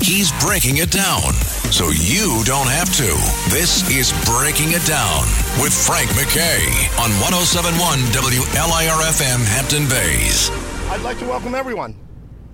He's 0.00 0.32
breaking 0.40 0.78
it 0.78 0.90
down 0.90 1.32
so 1.72 1.90
you 1.90 2.42
don't 2.44 2.68
have 2.68 2.94
to. 2.96 3.08
This 3.52 3.88
is 3.90 4.12
Breaking 4.24 4.72
It 4.72 4.86
Down 4.86 5.22
with 5.60 5.74
Frank 5.74 6.08
McKay 6.10 6.62
on 6.98 7.10
1071 7.20 7.98
WLIRFM 8.14 9.44
Hampton 9.44 9.88
Bays. 9.88 10.50
I'd 10.90 11.02
like 11.02 11.18
to 11.18 11.26
welcome 11.26 11.54
everyone 11.54 11.96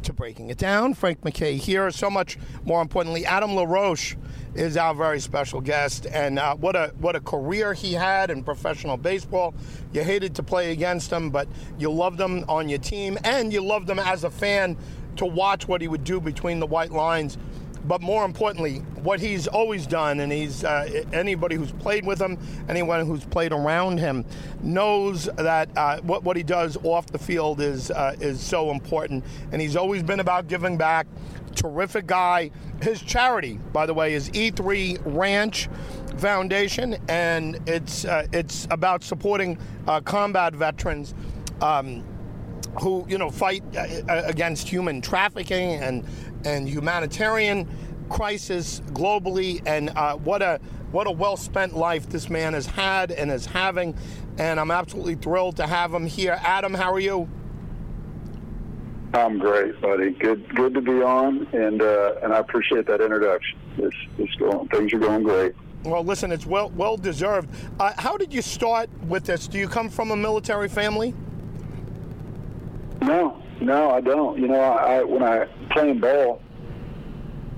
to 0.05 0.13
Breaking 0.13 0.51
It 0.51 0.59
Down. 0.59 0.95
Frank 0.95 1.21
McKay 1.21 1.57
here. 1.57 1.91
So 1.91 2.09
much 2.11 2.39
more 2.65 2.81
importantly, 2.81 3.27
Adam 3.27 3.55
LaRoche 3.55 4.17
is 4.55 4.77
our 4.77 4.95
very 4.95 5.21
special 5.21 5.61
guest, 5.61 6.07
and 6.07 6.39
uh, 6.39 6.55
what 6.57 6.77
a 6.77 6.93
what 6.99 7.17
a 7.17 7.21
career 7.21 7.75
he 7.75 7.93
had 7.93 8.31
in 8.31 8.43
professional 8.43 8.97
baseball. 8.97 9.55
You 9.93 10.03
hated 10.03 10.35
to 10.37 10.43
play 10.43 10.73
against 10.73 11.11
him, 11.13 11.31
but 11.31 11.49
you 11.79 11.91
loved 11.91 12.21
him 12.21 12.45
on 12.49 12.69
your 12.69 12.79
team, 12.79 13.19
and 13.25 13.53
you 13.53 13.61
loved 13.61 13.89
him 13.91 13.99
as 13.99 14.25
a 14.25 14.31
fan 14.31 14.77
to 15.17 15.27
watch 15.27 15.69
what 15.69 15.81
he 15.81 15.89
would 15.89 16.05
do 16.05 16.21
between 16.21 16.61
the 16.61 16.67
white 16.67 16.93
lines. 16.93 17.39
But 17.87 18.01
more 18.01 18.25
importantly, 18.25 18.79
what 19.03 19.21
he's 19.21 19.47
always 19.47 19.87
done, 19.87 20.21
and 20.21 20.33
he's 20.33 20.65
uh, 20.65 21.05
anybody 21.13 21.57
who's 21.57 21.73
played 21.73 22.07
with 22.07 22.19
him, 22.19 22.39
anyone 22.69 23.05
who's 23.07 23.25
played 23.27 23.53
around 23.53 23.99
him, 23.99 24.25
knows 24.63 25.29
that 25.37 25.69
uh, 25.77 26.01
what 26.01 26.25
what 26.25 26.37
he 26.37 26.43
does 26.43 26.79
off 26.83 27.07
the 27.07 27.19
field 27.19 27.61
is 27.61 27.91
uh, 27.91 28.17
is 28.21 28.41
so 28.41 28.71
important, 28.71 29.23
and 29.53 29.61
he's 29.61 29.77
always 29.77 30.03
been 30.03 30.21
about 30.21 30.49
giving 30.49 30.79
back. 30.79 31.07
Terrific 31.55 32.07
guy. 32.07 32.51
His 32.83 33.03
charity, 33.03 33.61
by 33.73 33.85
the 33.85 33.95
way, 33.95 34.15
is 34.15 34.31
E3 34.31 35.01
Ranch 35.05 35.69
Foundation, 36.17 36.97
and 37.09 37.61
it's 37.69 38.07
uh, 38.07 38.27
it's 38.33 38.67
about 38.71 39.05
supporting 39.05 39.59
uh, 39.87 40.01
combat 40.01 40.55
veterans. 40.55 41.15
Um, 41.61 42.03
who 42.81 43.05
you 43.09 43.19
know 43.19 43.31
fight 43.31 43.63
uh, 43.77 44.23
against 44.25 44.69
human 44.69 45.01
trafficking 45.01 45.75
and 45.75 46.05
and 46.45 46.69
humanitarian 46.69 47.69
crisis 48.09 48.81
globally. 48.93 49.63
And 49.67 49.91
uh, 49.91 50.17
what 50.17 50.43
a 50.43 50.61
what 50.93 51.07
a 51.07 51.11
well 51.11 51.37
spent 51.37 51.75
life 51.77 52.09
this 52.09 52.29
man 52.29 52.55
has 52.55 52.67
had 52.67 53.11
and 53.11 53.31
is 53.31 53.47
having. 53.47 53.97
And 54.39 54.59
I'm 54.59 54.71
absolutely 54.71 55.17
thrilled 55.17 55.57
to 55.57 55.67
have 55.67 55.93
him 55.93 56.07
here. 56.07 56.39
Adam 56.43 56.75
how 56.75 56.93
are 56.93 57.01
you? 57.01 57.29
I'm 59.15 59.39
great 59.39 59.81
buddy. 59.81 60.11
Good 60.11 60.55
good 60.55 60.75
to 60.75 60.81
be 60.81 61.03
on. 61.03 61.47
And 61.53 61.81
uh, 61.81 62.15
and 62.23 62.33
I 62.33 62.39
appreciate 62.39 62.87
that 62.87 63.01
introduction. 63.01 63.59
It's, 63.79 63.97
it's 64.19 64.35
going 64.37 64.69
things 64.69 64.93
are 64.93 64.99
going 64.99 65.23
great. 65.23 65.55
Well, 65.85 66.03
listen, 66.03 66.33
it's 66.33 66.47
well 66.47 66.71
well 66.71 66.97
deserved. 66.97 67.51
Uh, 67.79 67.93
how 67.97 68.17
did 68.17 68.33
you 68.33 68.43
start 68.43 68.91
with 69.07 69.25
this? 69.25 69.47
Do 69.47 69.59
you 69.59 69.69
come 69.69 69.89
from 69.89 70.11
a 70.11 70.17
military 70.17 70.69
family? 70.69 71.15
No, 73.05 73.43
no, 73.61 73.91
I 73.91 74.01
don't. 74.01 74.41
You 74.41 74.49
know, 74.49 74.61
I 74.61 75.03
when 75.03 75.23
I 75.23 75.47
playing 75.71 76.01
ball, 76.01 76.41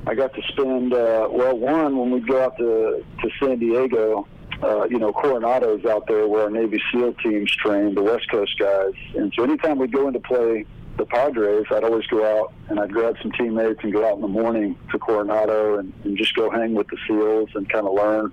I 0.06 0.14
got 0.14 0.34
to 0.34 0.42
spend 0.48 0.92
uh, 0.92 1.28
well 1.30 1.56
one 1.56 1.96
when 1.96 2.10
we 2.10 2.20
go 2.20 2.42
out 2.42 2.56
to 2.58 3.04
to 3.22 3.30
San 3.40 3.58
Diego. 3.58 4.26
Uh, 4.62 4.84
you 4.84 4.98
know, 4.98 5.12
Coronado's 5.12 5.84
out 5.84 6.06
there 6.08 6.26
where 6.26 6.44
our 6.44 6.50
Navy 6.50 6.82
SEAL 6.90 7.12
teams 7.22 7.54
train, 7.56 7.94
the 7.94 8.02
West 8.02 8.28
Coast 8.30 8.58
guys. 8.58 8.94
And 9.14 9.32
so 9.36 9.44
anytime 9.44 9.78
we'd 9.78 9.92
go 9.92 10.08
in 10.08 10.14
to 10.14 10.20
play 10.20 10.64
the 10.96 11.04
Padres, 11.04 11.66
I'd 11.70 11.84
always 11.84 12.06
go 12.06 12.24
out 12.24 12.54
and 12.70 12.80
I'd 12.80 12.90
grab 12.90 13.16
some 13.20 13.32
teammates 13.32 13.80
and 13.82 13.92
go 13.92 14.08
out 14.08 14.14
in 14.14 14.22
the 14.22 14.28
morning 14.28 14.78
to 14.92 14.98
Coronado 14.98 15.78
and, 15.78 15.92
and 16.04 16.16
just 16.16 16.34
go 16.34 16.48
hang 16.50 16.74
with 16.74 16.86
the 16.88 16.96
SEALs 17.06 17.50
and 17.54 17.68
kind 17.68 17.86
of 17.86 17.92
learn 17.92 18.32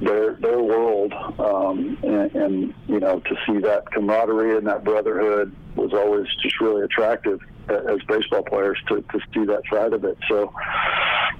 their 0.00 0.34
their 0.34 0.60
world, 0.60 1.12
um, 1.38 1.98
and, 2.02 2.34
and 2.34 2.74
you 2.86 3.00
know 3.00 3.20
to 3.20 3.36
see 3.46 3.58
that 3.58 3.90
camaraderie 3.92 4.56
and 4.56 4.66
that 4.66 4.84
brotherhood 4.84 5.54
was 5.76 5.92
always 5.92 6.26
just 6.42 6.60
really 6.60 6.82
attractive 6.82 7.40
as 7.68 7.98
baseball 8.06 8.42
players 8.42 8.78
to, 8.88 9.00
to 9.02 9.18
see 9.32 9.44
that 9.46 9.62
side 9.72 9.92
of 9.92 10.04
it. 10.04 10.18
So 10.28 10.52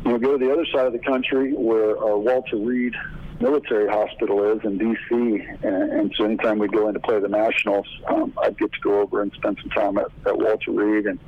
you 0.04 0.12
know, 0.12 0.18
go 0.18 0.38
to 0.38 0.44
the 0.44 0.52
other 0.52 0.66
side 0.72 0.86
of 0.86 0.92
the 0.92 0.98
country 0.98 1.52
where 1.52 1.98
our 1.98 2.16
Walter 2.16 2.56
Reed 2.56 2.94
military 3.40 3.88
hospital 3.88 4.52
is 4.52 4.64
in 4.64 4.78
D.C. 4.78 5.14
And, 5.62 5.92
and 5.92 6.14
so 6.16 6.24
anytime 6.24 6.58
we'd 6.58 6.72
go 6.72 6.88
in 6.88 6.94
to 6.94 7.00
play 7.00 7.18
the 7.20 7.28
Nationals, 7.28 7.86
um, 8.08 8.32
I'd 8.42 8.58
get 8.58 8.72
to 8.72 8.80
go 8.80 9.00
over 9.00 9.22
and 9.22 9.32
spend 9.32 9.58
some 9.60 9.70
time 9.70 9.98
at, 9.98 10.06
at 10.26 10.38
Walter 10.38 10.70
Reed 10.70 11.06
and 11.06 11.18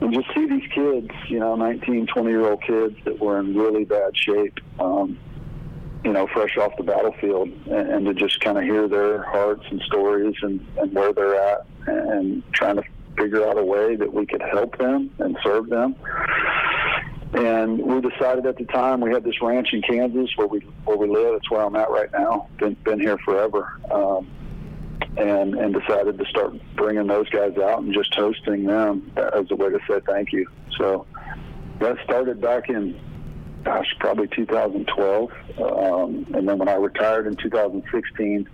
and 0.00 0.14
just 0.14 0.28
see 0.32 0.46
these 0.46 0.68
kids, 0.72 1.10
you 1.28 1.40
know, 1.40 1.56
19, 1.56 2.06
20 2.06 2.30
year 2.30 2.48
old 2.48 2.62
kids 2.62 2.94
that 3.04 3.18
were 3.18 3.40
in 3.40 3.56
really 3.56 3.84
bad 3.84 4.16
shape. 4.16 4.60
Um, 4.78 5.18
you 6.04 6.12
know, 6.12 6.26
fresh 6.28 6.56
off 6.56 6.76
the 6.76 6.84
battlefield, 6.84 7.48
and, 7.66 7.90
and 7.90 8.06
to 8.06 8.14
just 8.14 8.40
kind 8.40 8.56
of 8.58 8.64
hear 8.64 8.88
their 8.88 9.22
hearts 9.22 9.64
and 9.70 9.80
stories 9.82 10.34
and, 10.42 10.64
and 10.78 10.92
where 10.92 11.12
they're 11.12 11.34
at, 11.34 11.66
and 11.86 12.42
trying 12.52 12.76
to 12.76 12.82
figure 13.16 13.46
out 13.46 13.58
a 13.58 13.64
way 13.64 13.96
that 13.96 14.12
we 14.12 14.24
could 14.26 14.42
help 14.42 14.78
them 14.78 15.10
and 15.18 15.36
serve 15.42 15.68
them. 15.68 15.96
And 17.34 17.78
we 17.82 18.00
decided 18.00 18.46
at 18.46 18.56
the 18.56 18.64
time 18.64 19.00
we 19.00 19.12
had 19.12 19.22
this 19.22 19.42
ranch 19.42 19.72
in 19.72 19.82
Kansas 19.82 20.30
where 20.36 20.46
we 20.46 20.60
where 20.84 20.96
we 20.96 21.08
live. 21.08 21.34
It's 21.34 21.50
where 21.50 21.60
I'm 21.60 21.76
at 21.76 21.90
right 21.90 22.10
now. 22.12 22.48
Been 22.58 22.74
been 22.84 23.00
here 23.00 23.18
forever, 23.18 23.78
um, 23.90 24.26
and 25.18 25.54
and 25.54 25.74
decided 25.74 26.16
to 26.18 26.24
start 26.26 26.54
bringing 26.76 27.06
those 27.06 27.28
guys 27.28 27.58
out 27.58 27.82
and 27.82 27.92
just 27.92 28.14
hosting 28.14 28.64
them 28.64 29.12
as 29.16 29.50
a 29.50 29.56
way 29.56 29.68
to 29.68 29.78
say 29.86 30.00
thank 30.06 30.32
you. 30.32 30.46
So 30.78 31.06
that 31.80 31.98
started 32.04 32.40
back 32.40 32.70
in 32.70 32.98
gosh, 33.64 33.94
probably 33.98 34.28
2012. 34.28 35.30
Um, 35.58 36.26
and 36.34 36.48
then 36.48 36.58
when 36.58 36.68
I 36.68 36.74
retired 36.74 37.26
in 37.26 37.36
2016, 37.36 38.48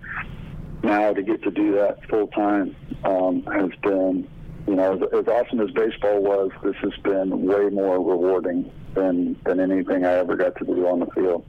now 0.83 1.13
to 1.13 1.23
get 1.23 1.43
to 1.43 1.51
do 1.51 1.73
that 1.73 2.07
full 2.09 2.27
time 2.27 2.75
um, 3.03 3.43
has 3.45 3.69
been, 3.81 4.27
you 4.67 4.75
know, 4.75 4.93
as, 4.93 5.01
as, 5.19 5.27
awesome 5.27 5.61
as 5.61 5.71
baseball 5.71 6.21
was, 6.21 6.51
this 6.63 6.75
has 6.77 6.93
been 7.03 7.43
way 7.43 7.69
more 7.69 7.97
rewarding 7.97 8.71
than, 8.93 9.35
than 9.45 9.59
anything 9.59 10.05
I 10.05 10.13
ever 10.13 10.35
got 10.35 10.55
to 10.57 10.65
do 10.65 10.87
on 10.87 10.99
the 10.99 11.07
field. 11.07 11.45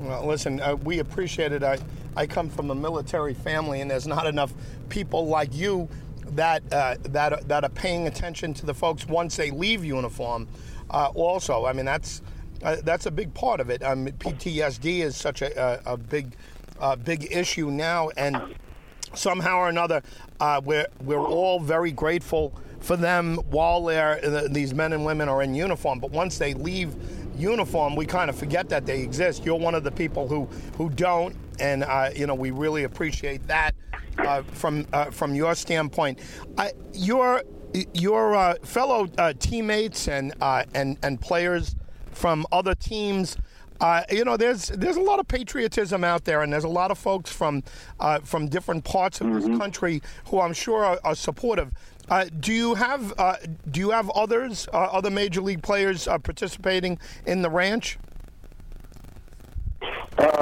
Well, 0.00 0.26
listen, 0.26 0.60
uh, 0.60 0.76
we 0.76 1.00
appreciate 1.00 1.52
it. 1.52 1.62
I, 1.62 1.78
I 2.14 2.26
come 2.26 2.48
from 2.48 2.70
a 2.70 2.74
military 2.74 3.34
family, 3.34 3.80
and 3.80 3.90
there's 3.90 4.06
not 4.06 4.26
enough 4.26 4.52
people 4.88 5.26
like 5.26 5.54
you 5.54 5.88
that 6.32 6.62
uh, 6.72 6.96
that 7.04 7.48
that 7.48 7.64
are 7.64 7.70
paying 7.70 8.06
attention 8.06 8.52
to 8.54 8.66
the 8.66 8.74
folks 8.74 9.06
once 9.06 9.36
they 9.36 9.50
leave 9.50 9.84
uniform. 9.84 10.46
Uh, 10.90 11.10
also, 11.14 11.64
I 11.64 11.72
mean 11.72 11.84
that's 11.84 12.22
uh, 12.62 12.76
that's 12.82 13.06
a 13.06 13.10
big 13.10 13.32
part 13.34 13.60
of 13.60 13.70
it. 13.70 13.82
Um, 13.82 14.06
PTSD 14.06 15.00
is 15.00 15.16
such 15.16 15.42
a, 15.42 15.80
a, 15.86 15.94
a 15.94 15.96
big, 15.96 16.34
uh, 16.80 16.96
big 16.96 17.28
issue 17.30 17.70
now, 17.70 18.10
and 18.16 18.54
somehow 19.14 19.58
or 19.58 19.68
another, 19.68 20.02
uh, 20.40 20.60
we're 20.64 20.86
we're 21.02 21.24
all 21.24 21.60
very 21.60 21.92
grateful 21.92 22.52
for 22.80 22.96
them 22.96 23.36
while 23.50 23.84
they're 23.84 24.20
uh, 24.24 24.48
these 24.50 24.74
men 24.74 24.92
and 24.92 25.04
women 25.04 25.28
are 25.28 25.42
in 25.42 25.54
uniform. 25.54 25.98
But 26.00 26.10
once 26.10 26.38
they 26.38 26.54
leave 26.54 26.94
uniform, 27.36 27.94
we 27.94 28.06
kind 28.06 28.28
of 28.28 28.36
forget 28.36 28.68
that 28.70 28.86
they 28.86 29.02
exist. 29.02 29.44
You're 29.44 29.58
one 29.58 29.74
of 29.74 29.84
the 29.84 29.92
people 29.92 30.26
who 30.26 30.46
who 30.76 30.90
don't, 30.90 31.36
and 31.60 31.84
uh, 31.84 32.10
you 32.14 32.26
know 32.26 32.34
we 32.34 32.50
really 32.50 32.84
appreciate 32.84 33.46
that 33.46 33.74
uh, 34.18 34.42
from 34.42 34.84
from 35.12 35.34
your 35.34 35.54
standpoint. 35.54 36.18
your 36.92 37.42
your 37.94 38.56
fellow 38.62 39.06
teammates 39.38 40.08
and 40.08 40.34
and 40.74 40.98
and 41.02 41.20
players 41.20 41.76
from 42.18 42.46
other 42.52 42.74
teams. 42.74 43.36
Uh, 43.80 44.02
you 44.10 44.24
know, 44.24 44.36
there's 44.36 44.68
there's 44.68 44.96
a 44.96 45.00
lot 45.00 45.20
of 45.20 45.28
patriotism 45.28 46.02
out 46.02 46.24
there, 46.24 46.42
and 46.42 46.52
there's 46.52 46.64
a 46.64 46.68
lot 46.68 46.90
of 46.90 46.98
folks 46.98 47.30
from 47.30 47.62
uh, 48.00 48.18
from 48.20 48.48
different 48.48 48.84
parts 48.84 49.20
of 49.20 49.28
mm-hmm. 49.28 49.50
this 49.50 49.58
country 49.58 50.02
who 50.26 50.40
I'm 50.40 50.52
sure 50.52 50.84
are, 50.84 50.98
are 51.04 51.14
supportive. 51.14 51.72
Uh, 52.08 52.26
do 52.40 52.52
you 52.52 52.74
have 52.74 53.14
uh, 53.18 53.36
do 53.70 53.78
you 53.78 53.90
have 53.90 54.10
others, 54.10 54.66
uh, 54.72 54.78
other 54.78 55.10
major 55.10 55.40
league 55.40 55.62
players 55.62 56.08
uh, 56.08 56.18
participating 56.18 56.98
in 57.24 57.42
the 57.42 57.50
ranch? 57.50 57.98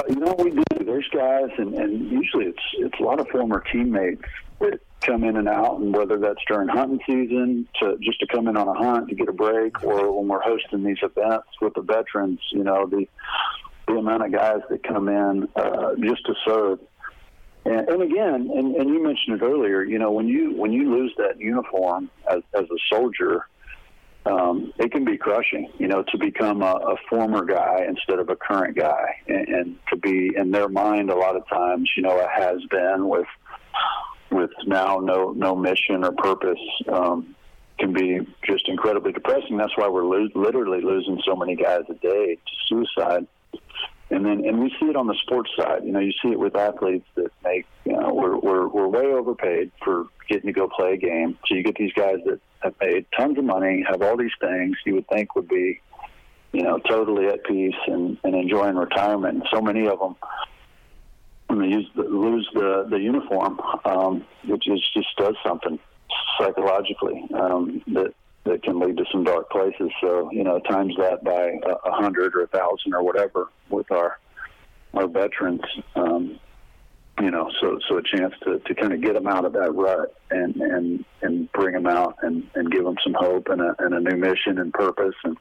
you 0.09 0.15
know, 0.15 0.33
we 0.39 0.51
do. 0.51 0.63
There's 0.85 1.07
guys, 1.13 1.49
and, 1.57 1.73
and 1.75 2.09
usually 2.09 2.45
it's 2.45 2.63
it's 2.79 2.99
a 2.99 3.03
lot 3.03 3.19
of 3.19 3.27
former 3.27 3.63
teammates 3.71 4.23
that 4.59 4.79
come 5.01 5.23
in 5.23 5.37
and 5.37 5.47
out, 5.47 5.79
and 5.79 5.95
whether 5.95 6.17
that's 6.17 6.39
during 6.47 6.67
hunting 6.67 6.99
season 7.05 7.67
to 7.79 7.97
just 8.01 8.19
to 8.19 8.27
come 8.27 8.47
in 8.47 8.57
on 8.57 8.67
a 8.67 8.73
hunt 8.73 9.09
to 9.09 9.15
get 9.15 9.29
a 9.29 9.33
break, 9.33 9.83
or 9.83 10.11
when 10.17 10.27
we're 10.27 10.41
hosting 10.41 10.83
these 10.83 10.97
events 11.01 11.47
with 11.61 11.73
the 11.75 11.81
veterans, 11.81 12.39
you 12.51 12.63
know, 12.63 12.87
the 12.87 13.07
the 13.87 13.93
amount 13.93 14.25
of 14.25 14.31
guys 14.31 14.61
that 14.69 14.83
come 14.83 15.07
in 15.07 15.47
uh, 15.55 15.95
just 15.99 16.25
to 16.25 16.33
serve. 16.45 16.79
And, 17.63 17.87
and 17.89 18.01
again, 18.01 18.49
and, 18.53 18.75
and 18.75 18.89
you 18.89 19.03
mentioned 19.03 19.41
it 19.41 19.45
earlier, 19.45 19.83
you 19.83 19.99
know, 19.99 20.11
when 20.11 20.27
you 20.27 20.53
when 20.55 20.71
you 20.71 20.93
lose 20.93 21.13
that 21.17 21.39
uniform 21.39 22.09
as, 22.29 22.41
as 22.53 22.63
a 22.63 22.95
soldier, 22.95 23.47
um, 24.25 24.73
it 24.77 24.91
can 24.91 25.05
be 25.05 25.17
crushing, 25.17 25.71
you 25.77 25.87
know, 25.87 26.03
to 26.03 26.17
become 26.17 26.61
a, 26.61 26.73
a 26.73 26.95
former 27.09 27.45
guy 27.45 27.85
instead 27.87 28.19
of 28.19 28.29
a 28.29 28.35
current 28.35 28.77
guy, 28.77 29.17
and, 29.27 29.47
and 29.47 29.75
to 29.89 29.95
be 29.95 30.31
in 30.35 30.51
their 30.51 30.69
mind 30.69 31.09
a 31.09 31.15
lot 31.15 31.35
of 31.35 31.47
times, 31.47 31.89
you 31.95 32.03
know, 32.03 32.19
a 32.19 32.27
has 32.27 32.63
been 32.69 33.07
with 33.07 33.27
with 34.31 34.51
now 34.65 34.99
no 34.99 35.31
no 35.31 35.55
mission 35.55 36.03
or 36.03 36.11
purpose 36.11 36.59
um, 36.91 37.35
can 37.79 37.93
be 37.93 38.19
just 38.43 38.67
incredibly 38.67 39.11
depressing. 39.11 39.57
That's 39.57 39.75
why 39.77 39.87
we're 39.87 40.05
lo- 40.05 40.29
literally 40.35 40.81
losing 40.81 41.21
so 41.25 41.35
many 41.35 41.55
guys 41.55 41.83
a 41.89 41.93
day 41.93 42.35
to 42.35 42.51
suicide. 42.67 43.27
And 44.09 44.25
then, 44.25 44.45
and 44.45 44.59
we 44.59 44.69
see 44.79 44.85
it 44.85 44.95
on 44.95 45.07
the 45.07 45.15
sports 45.23 45.51
side. 45.57 45.83
You 45.83 45.91
know, 45.91 45.99
you 45.99 46.13
see 46.23 46.29
it 46.29 46.39
with 46.39 46.55
athletes 46.55 47.05
that 47.15 47.29
make, 47.43 47.65
you 47.83 47.91
know, 47.91 48.13
we're, 48.13 48.37
we're, 48.37 48.67
we're 48.67 48.87
way 48.87 49.05
overpaid 49.05 49.71
for 49.83 50.05
getting 50.29 50.47
to 50.47 50.53
go 50.53 50.69
play 50.69 50.93
a 50.93 50.97
game. 50.97 51.37
So 51.45 51.55
you 51.55 51.63
get 51.63 51.75
these 51.75 51.91
guys 51.91 52.19
that 52.25 52.39
have 52.61 52.73
made 52.79 53.05
tons 53.17 53.37
of 53.37 53.43
money, 53.43 53.83
have 53.87 54.01
all 54.01 54.15
these 54.15 54.31
things 54.39 54.77
you 54.85 54.95
would 54.95 55.07
think 55.09 55.35
would 55.35 55.49
be, 55.49 55.81
you 56.53 56.63
know, 56.63 56.79
totally 56.79 57.27
at 57.27 57.43
peace 57.43 57.75
and, 57.87 58.17
and 58.23 58.33
enjoying 58.33 58.77
retirement. 58.77 59.39
And 59.39 59.47
so 59.53 59.61
many 59.61 59.85
of 59.87 59.99
them, 59.99 60.15
when 61.57 61.69
they 61.69 61.75
use 61.75 61.89
the, 61.95 62.03
lose 62.03 62.47
the, 62.53 62.87
the 62.89 62.99
uniform, 62.99 63.59
um, 63.85 64.25
it 64.43 64.61
just, 64.61 64.93
just 64.93 65.15
does 65.17 65.35
something 65.45 65.79
psychologically 66.39 67.27
um, 67.33 67.81
that 67.87 68.13
that 68.45 68.63
can 68.63 68.79
lead 68.79 68.95
to 68.95 69.03
some 69.11 69.25
dark 69.25 69.49
places. 69.49 69.91
So 69.99 70.31
you 70.31 70.43
know, 70.43 70.59
times 70.59 70.95
that 70.97 71.23
by 71.23 71.59
a 71.85 71.91
hundred 71.91 72.33
or 72.35 72.43
a 72.43 72.47
thousand 72.47 72.93
or 72.93 73.03
whatever 73.03 73.49
with 73.69 73.91
our 73.91 74.19
our 74.93 75.07
veterans. 75.07 75.61
Um, 75.95 76.39
you 77.19 77.31
know, 77.31 77.51
so 77.59 77.79
so 77.89 77.97
a 77.97 78.03
chance 78.03 78.33
to, 78.43 78.59
to 78.59 78.75
kind 78.75 78.93
of 78.93 79.01
get 79.01 79.15
them 79.15 79.27
out 79.27 79.43
of 79.43 79.53
that 79.53 79.73
rut 79.73 80.15
and 80.31 80.55
and 80.57 81.05
and 81.21 81.51
bring 81.51 81.73
them 81.73 81.87
out 81.87 82.15
and 82.21 82.47
and 82.55 82.71
give 82.71 82.85
them 82.85 82.95
some 83.03 83.15
hope 83.15 83.49
and 83.49 83.59
a 83.59 83.75
and 83.79 83.93
a 83.93 83.99
new 83.99 84.17
mission 84.17 84.59
and 84.59 84.71
purpose 84.71 85.15
and 85.23 85.35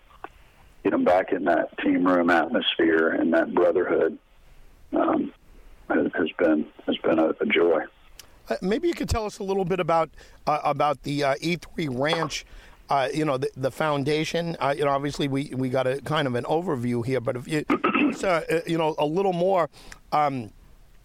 get 0.83 0.91
them 0.91 1.05
back 1.05 1.33
in 1.33 1.45
that 1.45 1.77
team 1.79 2.07
room 2.07 2.31
atmosphere 2.31 3.11
and 3.11 3.33
that 3.35 3.55
brotherhood 3.55 4.19
um, 4.97 5.33
has 5.89 6.31
been 6.39 6.67
has 6.87 6.97
been 6.99 7.19
a, 7.19 7.31
a 7.41 7.47
joy. 7.47 7.81
Uh, 8.49 8.57
maybe 8.63 8.89
you 8.89 8.95
could 8.95 9.09
tell 9.09 9.27
us 9.27 9.39
a 9.39 9.43
little 9.43 9.65
bit 9.65 9.81
about 9.81 10.11
uh, 10.47 10.61
about 10.65 11.03
the 11.03 11.25
uh, 11.25 11.35
E3 11.37 11.89
Ranch. 11.91 12.45
Uh, 12.89 13.09
you 13.13 13.25
know 13.25 13.37
the, 13.37 13.51
the 13.57 13.71
foundation. 13.71 14.57
Uh, 14.61 14.73
you 14.77 14.85
know, 14.85 14.91
obviously 14.91 15.27
we, 15.27 15.53
we 15.57 15.69
got 15.69 15.89
a 15.89 16.01
kind 16.03 16.29
of 16.29 16.37
an 16.37 16.45
overview 16.45 17.05
here, 17.05 17.21
but 17.21 17.37
if 17.37 17.49
you 17.49 17.65
uh, 18.23 18.43
you 18.67 18.79
know 18.79 18.95
a 18.99 19.07
little 19.07 19.33
more. 19.33 19.69
Um, 20.13 20.51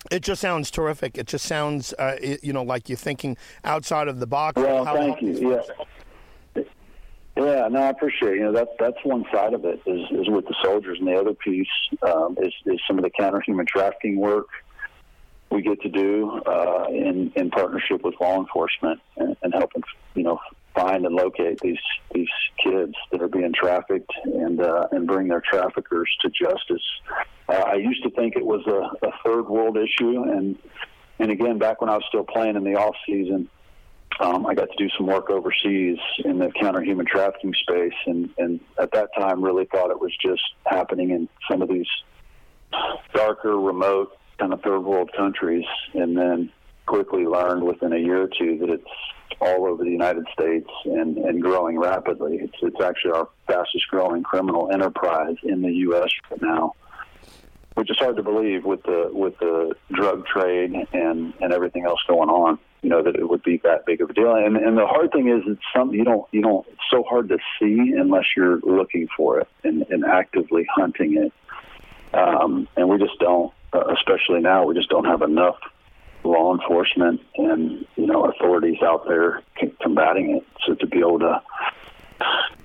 it 0.10 0.24
just 0.24 0.42
sounds 0.42 0.72
terrific. 0.72 1.16
It 1.16 1.28
just 1.28 1.46
sounds, 1.46 1.94
it, 2.00 2.44
you 2.44 2.54
know, 2.54 2.64
like 2.64 2.90
you're 2.90 2.98
thinking 2.98 3.38
outside 3.64 4.08
of 4.08 4.20
the 4.20 4.26
box. 4.26 4.56
Well, 4.60 4.84
thank 4.84 5.22
you. 5.22 5.52
Yeah. 5.52 6.64
Yeah, 7.38 7.68
no, 7.70 7.82
I 7.82 7.90
appreciate 7.90 8.34
it. 8.34 8.38
You 8.38 8.44
know 8.46 8.52
that 8.54 8.70
that's 8.80 8.98
one 9.04 9.26
side 9.32 9.54
of 9.54 9.64
it 9.64 9.80
is, 9.86 10.02
is 10.12 10.28
with 10.28 10.46
the 10.46 10.56
soldiers, 10.64 10.98
and 11.00 11.08
the 11.08 11.20
other 11.20 11.34
piece 11.34 11.68
um, 12.02 12.36
is, 12.42 12.52
is 12.66 12.80
some 12.88 12.98
of 12.98 13.04
the 13.04 13.10
counter 13.12 13.42
human 13.42 13.66
trafficking 13.66 14.20
work 14.20 14.48
we 15.52 15.62
get 15.62 15.82
to 15.82 15.90
do 15.90 16.42
uh, 16.46 16.86
in 16.90 17.32
in 17.36 17.52
partnership 17.52 18.02
with 18.04 18.16
law 18.20 18.40
enforcement 18.40 19.00
and, 19.18 19.36
and 19.44 19.54
helping 19.54 19.84
you 20.16 20.24
know 20.24 20.40
find 20.74 21.06
and 21.06 21.14
locate 21.14 21.60
these 21.60 21.80
these 22.14 22.30
kids 22.64 22.94
that 23.12 23.22
are 23.22 23.28
being 23.28 23.54
trafficked 23.54 24.12
and 24.24 24.62
uh, 24.62 24.88
and 24.92 25.08
bring 25.08 25.28
their 25.28 25.42
traffickers 25.42 26.10
to 26.22 26.30
justice. 26.30 26.84
Uh, 27.50 27.54
I 27.54 27.76
used 27.76 28.04
to 28.04 28.10
think 28.12 28.36
it 28.36 28.46
was 28.46 28.66
a, 28.68 29.08
a 29.08 29.12
third 29.26 29.48
world 29.48 29.78
issue, 29.78 30.24
and 30.24 30.58
and 31.20 31.32
again 31.32 31.60
back 31.60 31.82
when 31.82 31.90
I 31.90 31.96
was 31.96 32.06
still 32.08 32.24
playing 32.24 32.56
in 32.56 32.64
the 32.64 32.76
off 32.76 32.96
season. 33.06 33.50
Um, 34.20 34.46
I 34.46 34.54
got 34.54 34.70
to 34.70 34.76
do 34.78 34.90
some 34.98 35.08
work 35.08 35.30
overseas 35.30 35.98
in 36.26 36.38
the 36.38 36.52
counter 36.52 36.82
human 36.84 37.06
trafficking 37.06 37.54
space, 37.54 37.94
and, 38.06 38.30
and 38.38 38.60
at 38.78 38.92
that 38.92 39.10
time, 39.18 39.42
really 39.42 39.66
thought 39.66 39.90
it 39.90 40.00
was 40.00 40.16
just 40.22 40.44
happening 40.66 41.12
in 41.12 41.30
some 41.50 41.62
of 41.62 41.70
these 41.70 41.88
darker, 43.14 43.58
remote 43.58 44.16
kind 44.42 44.54
of 44.54 44.62
third 44.62 44.80
world 44.80 45.12
countries, 45.16 45.66
and 45.94 46.18
then 46.18 46.52
quickly 46.88 47.26
learned 47.26 47.64
within 47.64 47.94
a 47.94 47.98
year 47.98 48.24
or 48.24 48.28
two 48.28 48.58
that 48.58 48.70
it's 48.70 48.84
all 49.40 49.68
over 49.68 49.84
the 49.84 49.92
United 49.92 50.26
States 50.34 50.70
and, 50.86 51.18
and 51.18 51.42
growing 51.42 51.80
rapidly. 51.80 52.40
It's, 52.42 52.58
it's 52.62 52.82
actually 52.82 53.12
our 53.12 53.30
fastest 53.48 53.88
growing 53.90 54.24
criminal 54.24 54.70
enterprise 54.72 55.36
in 55.44 55.62
the 55.62 55.72
U.S. 55.72 56.10
right 56.30 56.42
now, 56.42 56.74
which 57.76 57.90
is 57.90 57.98
hard 57.98 58.18
to 58.18 58.24
believe 58.24 58.66
with 58.66 58.84
the 58.84 59.10
with 59.12 59.38
the 59.40 59.76
drug 59.94 60.26
trade 60.26 60.74
and, 60.92 61.34
and 61.40 61.54
everything 61.54 61.86
else 61.86 62.00
going 62.08 62.30
on. 62.30 62.60
You 62.82 62.90
know 62.90 63.04
that 63.04 63.16
it 63.16 63.30
would 63.30 63.44
be 63.44 63.62
that 63.64 63.86
big 63.86 64.02
of 64.02 64.10
a 64.10 64.14
deal. 64.14 64.34
And 64.36 64.58
and 64.58 64.76
the 64.76 64.88
hard 64.88 65.12
thing 65.12 65.30
is, 65.30 65.44
it's 65.46 65.62
something 65.76 65.98
you 65.98 66.04
don't 66.04 66.28
you 66.32 66.42
don't. 66.42 66.66
It's 66.68 66.90
so 66.90 67.04
hard 67.04 67.30
to 67.30 67.38
see 67.60 67.94
unless 67.96 68.26
you're 68.36 68.60
looking 68.62 69.08
for 69.16 69.40
it 69.40 69.48
and, 69.64 69.86
and 69.90 70.04
actively 70.04 70.66
hunting 70.76 71.16
it. 71.18 71.32
Um, 72.14 72.68
and 72.76 72.90
we 72.90 72.98
just 72.98 73.18
don't 73.20 73.54
uh, 73.74 73.84
especially 73.94 74.42
now, 74.42 74.66
we 74.66 74.76
just 74.76 74.90
don't 74.90 75.06
have 75.06 75.22
enough 75.22 75.58
law 76.24 76.54
enforcement 76.54 77.20
and 77.36 77.86
you 77.96 78.06
know 78.06 78.26
authorities 78.26 78.82
out 78.84 79.08
there 79.08 79.42
combating 79.82 80.38
it. 80.38 80.46
So 80.66 80.76
to 80.76 80.88
be 80.88 81.00
able 81.00 81.20
to 81.20 81.42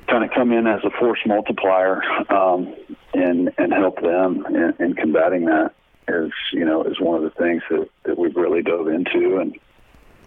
kind 0.09 0.25
of 0.25 0.31
come 0.31 0.53
in 0.53 0.67
as 0.67 0.85
a 0.85 0.91
force 0.91 1.21
multiplier 1.27 2.03
um, 2.31 2.75
and 3.15 3.53
and 3.59 3.73
help 3.73 4.01
them 4.01 4.47
in, 4.47 4.75
in 4.79 4.95
combating 4.95 5.47
that 5.47 5.73
is 6.09 6.33
you 6.53 6.65
know 6.65 6.83
is 6.85 7.01
one 7.01 7.17
of 7.17 7.23
the 7.23 7.31
things 7.31 7.63
that, 7.71 7.89
that 8.05 8.19
we've 8.19 8.37
really 8.37 8.63
dove 8.63 8.89
into 8.89 9.39
and 9.39 9.59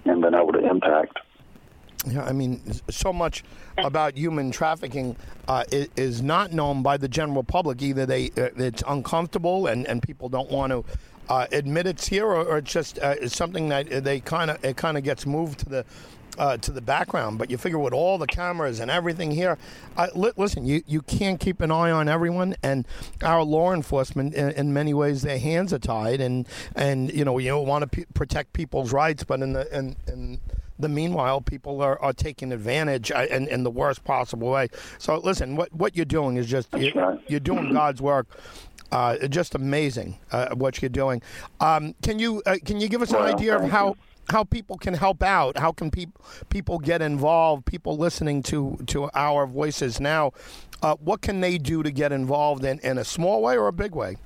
and 0.05 0.21
been 0.21 0.33
able 0.33 0.53
to 0.53 0.67
impact. 0.67 1.19
Yeah, 2.07 2.23
I 2.23 2.31
mean, 2.31 2.61
so 2.89 3.11
much 3.11 3.43
about 3.77 4.17
human 4.17 4.51
trafficking 4.51 5.17
uh, 5.49 5.65
is, 5.69 5.89
is, 5.97 6.21
not 6.21 6.53
known 6.53 6.81
by 6.81 6.95
the 6.95 7.09
general 7.09 7.43
public. 7.43 7.81
Either 7.81 8.05
they 8.05 8.27
uh, 8.37 8.49
it's 8.55 8.81
uncomfortable 8.87 9.67
and, 9.67 9.85
and 9.85 10.01
people 10.01 10.29
don't 10.29 10.49
want 10.49 10.71
to 10.71 10.85
uh, 11.27 11.47
admit 11.51 11.87
it's 11.87 12.07
here, 12.07 12.25
or, 12.25 12.45
or 12.45 12.57
it's 12.59 12.71
just 12.71 12.99
uh, 12.99 13.15
it's 13.19 13.35
something 13.35 13.67
that 13.69 14.03
they 14.03 14.21
kind 14.21 14.49
of 14.49 14.63
it 14.63 14.77
kind 14.77 14.97
of 14.97 15.03
gets 15.03 15.25
moved 15.25 15.59
to 15.59 15.69
the 15.69 15.85
uh, 16.37 16.55
to 16.57 16.71
the 16.71 16.81
background. 16.81 17.37
But 17.37 17.51
you 17.51 17.57
figure 17.57 17.77
with 17.77 17.93
all 17.93 18.17
the 18.17 18.27
cameras 18.27 18.79
and 18.79 18.89
everything 18.89 19.29
here, 19.29 19.57
uh, 19.97 20.07
li- 20.15 20.31
listen, 20.37 20.65
you, 20.65 20.81
you 20.87 21.01
can't 21.01 21.39
keep 21.39 21.59
an 21.59 21.69
eye 21.69 21.91
on 21.91 22.07
everyone, 22.07 22.55
and 22.63 22.87
our 23.21 23.43
law 23.43 23.73
enforcement, 23.73 24.33
in, 24.33 24.51
in 24.51 24.73
many 24.73 24.93
ways, 24.93 25.21
their 25.21 25.39
hands 25.39 25.73
are 25.73 25.79
tied, 25.79 26.21
and 26.21 26.47
and 26.75 27.13
you 27.13 27.25
know 27.25 27.37
you 27.37 27.49
don't 27.49 27.67
want 27.67 27.83
to 27.83 27.87
p- 27.87 28.05
protect 28.13 28.53
people's 28.53 28.93
rights, 28.93 29.23
but 29.23 29.41
in 29.41 29.53
the 29.53 29.77
in, 29.77 29.95
in 30.07 30.39
the 30.79 30.89
meanwhile, 30.89 31.41
people 31.41 31.81
are, 31.81 31.99
are 32.01 32.13
taking 32.13 32.51
advantage 32.51 33.11
uh, 33.11 33.27
in, 33.29 33.47
in 33.47 33.63
the 33.63 33.69
worst 33.69 34.03
possible 34.03 34.49
way. 34.49 34.69
So 34.97 35.17
listen, 35.17 35.55
what 35.55 35.73
what 35.73 35.95
you're 35.95 36.05
doing 36.05 36.37
is 36.37 36.47
just 36.47 36.73
you, 36.73 36.93
are 36.95 37.39
doing 37.39 37.73
God's 37.73 38.01
work. 38.01 38.27
Uh, 38.91 39.27
just 39.27 39.53
amazing 39.53 40.17
uh, 40.31 40.49
what 40.55 40.81
you're 40.81 40.89
doing. 40.89 41.21
Um, 41.59 41.93
can 42.01 42.17
you 42.17 42.41
uh, 42.47 42.55
can 42.65 42.81
you 42.81 42.89
give 42.89 43.03
us 43.03 43.11
an 43.11 43.17
idea 43.17 43.55
of 43.55 43.69
how 43.69 43.95
how 44.29 44.43
people 44.43 44.77
can 44.77 44.95
help 44.95 45.21
out? 45.21 45.57
How 45.57 45.71
can 45.71 45.91
people 45.91 46.25
people 46.49 46.79
get 46.79 47.01
involved? 47.01 47.65
People 47.65 47.97
listening 47.97 48.41
to 48.43 48.79
to 48.87 49.09
our 49.13 49.45
voices 49.45 49.99
now, 49.99 50.31
uh, 50.81 50.95
what 50.95 51.21
can 51.21 51.41
they 51.41 51.57
do 51.57 51.83
to 51.83 51.91
get 51.91 52.11
involved 52.11 52.63
in, 52.63 52.79
in 52.79 52.97
a 52.97 53.03
small 53.03 53.41
way 53.41 53.57
or 53.57 53.67
a 53.67 53.73
big 53.73 53.93
way? 53.93 54.17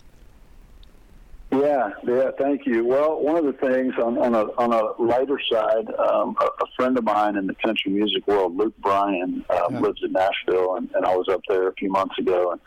Yeah, 1.54 1.90
yeah, 2.04 2.32
thank 2.40 2.66
you. 2.66 2.84
Well, 2.84 3.22
one 3.22 3.38
of 3.38 3.46
the 3.46 3.54
things 3.54 3.94
on, 4.04 4.18
on 4.18 4.34
a 4.34 4.46
on 4.58 4.74
a 4.74 5.02
lighter 5.02 5.40
side, 5.52 5.88
um, 6.00 6.36
a, 6.42 6.46
a, 6.46 6.68
friend 6.76 6.98
of 6.98 7.04
mine 7.04 7.36
in 7.36 7.46
the 7.46 7.54
country 7.54 7.92
music 7.92 8.28
world, 8.28 8.58
Luke 8.58 8.76
Bryan, 8.80 9.46
um, 9.52 9.74
yeah. 9.74 9.80
lives 9.80 10.02
in 10.04 10.14
Nashville, 10.14 10.76
and, 10.76 10.90
and 10.96 11.06
I 11.06 11.16
was 11.16 11.28
up 11.30 11.42
there 11.48 11.68
a 11.68 11.74
few 11.74 11.92
months 11.92 12.18
ago, 12.18 12.54
and 12.54 12.62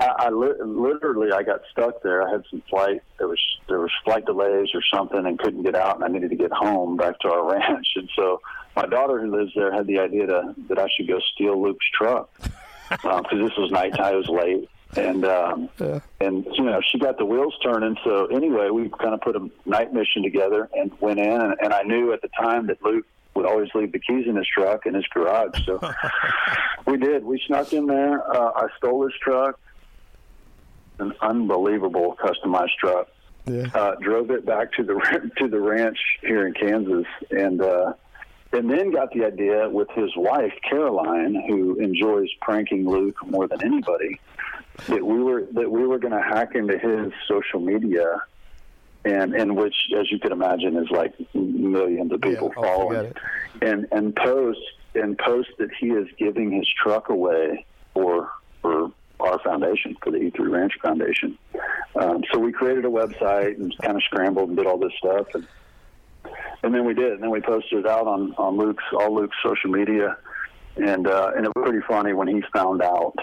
I, 0.00 0.26
I 0.26 0.30
li- 0.30 0.60
literally 0.64 1.30
I 1.32 1.44
got 1.44 1.60
stuck 1.70 2.02
there. 2.02 2.26
I 2.26 2.32
had 2.32 2.42
some 2.50 2.62
flight. 2.68 3.02
There 3.18 3.28
was 3.28 3.40
there 3.68 3.78
was 3.78 3.92
flight 4.04 4.26
delays 4.26 4.70
or 4.74 4.82
something, 4.92 5.24
and 5.24 5.38
couldn't 5.38 5.62
get 5.62 5.76
out, 5.76 5.94
and 5.94 6.04
I 6.04 6.08
needed 6.08 6.30
to 6.30 6.36
get 6.36 6.52
home 6.52 6.96
back 6.96 7.20
to 7.20 7.28
our 7.28 7.48
ranch, 7.52 7.86
and 7.94 8.10
so 8.16 8.40
my 8.74 8.86
daughter 8.86 9.20
who 9.20 9.36
lives 9.36 9.52
there 9.54 9.72
had 9.72 9.86
the 9.86 10.00
idea 10.00 10.26
to, 10.26 10.54
that 10.68 10.80
I 10.80 10.88
should 10.96 11.06
go 11.06 11.20
steal 11.34 11.62
Luke's 11.62 11.86
truck 11.96 12.28
because 12.90 13.24
um, 13.32 13.38
this 13.40 13.56
was 13.56 13.70
nighttime. 13.70 14.14
It 14.14 14.16
was 14.16 14.28
late 14.28 14.68
and 14.96 15.24
um, 15.24 15.68
yeah. 15.80 16.00
and 16.20 16.44
you 16.52 16.64
know 16.64 16.80
she 16.90 16.98
got 16.98 17.18
the 17.18 17.24
wheels 17.24 17.54
turning. 17.62 17.96
So 18.04 18.26
anyway, 18.26 18.70
we 18.70 18.88
kind 18.88 19.14
of 19.14 19.20
put 19.20 19.36
a 19.36 19.50
night 19.64 19.92
mission 19.92 20.22
together 20.22 20.68
and 20.74 20.92
went 21.00 21.18
in, 21.18 21.40
and, 21.40 21.54
and 21.60 21.72
I 21.72 21.82
knew 21.82 22.12
at 22.12 22.22
the 22.22 22.28
time 22.28 22.66
that 22.68 22.82
Luke 22.82 23.06
would 23.34 23.46
always 23.46 23.68
leave 23.74 23.92
the 23.92 23.98
keys 23.98 24.26
in 24.26 24.36
his 24.36 24.46
truck 24.46 24.86
in 24.86 24.94
his 24.94 25.06
garage. 25.08 25.64
So 25.64 25.80
we 26.86 26.96
did. 26.96 27.24
We 27.24 27.40
snuck 27.46 27.72
in 27.72 27.86
there. 27.86 28.24
Uh, 28.30 28.52
I 28.54 28.68
stole 28.78 29.04
his 29.04 29.14
truck, 29.20 29.58
an 30.98 31.12
unbelievable 31.20 32.16
customized 32.22 32.76
truck. 32.78 33.08
Yeah. 33.46 33.66
Uh, 33.74 33.94
drove 33.96 34.30
it 34.30 34.46
back 34.46 34.72
to 34.74 34.84
the 34.84 35.30
to 35.38 35.48
the 35.48 35.60
ranch 35.60 35.98
here 36.22 36.46
in 36.46 36.54
Kansas, 36.54 37.06
and 37.30 37.60
uh, 37.60 37.94
and 38.52 38.70
then 38.70 38.90
got 38.92 39.12
the 39.12 39.24
idea 39.24 39.68
with 39.68 39.88
his 39.90 40.10
wife 40.16 40.52
Caroline, 40.68 41.42
who 41.48 41.78
enjoys 41.80 42.28
pranking 42.40 42.88
Luke 42.88 43.16
more 43.26 43.48
than 43.48 43.62
anybody 43.62 44.20
that 44.88 45.04
we 45.04 45.22
were 45.22 45.46
that 45.52 45.70
we 45.70 45.86
were 45.86 45.98
going 45.98 46.12
to 46.12 46.22
hack 46.22 46.54
into 46.54 46.78
his 46.78 47.12
social 47.28 47.60
media, 47.60 48.22
and 49.04 49.34
and 49.34 49.56
which, 49.56 49.74
as 49.98 50.10
you 50.10 50.18
can 50.18 50.32
imagine, 50.32 50.76
is 50.76 50.90
like 50.90 51.14
millions 51.34 52.12
of 52.12 52.20
people 52.20 52.52
yeah, 52.56 52.62
following, 52.62 53.12
and 53.62 53.86
and 53.92 54.16
post 54.16 54.60
and 54.94 55.18
post 55.18 55.50
that 55.58 55.70
he 55.78 55.88
is 55.88 56.08
giving 56.18 56.52
his 56.52 56.68
truck 56.82 57.08
away 57.08 57.64
for 57.92 58.30
for 58.62 58.92
our 59.20 59.38
foundation, 59.38 59.96
for 60.02 60.10
the 60.10 60.18
E3 60.18 60.50
Ranch 60.50 60.72
Foundation. 60.82 61.38
Um, 61.94 62.22
so 62.32 62.38
we 62.38 62.52
created 62.52 62.84
a 62.84 62.88
website 62.88 63.56
and 63.56 63.74
kind 63.78 63.96
of 63.96 64.02
scrambled 64.02 64.48
and 64.48 64.56
did 64.56 64.66
all 64.66 64.78
this 64.78 64.92
stuff, 64.98 65.28
and 65.34 65.46
and 66.62 66.74
then 66.74 66.84
we 66.84 66.94
did, 66.94 67.12
and 67.12 67.22
then 67.22 67.30
we 67.30 67.40
posted 67.40 67.80
it 67.80 67.86
out 67.86 68.06
on 68.06 68.34
on 68.36 68.56
Luke's 68.56 68.84
all 68.92 69.14
Luke's 69.14 69.36
social 69.42 69.70
media, 69.70 70.16
and 70.76 71.06
uh, 71.06 71.32
and 71.36 71.46
it 71.46 71.52
was 71.54 71.64
pretty 71.64 71.86
funny 71.86 72.12
when 72.12 72.26
he 72.26 72.42
found 72.52 72.82
out 72.82 73.14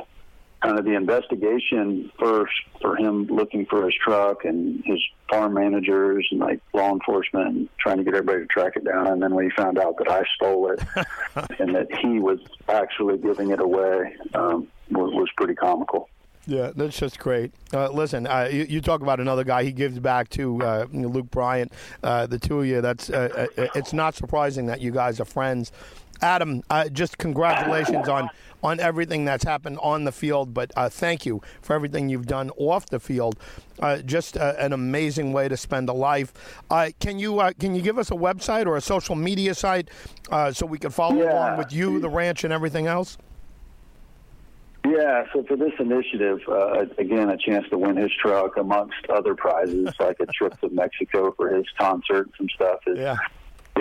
kind 0.61 0.77
of 0.77 0.85
the 0.85 0.93
investigation 0.93 2.11
first 2.19 2.53
for 2.81 2.95
him 2.95 3.25
looking 3.25 3.65
for 3.65 3.85
his 3.85 3.95
truck 3.95 4.45
and 4.45 4.83
his 4.85 4.99
farm 5.29 5.53
managers 5.53 6.27
and 6.31 6.39
like 6.39 6.59
law 6.73 6.91
enforcement 6.91 7.47
and 7.47 7.69
trying 7.79 7.97
to 7.97 8.03
get 8.03 8.13
everybody 8.13 8.41
to 8.41 8.47
track 8.47 8.73
it 8.75 8.85
down. 8.85 9.07
And 9.07 9.21
then 9.21 9.33
when 9.33 9.45
he 9.45 9.51
found 9.51 9.79
out 9.79 9.97
that 9.97 10.09
I 10.09 10.23
stole 10.35 10.71
it 10.71 10.83
and 11.59 11.75
that 11.75 11.87
he 12.01 12.19
was 12.19 12.39
actually 12.69 13.17
giving 13.17 13.51
it 13.51 13.59
away, 13.59 14.15
um, 14.35 14.67
was, 14.91 15.11
was 15.13 15.29
pretty 15.35 15.55
comical. 15.55 16.09
Yeah, 16.47 16.71
that's 16.75 16.97
just 16.97 17.19
great. 17.19 17.53
Uh, 17.71 17.89
listen, 17.89 18.25
uh, 18.25 18.49
you, 18.51 18.63
you, 18.63 18.81
talk 18.81 19.01
about 19.01 19.19
another 19.19 19.43
guy. 19.43 19.63
He 19.63 19.71
gives 19.71 19.99
back 19.99 20.27
to 20.29 20.61
uh, 20.61 20.87
Luke 20.91 21.29
Bryant. 21.29 21.71
Uh, 22.01 22.25
the 22.25 22.39
two 22.39 22.61
of 22.61 22.65
you. 22.65 22.81
That's. 22.81 23.09
Uh, 23.11 23.47
uh, 23.57 23.67
it's 23.75 23.93
not 23.93 24.15
surprising 24.15 24.65
that 24.65 24.81
you 24.81 24.91
guys 24.91 25.19
are 25.19 25.25
friends. 25.25 25.71
Adam, 26.21 26.63
just 26.91 27.17
congratulations 27.17 28.07
on 28.07 28.29
on 28.63 28.79
everything 28.79 29.25
that's 29.25 29.43
happened 29.43 29.77
on 29.81 30.03
the 30.03 30.11
field, 30.11 30.53
but 30.53 30.71
uh, 30.75 30.89
thank 30.89 31.25
you 31.25 31.41
for 31.61 31.75
everything 31.75 32.09
you've 32.09 32.27
done 32.27 32.49
off 32.57 32.87
the 32.87 32.99
field. 32.99 33.37
Uh, 33.79 33.97
just 33.97 34.37
uh, 34.37 34.53
an 34.59 34.73
amazing 34.73 35.33
way 35.33 35.47
to 35.47 35.57
spend 35.57 35.89
a 35.89 35.93
life. 35.93 36.33
can 36.99 37.17
you 37.17 37.41
can 37.59 37.73
you 37.73 37.81
give 37.81 37.97
us 37.97 38.11
a 38.11 38.15
website 38.15 38.67
or 38.67 38.77
a 38.77 38.81
social 38.81 39.15
media 39.15 39.55
site 39.55 39.89
so 40.51 40.65
we 40.65 40.77
can 40.77 40.91
follow 40.91 41.23
yeah. 41.23 41.33
along 41.33 41.57
with 41.57 41.73
you, 41.73 41.99
the 41.99 42.09
ranch, 42.09 42.43
and 42.43 42.53
everything 42.53 42.87
else? 42.87 43.17
Yeah, 44.85 45.25
so 45.31 45.43
for 45.43 45.55
this 45.55 45.73
initiative, 45.79 46.39
uh, 46.47 46.85
again, 46.97 47.29
a 47.29 47.37
chance 47.37 47.67
to 47.69 47.77
win 47.77 47.97
his 47.97 48.11
truck 48.19 48.57
amongst 48.57 49.05
other 49.09 49.35
prizes, 49.35 49.89
like 49.99 50.19
a 50.19 50.25
trip 50.25 50.59
to 50.61 50.69
Mexico 50.69 51.31
for 51.37 51.49
his 51.49 51.65
concert 51.79 52.25
and 52.27 52.33
some 52.37 52.49
stuff. 52.55 52.79
Is, 52.87 52.97
yeah. 52.97 53.17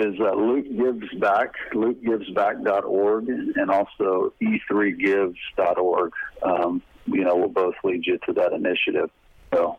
Is 0.01 0.19
uh, 0.19 0.33
Luke 0.33 0.65
Gives 0.65 1.13
Back, 1.19 1.53
lukegivesback.org, 1.73 3.29
and 3.29 3.71
also 3.71 4.33
e3gives.org. 4.41 6.11
Um, 6.43 6.81
you 7.05 7.23
know, 7.23 7.35
will 7.35 7.49
both 7.49 7.75
lead 7.83 8.05
you 8.05 8.17
to 8.25 8.33
that 8.33 8.53
initiative. 8.53 9.09
So, 9.53 9.77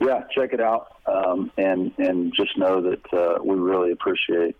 yeah, 0.00 0.24
check 0.34 0.52
it 0.52 0.60
out, 0.60 0.96
um, 1.06 1.50
and 1.56 1.92
and 1.98 2.32
just 2.34 2.56
know 2.58 2.82
that 2.82 3.12
uh, 3.12 3.42
we 3.42 3.56
really 3.56 3.92
appreciate 3.92 4.56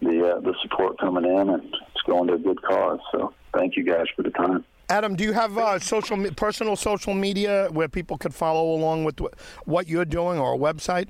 the 0.00 0.36
uh, 0.36 0.40
the 0.40 0.54
support 0.62 0.98
coming 0.98 1.24
in, 1.24 1.48
and 1.50 1.62
it's 1.62 2.02
going 2.06 2.28
to 2.28 2.34
a 2.34 2.38
good 2.38 2.62
cause. 2.62 3.00
So, 3.12 3.34
thank 3.52 3.76
you 3.76 3.84
guys 3.84 4.06
for 4.16 4.22
the 4.22 4.30
time. 4.30 4.64
Adam, 4.90 5.16
do 5.16 5.24
you 5.24 5.32
have 5.32 5.56
uh, 5.56 5.78
social, 5.78 6.22
personal 6.32 6.76
social 6.76 7.14
media 7.14 7.68
where 7.72 7.88
people 7.88 8.18
could 8.18 8.34
follow 8.34 8.74
along 8.74 9.04
with 9.04 9.18
what 9.64 9.88
you're 9.88 10.04
doing, 10.04 10.38
or 10.38 10.54
a 10.54 10.58
website? 10.58 11.08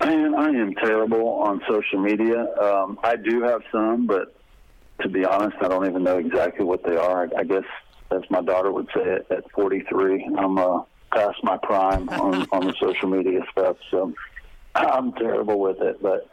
Man, 0.00 0.34
I 0.34 0.48
am 0.48 0.74
terrible 0.74 1.28
on 1.42 1.62
social 1.68 2.00
media. 2.00 2.46
Um, 2.60 2.98
I 3.02 3.16
do 3.16 3.42
have 3.42 3.62
some, 3.70 4.06
but 4.06 4.34
to 5.00 5.08
be 5.08 5.24
honest, 5.24 5.56
I 5.60 5.68
don't 5.68 5.86
even 5.86 6.02
know 6.02 6.18
exactly 6.18 6.64
what 6.64 6.84
they 6.84 6.96
are. 6.96 7.28
I, 7.36 7.40
I 7.40 7.44
guess, 7.44 7.64
as 8.10 8.22
my 8.30 8.42
daughter 8.42 8.72
would 8.72 8.88
say, 8.94 9.18
at 9.30 9.50
43, 9.52 10.30
I'm 10.36 10.58
uh, 10.58 10.82
past 11.12 11.38
my 11.42 11.56
prime 11.58 12.08
on, 12.08 12.46
on 12.52 12.66
the 12.66 12.74
social 12.80 13.08
media 13.08 13.40
stuff. 13.52 13.76
So 13.90 14.12
I'm 14.74 15.12
terrible 15.12 15.60
with 15.60 15.80
it, 15.80 16.02
but. 16.02 16.28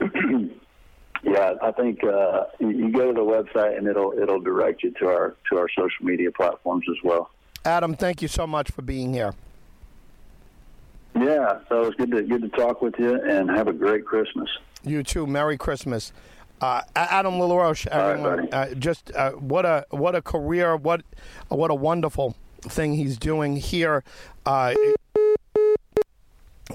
Yeah, 1.22 1.52
I 1.60 1.70
think 1.72 2.02
uh, 2.02 2.44
you 2.60 2.90
go 2.92 3.08
to 3.08 3.12
the 3.12 3.20
website 3.20 3.76
and 3.76 3.86
it'll 3.86 4.14
it'll 4.18 4.40
direct 4.40 4.82
you 4.82 4.90
to 5.00 5.06
our 5.06 5.36
to 5.50 5.58
our 5.58 5.68
social 5.68 6.06
media 6.06 6.30
platforms 6.30 6.86
as 6.88 6.96
well. 7.04 7.30
Adam, 7.64 7.94
thank 7.94 8.22
you 8.22 8.28
so 8.28 8.46
much 8.46 8.70
for 8.70 8.80
being 8.80 9.12
here. 9.12 9.34
Yeah, 11.20 11.60
so 11.68 11.82
it's 11.84 11.96
good 11.96 12.10
to 12.12 12.22
good 12.22 12.42
to 12.42 12.48
talk 12.48 12.80
with 12.80 12.94
you, 12.98 13.20
and 13.22 13.50
have 13.50 13.68
a 13.68 13.72
great 13.72 14.04
Christmas. 14.04 14.48
You 14.82 15.02
too. 15.02 15.26
Merry 15.26 15.58
Christmas. 15.58 16.12
Uh, 16.60 16.82
Adam 16.94 17.38
LaRoche, 17.38 17.86
everyone, 17.86 18.38
right, 18.38 18.54
uh, 18.54 18.74
just 18.74 19.14
uh, 19.14 19.32
what 19.32 19.64
a 19.64 19.86
what 19.90 20.14
a 20.14 20.22
career, 20.22 20.76
what 20.76 21.02
what 21.48 21.70
a 21.70 21.74
wonderful 21.74 22.36
thing 22.62 22.94
he's 22.94 23.16
doing 23.16 23.56
here. 23.56 24.04
Uh, 24.44 24.74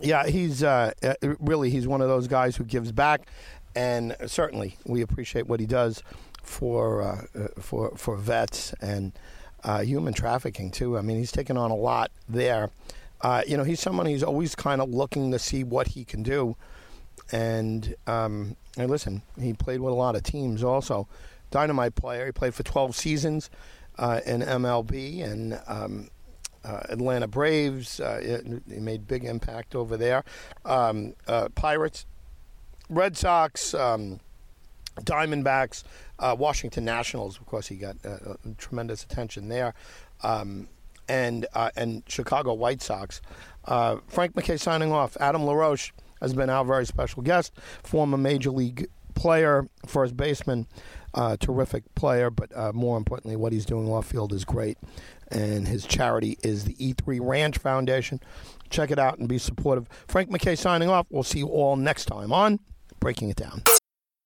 yeah, 0.01 0.27
he's 0.27 0.63
uh, 0.63 0.91
uh, 1.03 1.13
really 1.39 1.69
he's 1.69 1.87
one 1.87 2.01
of 2.01 2.07
those 2.07 2.27
guys 2.27 2.55
who 2.55 2.63
gives 2.63 2.91
back 2.91 3.27
and 3.75 4.15
certainly 4.25 4.77
we 4.85 5.01
appreciate 5.01 5.47
what 5.47 5.59
he 5.59 5.65
does 5.65 6.01
for 6.41 7.27
for 7.59 7.95
for 7.95 8.15
vets 8.15 8.73
and 8.81 9.11
uh, 9.65 9.81
human 9.81 10.13
trafficking 10.13 10.71
too. 10.71 10.97
I 10.97 11.01
mean, 11.01 11.17
he's 11.17 11.31
taken 11.31 11.57
on 11.57 11.71
a 11.71 11.75
lot 11.75 12.11
there. 12.29 12.69
Uh, 13.25 13.41
you 13.47 13.57
know, 13.57 13.63
he's 13.63 13.79
someone 13.79 14.05
who's 14.05 14.21
always 14.21 14.53
kind 14.53 14.79
of 14.79 14.91
looking 14.91 15.31
to 15.31 15.39
see 15.39 15.63
what 15.63 15.87
he 15.87 16.05
can 16.05 16.21
do. 16.21 16.55
And, 17.31 17.95
um, 18.05 18.55
and 18.77 18.87
listen, 18.87 19.23
he 19.39 19.53
played 19.53 19.81
with 19.81 19.91
a 19.91 19.95
lot 19.95 20.15
of 20.15 20.21
teams 20.21 20.63
also. 20.63 21.07
Dynamite 21.49 21.95
player. 21.95 22.27
He 22.27 22.31
played 22.31 22.53
for 22.53 22.61
12 22.61 22.95
seasons 22.95 23.49
uh, 23.97 24.19
in 24.27 24.41
MLB 24.41 25.23
and 25.23 25.59
um, 25.65 26.09
uh, 26.63 26.81
Atlanta 26.89 27.27
Braves. 27.27 27.99
he 28.21 28.79
made 28.79 29.07
big 29.07 29.23
impact 29.23 29.73
over 29.73 29.97
there. 29.97 30.23
Um, 30.63 31.15
Pirates 31.55 32.05
Red 32.91 33.17
Sox, 33.17 33.73
um, 33.73 34.19
Diamondbacks, 35.01 35.83
uh, 36.19 36.35
Washington 36.37 36.85
Nationals. 36.85 37.39
Of 37.39 37.47
course, 37.47 37.65
he 37.65 37.75
got 37.75 37.97
uh, 38.05 38.09
uh, 38.09 38.35
tremendous 38.59 39.03
attention 39.03 39.49
there, 39.49 39.73
um, 40.21 40.67
and 41.07 41.45
uh, 41.53 41.71
and 41.75 42.03
Chicago 42.07 42.53
White 42.53 42.81
Sox. 42.81 43.21
Uh, 43.65 43.97
Frank 44.07 44.33
McKay 44.35 44.59
signing 44.59 44.91
off. 44.91 45.17
Adam 45.19 45.45
LaRoche 45.45 45.91
has 46.21 46.33
been 46.33 46.49
our 46.49 46.63
very 46.63 46.85
special 46.85 47.23
guest, 47.23 47.53
former 47.83 48.17
major 48.17 48.51
league 48.51 48.87
player, 49.15 49.67
first 49.85 50.15
baseman, 50.15 50.67
uh, 51.13 51.37
terrific 51.37 51.83
player, 51.95 52.29
but 52.29 52.51
more 52.75 52.97
importantly, 52.97 53.35
what 53.35 53.53
he's 53.53 53.65
doing 53.65 53.89
off 53.89 54.05
field 54.07 54.33
is 54.33 54.45
great. 54.45 54.77
And 55.31 55.67
his 55.67 55.85
charity 55.85 56.37
is 56.43 56.65
the 56.65 56.75
E3 56.75 57.19
Ranch 57.21 57.57
Foundation. 57.57 58.19
Check 58.69 58.91
it 58.91 58.99
out 58.99 59.17
and 59.17 59.27
be 59.27 59.37
supportive. 59.37 59.87
Frank 60.07 60.29
McKay 60.29 60.57
signing 60.57 60.89
off. 60.89 61.07
We'll 61.09 61.23
see 61.23 61.39
you 61.39 61.47
all 61.47 61.75
next 61.75 62.05
time 62.05 62.31
on 62.31 62.59
breaking 62.99 63.29
it 63.29 63.37
down. 63.37 63.61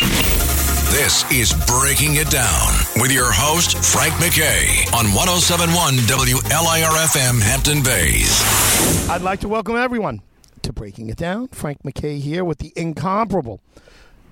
This 0.00 1.28
is 1.32 1.52
Breaking 1.66 2.14
It 2.16 2.30
Down 2.30 2.72
with 2.96 3.10
your 3.10 3.32
host, 3.32 3.76
Frank 3.78 4.14
McKay, 4.14 4.86
on 4.94 5.12
1071 5.12 5.94
WLIRFM 6.06 7.42
Hampton 7.42 7.82
Bays. 7.82 9.10
I'd 9.10 9.22
like 9.22 9.40
to 9.40 9.48
welcome 9.48 9.74
everyone 9.74 10.22
to 10.62 10.72
Breaking 10.72 11.08
It 11.10 11.16
Down. 11.16 11.48
Frank 11.48 11.82
McKay 11.82 12.20
here 12.20 12.44
with 12.44 12.58
the 12.58 12.72
incomparable 12.76 13.60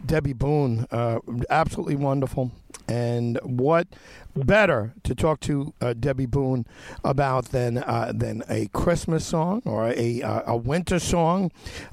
Debby 0.05 0.35
Boone. 0.35 0.87
Uh, 0.93 1.19
absolutely 1.51 1.97
wonderful. 1.97 2.53
And 2.87 3.41
what 3.43 3.89
better 4.37 4.95
to 5.03 5.17
talk 5.17 5.41
to 5.41 5.75
uh, 5.81 5.95
Debby 5.95 6.27
Boone 6.27 6.65
about 7.03 7.47
than 7.47 7.79
uh, 7.79 8.13
than 8.15 8.45
a 8.49 8.69
Christmas 8.69 9.27
song 9.27 9.63
or 9.65 9.89
a 9.89 10.23
uh, 10.23 10.43
a 10.47 10.57
winter 10.57 11.01
song, 11.01 11.51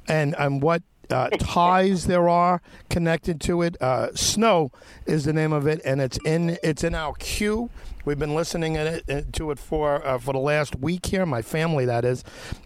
and 0.08 0.36
and 0.38 0.62
what 0.62 0.84
uh, 1.13 1.29
ties 1.39 2.08
there 2.08 2.27
are 2.27 2.62
connected 2.89 3.39
to 3.41 3.62
it. 3.62 3.82
Uh, 3.82 4.13
Snow 4.15 4.72
is 5.05 5.25
the 5.25 5.34
name 5.34 5.53
of 5.53 5.67
it, 5.67 5.82
and 5.86 6.01
it's 6.01 6.17
in 6.25 6.58
it's 6.63 6.84
in 6.84 6.96
our 6.96 7.13
queue. 7.13 7.70
We've 8.05 8.19
been 8.19 8.36
listening 8.36 8.75
it, 8.75 9.10
uh, 9.10 9.22
to 9.33 9.51
it 9.51 9.60
for 9.60 10.05
uh, 10.05 10.17
for 10.17 10.33
the 10.33 10.39
last 10.39 10.75
week 10.75 11.05
here, 11.05 11.25
my 11.25 11.41
family 11.41 11.86
that 11.86 12.03
is, 12.03 12.24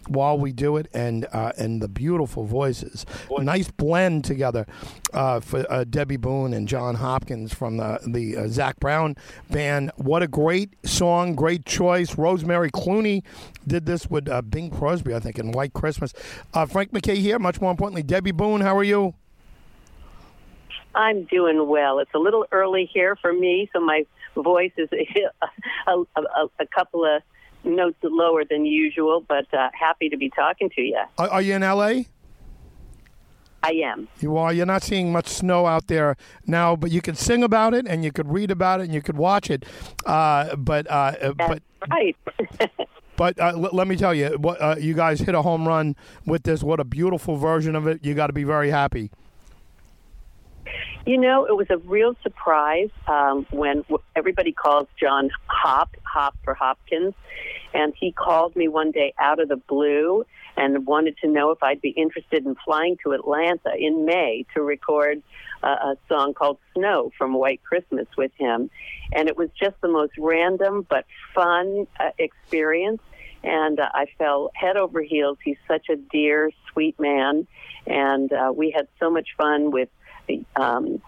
while 0.08 0.36
we 0.36 0.52
do 0.52 0.76
it, 0.76 0.88
and 0.92 1.26
uh, 1.32 1.52
and 1.56 1.80
the 1.80 1.86
beautiful 1.86 2.44
voices, 2.44 3.06
Boy. 3.28 3.42
nice 3.42 3.70
blend 3.70 4.24
together 4.24 4.66
uh, 5.12 5.38
for 5.38 5.64
uh, 5.70 5.84
Debby 5.84 6.16
Boone 6.16 6.52
and 6.52 6.66
John 6.66 6.96
Hopkins 6.96 7.54
from 7.54 7.76
the 7.76 8.00
the 8.04 8.36
uh, 8.36 8.48
Zac 8.48 8.80
Brown 8.80 9.14
band. 9.48 9.92
What 9.96 10.24
a 10.24 10.28
great 10.28 10.74
song, 10.84 11.36
great 11.36 11.64
choice. 11.64 12.18
Rosemary 12.18 12.70
Clooney 12.72 13.22
did 13.66 13.86
this 13.86 14.10
with 14.10 14.28
Bing 14.50 14.70
Crosby, 14.70 15.14
I 15.14 15.20
think, 15.20 15.38
in 15.38 15.52
White 15.52 15.72
Christmas. 15.72 16.12
Frank 16.68 16.92
McKay 16.92 17.16
here. 17.16 17.38
Much 17.38 17.60
more 17.60 17.70
importantly, 17.70 18.02
Debby 18.02 18.32
Boone. 18.32 18.60
How 18.60 18.76
are 18.76 18.84
you? 18.84 19.14
I'm 20.94 21.24
doing 21.24 21.68
well. 21.68 22.00
It's 22.00 22.10
a 22.14 22.18
little 22.18 22.46
early 22.50 22.90
here 22.92 23.14
for 23.14 23.32
me, 23.32 23.70
so 23.72 23.78
my 23.78 24.04
voice 24.42 24.72
is 24.76 24.88
a, 25.86 25.92
a, 25.92 26.04
a, 26.20 26.46
a 26.60 26.66
couple 26.66 27.04
of 27.04 27.22
notes 27.64 27.98
lower 28.02 28.44
than 28.44 28.64
usual, 28.64 29.24
but 29.26 29.52
uh, 29.52 29.68
happy 29.78 30.08
to 30.08 30.16
be 30.16 30.30
talking 30.30 30.70
to 30.70 30.80
you. 30.80 31.00
Are, 31.18 31.28
are 31.28 31.42
you 31.42 31.54
in 31.54 31.62
L.A.? 31.62 32.06
I 33.62 33.72
am. 33.84 34.08
You 34.20 34.36
are. 34.36 34.52
You're 34.52 34.66
not 34.66 34.82
seeing 34.82 35.10
much 35.10 35.26
snow 35.26 35.66
out 35.66 35.88
there 35.88 36.16
now, 36.46 36.76
but 36.76 36.90
you 36.90 37.02
can 37.02 37.16
sing 37.16 37.42
about 37.42 37.74
it, 37.74 37.86
and 37.88 38.04
you 38.04 38.12
could 38.12 38.28
read 38.28 38.50
about 38.50 38.80
it, 38.80 38.84
and 38.84 38.94
you 38.94 39.02
could 39.02 39.16
watch 39.16 39.50
it. 39.50 39.64
Uh, 40.06 40.54
but 40.56 40.86
uh, 40.88 41.12
That's 41.20 41.34
but 41.36 41.62
right. 41.90 42.16
but 43.16 43.38
uh, 43.40 43.48
l- 43.48 43.70
let 43.72 43.88
me 43.88 43.96
tell 43.96 44.14
you, 44.14 44.28
what 44.38 44.62
uh, 44.62 44.76
you 44.78 44.94
guys 44.94 45.20
hit 45.20 45.34
a 45.34 45.42
home 45.42 45.66
run 45.66 45.96
with 46.24 46.44
this. 46.44 46.62
What 46.62 46.78
a 46.78 46.84
beautiful 46.84 47.36
version 47.36 47.74
of 47.74 47.86
it. 47.88 48.04
You 48.04 48.14
got 48.14 48.28
to 48.28 48.32
be 48.32 48.44
very 48.44 48.70
happy. 48.70 49.10
You 51.06 51.18
know, 51.18 51.46
it 51.46 51.56
was 51.56 51.68
a 51.70 51.78
real 51.78 52.14
surprise 52.22 52.90
um, 53.06 53.46
when 53.50 53.84
everybody 54.14 54.52
calls 54.52 54.88
John 55.00 55.30
Hop, 55.46 55.96
Hop 56.02 56.36
for 56.44 56.52
Hopkins, 56.54 57.14
and 57.72 57.94
he 57.98 58.12
called 58.12 58.54
me 58.56 58.68
one 58.68 58.90
day 58.90 59.14
out 59.18 59.40
of 59.40 59.48
the 59.48 59.56
blue 59.56 60.26
and 60.56 60.86
wanted 60.86 61.16
to 61.18 61.28
know 61.28 61.50
if 61.50 61.62
I'd 61.62 61.80
be 61.80 61.90
interested 61.90 62.44
in 62.44 62.56
flying 62.64 62.96
to 63.04 63.12
Atlanta 63.12 63.74
in 63.78 64.04
May 64.04 64.44
to 64.54 64.62
record 64.62 65.22
uh, 65.62 65.66
a 65.68 65.96
song 66.08 66.34
called 66.34 66.58
Snow 66.74 67.10
from 67.16 67.32
White 67.34 67.62
Christmas 67.62 68.06
with 68.16 68.32
him. 68.36 68.68
And 69.12 69.28
it 69.28 69.36
was 69.36 69.50
just 69.58 69.80
the 69.80 69.88
most 69.88 70.12
random 70.18 70.86
but 70.88 71.06
fun 71.34 71.86
uh, 71.98 72.10
experience. 72.18 73.00
And 73.44 73.78
uh, 73.78 73.88
I 73.94 74.06
fell 74.18 74.50
head 74.54 74.76
over 74.76 75.00
heels. 75.00 75.38
He's 75.44 75.58
such 75.68 75.88
a 75.88 75.96
dear, 75.96 76.50
sweet 76.72 76.98
man. 76.98 77.46
And 77.86 78.32
uh, 78.32 78.52
we 78.54 78.72
had 78.72 78.88
so 78.98 79.10
much 79.10 79.28
fun 79.36 79.70
with 79.70 79.88
the, 80.28 80.44
um, 80.56 81.02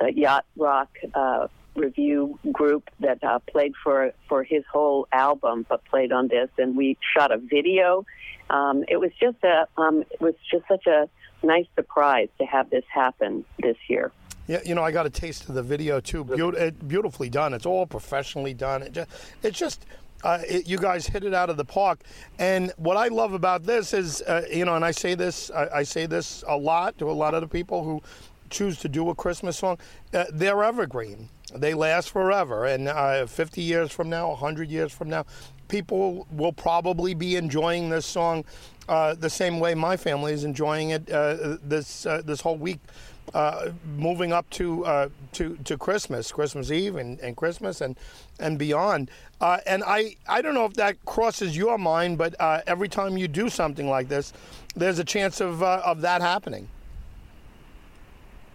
the 0.00 0.12
Yacht 0.12 0.44
Rock 0.56 0.90
uh, 1.14 1.48
Revue 1.76 2.38
group 2.52 2.88
that 3.00 3.22
uh, 3.24 3.40
played 3.50 3.74
for 3.82 4.12
for 4.28 4.44
his 4.44 4.62
whole 4.70 5.08
album, 5.12 5.66
but 5.68 5.84
played 5.86 6.12
on 6.12 6.28
this, 6.28 6.48
and 6.58 6.76
we 6.76 6.96
shot 7.16 7.32
a 7.32 7.38
video. 7.38 8.04
Um, 8.50 8.84
it 8.88 8.98
was 8.98 9.10
just 9.20 9.38
a 9.42 9.66
um, 9.76 10.02
it 10.10 10.20
was 10.20 10.34
just 10.50 10.68
such 10.68 10.86
a 10.86 11.08
nice 11.42 11.66
surprise 11.74 12.28
to 12.38 12.44
have 12.46 12.70
this 12.70 12.84
happen 12.92 13.44
this 13.58 13.76
year. 13.88 14.12
Yeah, 14.46 14.60
you 14.64 14.74
know, 14.74 14.82
I 14.82 14.90
got 14.90 15.06
a 15.06 15.10
taste 15.10 15.48
of 15.48 15.54
the 15.54 15.62
video 15.62 16.00
too. 16.00 16.26
It, 16.30 16.86
beautifully 16.86 17.30
done. 17.30 17.54
It's 17.54 17.66
all 17.66 17.86
professionally 17.86 18.54
done. 18.54 18.82
It 18.82 18.92
just, 18.92 19.10
it's 19.42 19.58
just. 19.58 19.86
Uh, 20.22 20.40
it, 20.48 20.66
you 20.66 20.78
guys 20.78 21.06
hit 21.06 21.22
it 21.22 21.34
out 21.34 21.50
of 21.50 21.58
the 21.58 21.64
park, 21.66 22.00
and 22.38 22.72
what 22.78 22.96
I 22.96 23.08
love 23.08 23.34
about 23.34 23.64
this 23.64 23.92
is, 23.92 24.22
uh, 24.22 24.40
you 24.50 24.64
know, 24.64 24.74
and 24.74 24.82
I 24.82 24.90
say 24.90 25.14
this, 25.14 25.50
I, 25.50 25.68
I 25.80 25.82
say 25.82 26.06
this 26.06 26.42
a 26.48 26.56
lot 26.56 26.96
to 26.96 27.10
a 27.10 27.12
lot 27.12 27.34
of 27.34 27.42
the 27.42 27.46
people 27.46 27.84
who 27.84 28.00
choose 28.54 28.78
to 28.78 28.88
do 28.88 29.10
a 29.10 29.14
Christmas 29.14 29.58
song. 29.58 29.78
Uh, 30.12 30.24
they're 30.32 30.62
evergreen. 30.62 31.28
They 31.54 31.74
last 31.74 32.10
forever, 32.10 32.64
and 32.64 32.88
uh, 32.88 33.26
50 33.26 33.60
years 33.60 33.92
from 33.92 34.08
now, 34.08 34.30
100 34.30 34.70
years 34.70 34.92
from 34.92 35.10
now, 35.10 35.26
people 35.68 36.26
will 36.30 36.52
probably 36.52 37.14
be 37.14 37.36
enjoying 37.36 37.90
this 37.90 38.06
song 38.06 38.44
uh, 38.88 39.14
the 39.14 39.30
same 39.30 39.60
way 39.60 39.74
my 39.74 39.96
family 39.96 40.32
is 40.32 40.44
enjoying 40.44 40.90
it 40.90 41.10
uh, 41.10 41.56
this 41.62 42.06
uh, 42.06 42.20
this 42.24 42.40
whole 42.40 42.56
week, 42.56 42.80
uh, 43.32 43.70
moving 43.96 44.32
up 44.32 44.48
to 44.50 45.10
to 45.32 45.56
to 45.64 45.78
Christmas, 45.78 46.30
Christmas 46.30 46.70
Eve, 46.70 46.96
and, 46.96 47.18
and 47.20 47.36
Christmas, 47.36 47.80
and 47.80 47.96
and 48.40 48.58
beyond. 48.58 49.10
And 49.40 49.82
I 49.86 50.16
I 50.28 50.42
don't 50.42 50.54
know 50.54 50.66
if 50.66 50.74
that 50.74 51.02
crosses 51.06 51.56
your 51.56 51.78
mind, 51.78 52.18
but 52.18 52.34
every 52.66 52.88
time 52.88 53.16
you 53.16 53.28
do 53.28 53.48
something 53.48 53.88
like 53.88 54.08
this, 54.08 54.32
there's 54.76 54.98
a 54.98 55.04
chance 55.04 55.40
of 55.40 55.62
of 55.62 56.02
that 56.02 56.20
happening. 56.20 56.68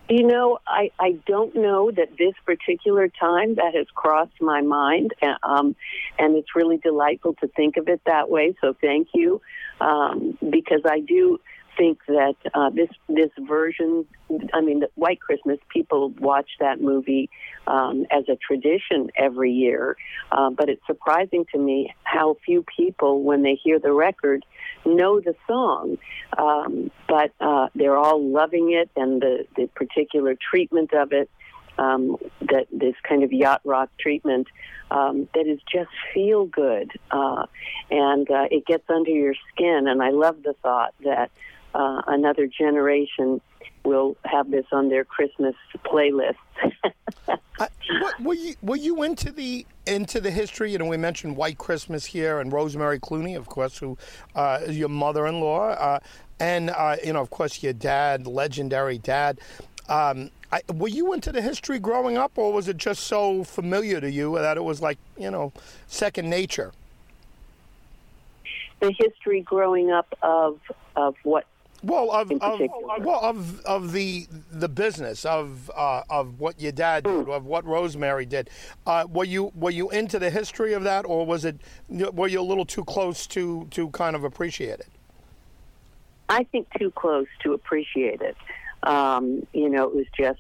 You 0.10 0.26
know, 0.26 0.58
I, 0.66 0.90
I 1.00 1.20
don't 1.28 1.56
know 1.56 1.92
that 1.92 2.18
this 2.18 2.34
particular 2.44 3.10
time 3.10 3.56
that 3.56 3.76
has 3.76 3.86
crossed 3.94 4.42
my 4.42 4.62
mind, 4.62 5.14
and, 5.22 5.38
um, 5.44 5.76
and 6.18 6.36
it's 6.36 6.56
really 6.56 6.78
delightful 6.78 7.36
to 7.42 7.48
think 7.50 7.78
of 7.78 7.88
it 7.88 8.02
that 8.08 8.28
way. 8.28 8.56
So 8.60 8.74
thank 8.82 9.10
you, 9.14 9.40
um, 9.80 10.36
because 10.50 10.82
I 10.86 11.02
do 11.02 11.40
think 11.80 12.00
that 12.08 12.36
uh, 12.54 12.70
this 12.70 12.90
this 13.08 13.32
version, 13.40 14.06
I 14.54 14.62
mean, 14.62 14.84
White 14.96 15.22
Christmas, 15.22 15.58
people 15.70 16.10
watch 16.20 16.50
that 16.60 16.82
movie 16.82 17.30
um, 17.66 18.06
as 18.12 18.26
a 18.28 18.36
tradition 18.36 19.10
every 19.18 19.54
year, 19.54 19.96
uh, 20.32 20.50
but 20.50 20.70
it's 20.70 20.86
surprising 20.86 21.46
to 21.54 21.58
me 21.58 21.96
how 22.04 22.36
few 22.46 22.66
people, 22.76 23.24
when 23.24 23.42
they 23.44 23.56
hear 23.64 23.80
the 23.80 23.94
record, 23.94 24.46
know 24.86 25.22
the 25.22 25.36
song. 25.48 25.98
Um, 26.38 26.92
but 27.08 27.32
uh, 27.40 27.70
they're 27.74 27.98
all 27.98 28.22
loving 28.22 28.74
it, 28.74 28.92
and 28.96 29.22
the 29.22 29.46
the 29.56 29.68
particular 29.68 30.36
treatment 30.36 30.94
of 30.94 31.14
it. 31.14 31.30
Um, 31.78 32.18
that 32.42 32.68
this 32.74 32.96
kind 33.08 33.24
of 33.24 33.32
yacht 33.32 33.62
rock 33.64 33.90
treatment 33.98 34.48
um, 34.92 35.30
that 35.34 35.48
is 35.48 35.62
just 35.72 35.90
feel 36.14 36.46
good 36.46 36.92
uh, 37.10 37.46
and 37.90 38.30
uh, 38.30 38.48
it 38.52 38.66
gets 38.66 38.84
under 38.90 39.12
your 39.12 39.34
skin. 39.54 39.86
And 39.88 40.04
I 40.04 40.10
love 40.10 40.44
the 40.44 40.56
thought 40.62 40.94
that 41.06 41.32
uh, 41.74 42.02
another 42.08 42.48
generation 42.48 43.42
will 43.84 44.18
have 44.26 44.52
this 44.52 44.66
on 44.72 44.90
their 44.90 45.06
Christmas 45.06 45.56
playlist. 45.86 46.36
I, 47.60 47.68
what, 48.02 48.20
were 48.22 48.34
you 48.34 48.56
were 48.62 48.76
you 48.76 49.04
into 49.04 49.32
the 49.32 49.66
into 49.86 50.20
the 50.20 50.32
history? 50.32 50.72
You 50.72 50.78
know, 50.78 50.86
we 50.86 50.98
mentioned 50.98 51.36
White 51.36 51.58
Christmas 51.58 52.06
here, 52.06 52.40
and 52.40 52.52
Rosemary 52.52 53.00
Clooney, 53.00 53.38
of 53.38 53.48
course, 53.48 53.78
who 53.78 53.98
uh, 54.36 54.60
is 54.64 54.78
your 54.78 54.90
mother-in-law, 54.90 55.70
uh, 55.70 56.00
and 56.40 56.70
uh, 56.70 56.98
you 57.04 57.14
know, 57.14 57.22
of 57.22 57.30
course, 57.30 57.62
your 57.64 57.74
dad, 57.74 58.28
legendary 58.28 58.98
dad. 58.98 59.40
Um, 59.88 60.30
I, 60.52 60.62
were 60.74 60.88
you 60.88 61.14
into 61.14 61.32
the 61.32 61.42
history 61.42 61.80
growing 61.80 62.18
up, 62.18 62.38
or 62.38 62.54
was 62.54 62.68
it 62.68 62.78
just 62.78 63.04
so 63.06 63.44
familiar 63.44 64.00
to 64.02 64.10
you 64.10 64.36
that 64.36 64.58
it 64.58 64.64
was 64.64 64.82
like 64.82 64.98
you 65.18 65.32
know 65.32 65.54
second 65.88 66.30
nature? 66.30 66.74
the 68.80 68.94
history 68.98 69.42
growing 69.42 69.92
up 69.92 70.18
of 70.22 70.60
of 70.96 71.16
what 71.24 71.46
Well, 71.82 72.12
of, 72.12 72.32
of 72.42 72.60
well 73.00 73.20
of 73.24 73.62
of 73.62 73.92
the 73.94 74.28
the 74.52 74.68
business 74.68 75.24
of 75.24 75.72
uh, 75.76 76.04
of 76.10 76.40
what 76.40 76.60
your 76.60 76.74
dad 76.74 77.06
did, 77.06 77.26
Hmm. 77.26 77.32
of 77.32 77.46
what 77.46 77.66
Rosemary 77.66 78.26
did. 78.26 78.50
Uh, 78.86 79.08
were 79.10 79.24
you 79.24 79.52
were 79.56 79.72
you 79.72 79.90
into 79.90 80.20
the 80.20 80.30
history 80.30 80.74
of 80.74 80.84
that, 80.84 81.06
or 81.06 81.26
was 81.26 81.46
it 81.46 81.58
were 81.90 82.28
you 82.28 82.42
a 82.42 82.44
little 82.44 82.66
too 82.66 82.84
close 82.84 83.26
to 83.28 83.68
to 83.72 83.90
kind 83.92 84.16
of 84.16 84.24
appreciate 84.24 84.80
it? 84.80 84.88
I 86.28 86.44
think 86.44 86.68
too 86.78 86.92
close 86.92 87.28
to 87.44 87.54
appreciate 87.54 88.22
it. 88.22 88.36
Um, 88.84 89.46
you 89.52 89.70
know, 89.70 89.84
it 89.90 89.96
was 89.96 90.06
just 90.18 90.40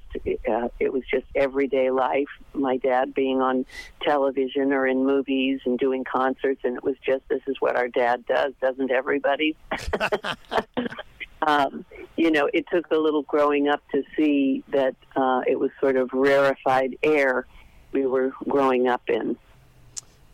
uh, 0.49 0.69
it 0.79 0.93
was 0.93 1.03
just 1.09 1.25
everyday 1.35 1.89
life. 1.89 2.27
My 2.53 2.77
dad 2.77 3.13
being 3.13 3.41
on 3.41 3.65
television 4.01 4.71
or 4.71 4.87
in 4.87 5.05
movies 5.05 5.61
and 5.65 5.77
doing 5.79 6.03
concerts, 6.03 6.61
and 6.63 6.77
it 6.77 6.83
was 6.83 6.95
just 7.05 7.27
this 7.29 7.41
is 7.47 7.57
what 7.59 7.75
our 7.75 7.87
dad 7.87 8.25
does, 8.27 8.53
doesn't 8.61 8.91
everybody? 8.91 9.55
um, 11.45 11.85
you 12.17 12.31
know, 12.31 12.49
it 12.53 12.65
took 12.71 12.91
a 12.91 12.97
little 12.97 13.23
growing 13.23 13.67
up 13.67 13.81
to 13.91 14.03
see 14.15 14.63
that 14.69 14.95
uh, 15.15 15.41
it 15.47 15.59
was 15.59 15.71
sort 15.79 15.95
of 15.95 16.09
rarefied 16.13 16.97
air 17.03 17.45
we 17.91 18.05
were 18.05 18.31
growing 18.47 18.87
up 18.87 19.01
in. 19.07 19.37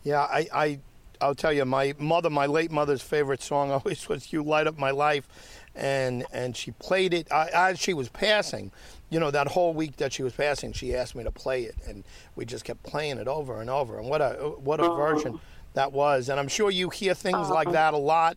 Yeah, 0.02 0.20
I, 0.20 0.48
I 0.52 0.78
I'll 1.20 1.34
tell 1.34 1.52
you, 1.52 1.64
my 1.64 1.94
mother, 1.98 2.30
my 2.30 2.46
late 2.46 2.70
mother's 2.70 3.02
favorite 3.02 3.42
song 3.42 3.70
always 3.72 4.08
was 4.08 4.32
"You 4.32 4.42
Light 4.42 4.66
Up 4.66 4.78
My 4.78 4.90
Life," 4.90 5.28
and 5.74 6.24
and 6.32 6.56
she 6.56 6.72
played 6.72 7.14
it 7.14 7.28
as 7.30 7.78
she 7.78 7.94
was 7.94 8.08
passing. 8.08 8.72
You 9.08 9.20
know, 9.20 9.30
that 9.30 9.48
whole 9.48 9.72
week 9.72 9.96
that 9.98 10.12
she 10.12 10.24
was 10.24 10.32
passing, 10.32 10.72
she 10.72 10.94
asked 10.94 11.14
me 11.14 11.22
to 11.24 11.30
play 11.30 11.62
it, 11.62 11.76
and 11.86 12.04
we 12.34 12.44
just 12.44 12.64
kept 12.64 12.82
playing 12.82 13.18
it 13.18 13.28
over 13.28 13.60
and 13.60 13.70
over. 13.70 13.98
And 13.98 14.08
what 14.08 14.20
a 14.20 14.34
what 14.58 14.80
a 14.80 14.88
version 14.88 15.38
that 15.74 15.92
was! 15.92 16.28
And 16.28 16.40
I'm 16.40 16.48
sure 16.48 16.70
you 16.70 16.90
hear 16.90 17.14
things 17.14 17.48
like 17.48 17.70
that 17.72 17.94
a 17.94 17.98
lot, 17.98 18.36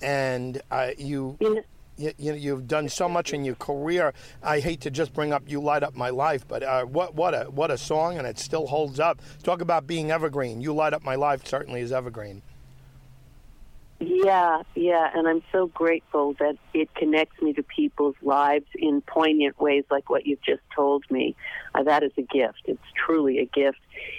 and 0.00 0.60
uh, 0.70 0.90
you. 0.96 1.36
Know, 1.40 1.62
You, 1.96 2.12
you, 2.18 2.34
you've 2.34 2.68
done 2.68 2.88
so 2.88 3.08
much 3.08 3.32
in 3.32 3.44
your 3.44 3.54
career. 3.54 4.12
I 4.42 4.60
hate 4.60 4.82
to 4.82 4.90
just 4.90 5.14
bring 5.14 5.32
up 5.32 5.44
"You 5.46 5.60
Light 5.60 5.82
Up 5.82 5.94
My 5.94 6.10
Life," 6.10 6.46
but 6.46 6.62
uh, 6.62 6.84
what 6.84 7.14
what 7.14 7.34
a 7.34 7.44
what 7.44 7.70
a 7.70 7.78
song, 7.78 8.18
and 8.18 8.26
it 8.26 8.38
still 8.38 8.66
holds 8.66 9.00
up. 9.00 9.20
Talk 9.42 9.60
about 9.60 9.86
being 9.86 10.10
evergreen. 10.10 10.60
"You 10.60 10.74
Light 10.74 10.92
Up 10.92 11.02
My 11.02 11.14
Life" 11.14 11.46
certainly 11.46 11.80
is 11.80 11.92
evergreen. 11.92 12.42
Yeah, 13.98 14.62
yeah, 14.74 15.10
and 15.14 15.26
I'm 15.26 15.42
so 15.50 15.68
grateful 15.68 16.34
that 16.34 16.58
it 16.74 16.94
connects 16.94 17.40
me 17.40 17.54
to 17.54 17.62
people's 17.62 18.14
lives 18.20 18.66
in 18.74 19.00
poignant 19.00 19.58
ways 19.58 19.84
like 19.90 20.10
what 20.10 20.26
you've 20.26 20.42
just 20.42 20.60
told 20.74 21.10
me. 21.10 21.34
Uh, 21.74 21.82
that 21.84 22.02
is 22.02 22.12
a 22.18 22.22
gift. 22.22 22.60
It's 22.66 22.78
truly 22.94 23.38
a 23.38 23.46
gift. 23.46 23.78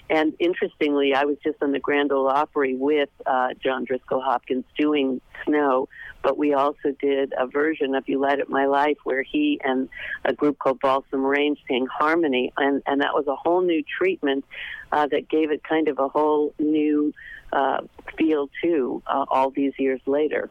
And 0.10 0.34
interestingly, 0.40 1.14
I 1.14 1.26
was 1.26 1.38
just 1.44 1.62
on 1.62 1.72
the 1.72 1.80
Grand 1.80 2.12
Ole 2.12 2.28
Opry 2.28 2.76
with 2.76 3.10
uh, 3.26 3.50
John 3.62 3.86
Driscoll 3.86 4.22
Hopkins 4.22 4.66
doing 4.78 5.22
Snow, 5.46 5.90
but 6.22 6.38
we 6.38 6.54
also 6.54 6.96
did 7.00 7.34
a 7.38 7.48
version 7.48 7.96
of 7.96 8.08
You 8.08 8.20
Light 8.20 8.40
Up 8.40 8.50
My 8.50 8.66
Life 8.66 8.98
where 9.04 9.24
he 9.24 9.60
and 9.64 9.90
a 10.26 10.34
group 10.34 10.60
called 10.60 10.80
Balsam 10.80 11.26
Range 11.26 11.58
sang 11.68 11.88
harmony, 11.88 12.54
and, 12.58 12.82
and 12.86 13.02
that 13.02 13.14
was 13.14 13.28
a 13.28 13.36
whole 13.36 13.62
new 13.62 13.84
treatment 13.98 14.46
uh, 14.92 15.08
that 15.08 15.30
gave 15.30 15.52
it 15.52 15.64
kind 15.64 15.88
of 15.88 16.00
a 16.00 16.08
whole 16.08 16.54
new 16.60 17.14
uh, 17.52 17.82
feel 18.18 18.50
too 18.62 19.02
uh, 19.08 19.26
all 19.30 19.50
these 19.52 19.74
years 19.78 20.02
later. 20.06 20.50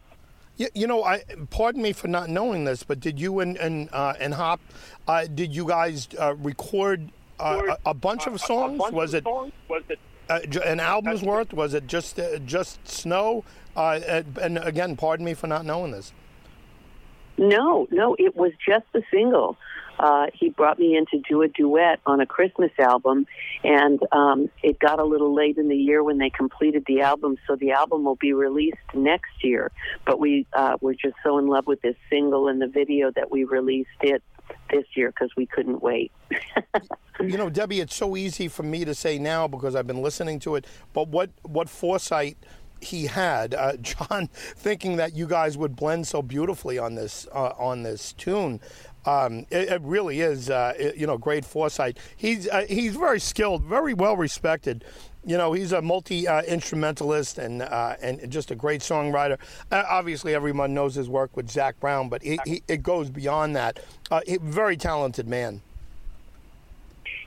You, 0.57 0.69
you 0.75 0.87
know, 0.87 1.05
I 1.05 1.23
pardon 1.51 1.83
me 1.83 1.93
for 1.93 2.09
not 2.09 2.31
knowing 2.31 2.65
this, 2.65 2.83
but 2.83 3.01
did 3.01 3.21
you 3.21 3.41
and 3.41 3.57
and 3.59 3.91
uh, 3.93 4.15
and 4.19 4.33
Hop, 4.35 4.61
uh, 5.07 5.27
did 5.27 5.55
you 5.55 5.67
guys 5.67 6.09
uh, 6.19 6.35
record 6.37 7.11
a, 7.39 7.79
a 7.87 7.95
bunch 7.95 8.27
of 8.27 8.41
songs? 8.41 8.81
was 8.93 9.15
it 9.15 9.25
Was 9.25 9.83
it? 9.89 9.99
uh, 10.29 10.41
an 10.65 10.81
album's 10.81 11.23
worth? 11.23 11.53
Was 11.53 11.75
it 11.75 11.87
just 11.87 12.19
uh, 12.19 12.39
just 12.41 12.87
Snow? 12.87 13.45
Uh, 13.77 14.01
and, 14.07 14.39
and 14.39 14.59
again, 14.59 14.97
pardon 14.97 15.25
me 15.25 15.35
for 15.35 15.47
not 15.47 15.65
knowing 15.65 15.93
this. 15.93 16.13
No, 17.39 17.87
no, 17.91 18.17
it 18.19 18.35
was 18.35 18.53
just 18.67 18.87
a 18.95 19.03
single. 19.11 19.59
Uh, 19.99 20.27
he 20.35 20.51
brought 20.51 20.79
me 20.79 20.97
in 20.97 21.07
to 21.07 21.21
do 21.29 21.43
a 21.43 21.49
duet 21.49 22.01
on 22.05 22.21
a 22.21 22.27
Christmas 22.27 22.71
album, 22.79 23.27
and 23.65 23.99
um, 24.13 24.51
it 24.63 24.79
got 24.79 24.99
a 24.99 25.05
little 25.05 25.35
late 25.35 25.57
in 25.57 25.69
the 25.69 25.77
year 25.77 26.03
when 26.03 26.19
they 26.19 26.31
completed 26.31 26.85
the 26.87 27.01
album, 27.01 27.37
so 27.47 27.57
the 27.57 27.73
album 27.73 28.05
will 28.05 28.17
be 28.17 28.33
released 28.33 28.77
next 28.95 29.43
year. 29.43 29.71
But 30.05 30.19
we 30.21 30.47
uh, 30.53 30.77
were 30.81 30.95
just 30.95 31.17
so 31.25 31.39
in 31.39 31.47
love 31.47 31.67
with 31.67 31.81
this 31.81 31.97
single 32.11 32.49
and 32.49 32.61
the 32.61 32.67
video 32.67 33.11
that 33.13 33.31
we 33.31 33.45
released 33.45 33.89
it 34.03 34.23
this 34.71 34.85
year 34.95 35.11
because 35.11 35.31
we 35.37 35.47
couldn't 35.47 35.83
wait. 35.83 36.13
You 37.19 37.39
know, 37.39 37.49
Debby, 37.49 37.81
it's 37.81 37.97
so 37.97 38.15
easy 38.15 38.47
for 38.47 38.63
me 38.63 38.85
to 38.85 38.95
say 38.95 39.19
now 39.19 39.49
because 39.49 39.75
I've 39.75 39.87
been 39.87 40.03
listening 40.03 40.39
to 40.41 40.55
it. 40.55 40.67
But 40.93 41.09
what 41.09 41.31
what 41.45 41.71
foresight 41.71 42.37
he 42.83 43.07
had, 43.07 43.55
uh, 43.55 43.77
John, 43.81 44.29
thinking 44.35 44.97
that 44.97 45.17
you 45.17 45.27
guys 45.27 45.57
would 45.57 45.75
blend 45.77 46.07
so 46.07 46.21
beautifully 46.21 46.79
on 46.79 46.95
this 46.95 47.27
uh, 47.35 47.55
on 47.59 47.85
this 47.85 48.13
tune. 48.13 48.61
Um, 49.07 49.47
it, 49.51 49.71
it 49.71 49.81
really 49.83 50.21
is, 50.21 50.51
uh, 50.51 50.75
it- 50.79 50.97
you 50.99 51.07
know, 51.07 51.17
great 51.17 51.47
foresight. 51.47 51.97
He's 52.19 52.49
uh, 52.49 52.67
he's 52.69 52.97
very 52.97 53.19
skilled, 53.19 53.63
very 53.65 53.95
well 53.95 54.19
respected. 54.19 54.85
You 55.27 55.37
know, 55.37 55.53
he's 55.53 55.73
a 55.73 55.83
multi 55.83 56.29
uh, 56.29 56.43
instrumentalist 56.43 57.39
and 57.39 57.61
uh, 57.61 57.97
and 58.01 58.31
just 58.31 58.53
a 58.53 58.55
great 58.55 58.81
songwriter. 58.81 59.39
Uh, 59.73 59.83
obviously, 59.89 60.35
everyone 60.35 60.73
knows 60.73 60.95
his 60.95 61.09
work 61.09 61.37
with 61.37 61.51
Zac 61.51 61.81
Brown, 61.81 62.09
but 62.09 62.23
he, 62.23 62.39
he, 62.47 62.63
it 62.69 62.85
goes 62.85 63.11
beyond 63.11 63.57
that. 63.57 63.81
Uh, 64.09 64.21
he, 64.25 64.37
very 64.37 64.77
talented 64.77 65.27
man. 65.27 65.63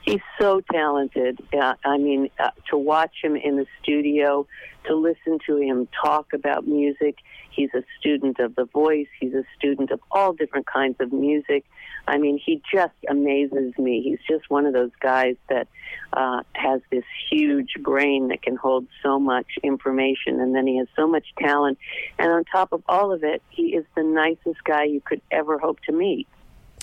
He's 0.03 0.21
so 0.39 0.61
talented. 0.71 1.39
Uh, 1.53 1.73
I 1.83 1.97
mean, 1.97 2.29
uh, 2.39 2.51
to 2.69 2.77
watch 2.77 3.15
him 3.21 3.35
in 3.35 3.57
the 3.57 3.67
studio, 3.83 4.47
to 4.89 4.95
listen 4.95 5.37
to 5.45 5.57
him 5.57 5.87
talk 6.03 6.33
about 6.33 6.67
music. 6.67 7.17
He's 7.51 7.69
a 7.73 7.83
student 7.99 8.39
of 8.39 8.55
the 8.55 8.65
voice. 8.65 9.07
He's 9.19 9.33
a 9.33 9.43
student 9.57 9.91
of 9.91 9.99
all 10.11 10.33
different 10.33 10.65
kinds 10.65 10.95
of 10.99 11.13
music. 11.13 11.65
I 12.07 12.17
mean, 12.17 12.39
he 12.43 12.61
just 12.73 12.93
amazes 13.07 13.77
me. 13.77 14.01
He's 14.01 14.19
just 14.27 14.49
one 14.49 14.65
of 14.65 14.73
those 14.73 14.91
guys 14.99 15.35
that 15.49 15.67
uh, 16.13 16.41
has 16.53 16.81
this 16.89 17.03
huge 17.29 17.73
brain 17.81 18.29
that 18.29 18.41
can 18.41 18.55
hold 18.55 18.87
so 19.03 19.19
much 19.19 19.47
information, 19.63 20.39
and 20.39 20.55
then 20.55 20.65
he 20.65 20.77
has 20.77 20.87
so 20.95 21.07
much 21.07 21.25
talent. 21.39 21.77
And 22.17 22.31
on 22.31 22.45
top 22.45 22.71
of 22.71 22.81
all 22.89 23.11
of 23.13 23.23
it, 23.23 23.43
he 23.49 23.75
is 23.75 23.85
the 23.95 24.03
nicest 24.03 24.63
guy 24.63 24.85
you 24.85 25.01
could 25.01 25.21
ever 25.31 25.59
hope 25.59 25.79
to 25.81 25.91
meet. 25.91 26.27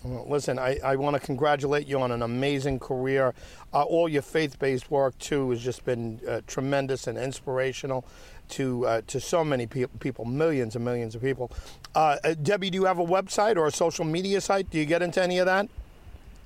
Well, 0.05 0.27
listen, 0.29 0.59
I, 0.59 0.79
I 0.85 0.97
want 0.97 1.15
to 1.15 1.21
congratulate 1.21 1.87
you 1.87 2.01
on 2.01 2.13
an 2.13 2.23
amazing 2.23 2.79
career. 2.79 3.35
Uh, 3.73 3.83
all 3.83 4.09
your 4.09 4.23
faith 4.23 4.59
based 4.59 4.91
work, 4.91 5.19
too, 5.19 5.51
has 5.51 5.63
just 5.63 5.85
been 5.85 6.21
uh, 6.29 6.43
tremendous 6.47 7.07
and 7.07 7.19
inspirational 7.19 8.05
to 8.51 8.87
uh, 8.87 9.03
to 9.09 9.21
so 9.21 9.45
many 9.45 9.67
pe- 9.67 9.87
people, 9.99 10.25
millions 10.25 10.77
and 10.77 10.85
millions 10.85 11.15
of 11.15 11.23
people. 11.23 11.51
Uh, 11.95 12.19
uh, 12.23 12.35
Debby, 12.35 12.71
do 12.71 12.77
you 12.77 12.85
have 12.85 12.99
a 12.99 13.05
website 13.05 13.57
or 13.57 13.67
a 13.67 13.73
social 13.73 14.05
media 14.05 14.41
site? 14.41 14.71
Do 14.71 14.79
you 14.79 14.87
get 14.87 15.03
into 15.03 15.23
any 15.23 15.39
of 15.39 15.47
that? 15.47 15.69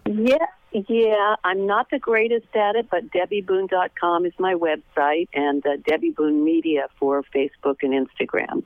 Yeah, 0.06 0.36
yeah. 0.72 1.36
I'm 1.44 1.66
not 1.66 1.90
the 1.90 1.98
greatest 1.98 2.54
at 2.54 2.76
it, 2.76 2.88
but 2.90 3.10
DebbyBoone.com 3.10 4.24
is 4.24 4.32
my 4.38 4.54
website, 4.54 5.28
and 5.34 5.64
uh, 5.66 5.76
Debby 5.86 6.10
Boone 6.10 6.42
Media 6.44 6.86
for 6.98 7.22
Facebook 7.34 7.76
and 7.82 7.92
Instagram. 7.92 8.62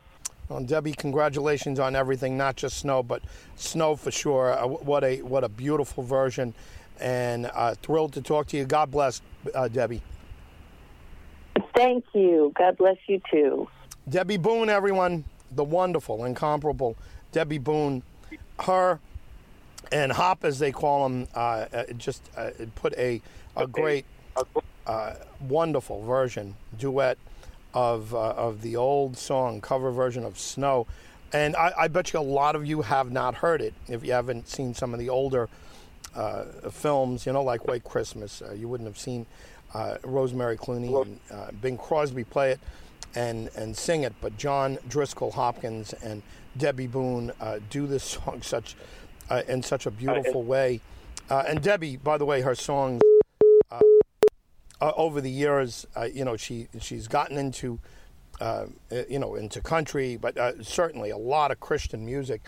Well, 0.48 0.60
Debby, 0.60 0.92
congratulations 0.92 1.80
on 1.80 1.96
everything, 1.96 2.36
not 2.36 2.56
just 2.56 2.78
Snow, 2.78 3.02
but 3.02 3.22
Snow 3.56 3.96
for 3.96 4.10
sure. 4.10 4.52
Uh, 4.52 4.66
what 4.66 5.02
a 5.02 5.22
what 5.22 5.42
a 5.42 5.48
beautiful 5.48 6.02
version, 6.02 6.52
and 7.00 7.50
uh, 7.54 7.74
thrilled 7.82 8.12
to 8.14 8.20
talk 8.20 8.48
to 8.48 8.56
you. 8.56 8.64
God 8.66 8.90
bless, 8.90 9.22
uh, 9.54 9.68
Debby. 9.68 10.02
Thank 11.74 12.04
you. 12.12 12.52
God 12.54 12.76
bless 12.76 12.98
you 13.06 13.20
too. 13.30 13.68
Debby 14.08 14.36
Boone, 14.36 14.68
everyone, 14.68 15.24
the 15.50 15.64
wonderful, 15.64 16.24
incomparable 16.24 16.96
Debby 17.32 17.58
Boone, 17.58 18.02
her 18.60 19.00
and 19.90 20.12
Hop, 20.12 20.44
as 20.44 20.58
they 20.58 20.72
call 20.72 21.06
him, 21.06 21.28
uh, 21.34 21.66
uh, 21.72 21.84
just 21.96 22.28
uh, 22.36 22.50
put 22.74 22.92
a 22.94 23.22
a 23.56 23.66
great, 23.66 24.04
uh, 24.86 25.14
wonderful 25.40 26.02
version 26.02 26.56
duet 26.78 27.16
of 27.74 28.14
uh, 28.14 28.30
of 28.30 28.62
the 28.62 28.76
old 28.76 29.18
song 29.18 29.60
cover 29.60 29.90
version 29.90 30.24
of 30.24 30.38
Snow, 30.38 30.86
and 31.32 31.54
I, 31.56 31.72
I 31.76 31.88
bet 31.88 32.12
you 32.12 32.20
a 32.20 32.22
lot 32.22 32.56
of 32.56 32.64
you 32.64 32.82
have 32.82 33.12
not 33.12 33.34
heard 33.34 33.60
it 33.60 33.74
if 33.88 34.04
you 34.04 34.12
haven't 34.12 34.48
seen 34.48 34.72
some 34.72 34.94
of 34.94 35.00
the 35.00 35.10
older 35.10 35.48
uh, 36.14 36.44
films, 36.70 37.26
you 37.26 37.32
know, 37.32 37.42
like 37.42 37.66
White 37.66 37.84
Christmas. 37.84 38.40
Uh, 38.40 38.52
you 38.52 38.68
wouldn't 38.68 38.86
have 38.86 38.98
seen 38.98 39.26
uh, 39.74 39.96
Rosemary 40.04 40.56
Clooney 40.56 41.02
and 41.02 41.20
uh, 41.30 41.50
Bing 41.60 41.76
Crosby 41.76 42.24
play 42.24 42.52
it 42.52 42.60
and 43.14 43.50
and 43.56 43.76
sing 43.76 44.02
it, 44.02 44.14
but 44.20 44.36
John 44.38 44.78
Driscoll 44.88 45.32
Hopkins 45.32 45.92
and 45.94 46.22
Debby 46.56 46.86
Boone 46.86 47.32
uh, 47.40 47.58
do 47.70 47.86
this 47.86 48.04
song 48.24 48.42
such 48.42 48.76
uh, 49.30 49.42
in 49.48 49.62
such 49.62 49.86
a 49.86 49.90
beautiful 49.90 50.42
way. 50.42 50.80
Uh, 51.30 51.44
and 51.48 51.62
Debby, 51.62 51.96
by 51.96 52.18
the 52.18 52.24
way, 52.24 52.42
her 52.42 52.54
songs 52.54 53.00
uh, 53.70 53.80
uh, 54.80 54.92
over 54.96 55.20
the 55.20 55.30
years, 55.30 55.86
uh, 55.96 56.04
you 56.12 56.24
know, 56.24 56.36
she 56.36 56.68
she's 56.80 57.08
gotten 57.08 57.38
into. 57.38 57.80
Uh, 58.40 58.66
you 59.08 59.20
know, 59.20 59.36
into 59.36 59.60
country, 59.60 60.16
but 60.16 60.36
uh, 60.36 60.60
certainly 60.60 61.10
a 61.10 61.16
lot 61.16 61.52
of 61.52 61.60
Christian 61.60 62.04
music. 62.04 62.40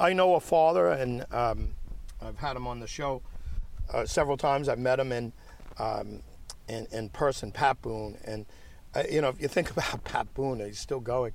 I 0.00 0.14
know 0.14 0.36
a 0.36 0.40
father, 0.40 0.88
and 0.88 1.26
um, 1.30 1.74
I've 2.22 2.38
had 2.38 2.56
him 2.56 2.66
on 2.66 2.80
the 2.80 2.86
show 2.86 3.20
uh, 3.92 4.06
several 4.06 4.38
times. 4.38 4.70
I've 4.70 4.78
met 4.78 4.98
him 4.98 5.12
in 5.12 5.34
um, 5.78 6.20
in, 6.66 6.86
in 6.92 7.10
person, 7.10 7.52
Pat 7.52 7.82
Boone, 7.82 8.16
and 8.24 8.46
uh, 8.94 9.02
you 9.10 9.20
know 9.20 9.28
if 9.28 9.38
you 9.38 9.48
think 9.48 9.70
about 9.76 10.02
Pat 10.04 10.32
Boone, 10.32 10.60
he's 10.60 10.78
still 10.78 10.98
going. 11.00 11.32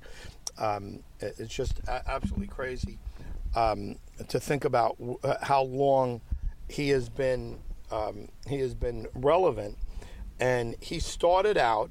Um, 0.58 1.04
it- 1.20 1.36
it's 1.38 1.54
just 1.54 1.80
absolutely 1.88 2.48
crazy 2.48 2.98
um, 3.54 3.94
to 4.26 4.40
think 4.40 4.64
about 4.64 4.96
how 5.40 5.62
long 5.62 6.20
he 6.68 6.88
has 6.88 7.08
been 7.08 7.60
um, 7.92 8.28
he 8.48 8.58
has 8.58 8.74
been 8.74 9.06
relevant, 9.14 9.78
and 10.40 10.74
he 10.80 10.98
started 10.98 11.56
out, 11.56 11.90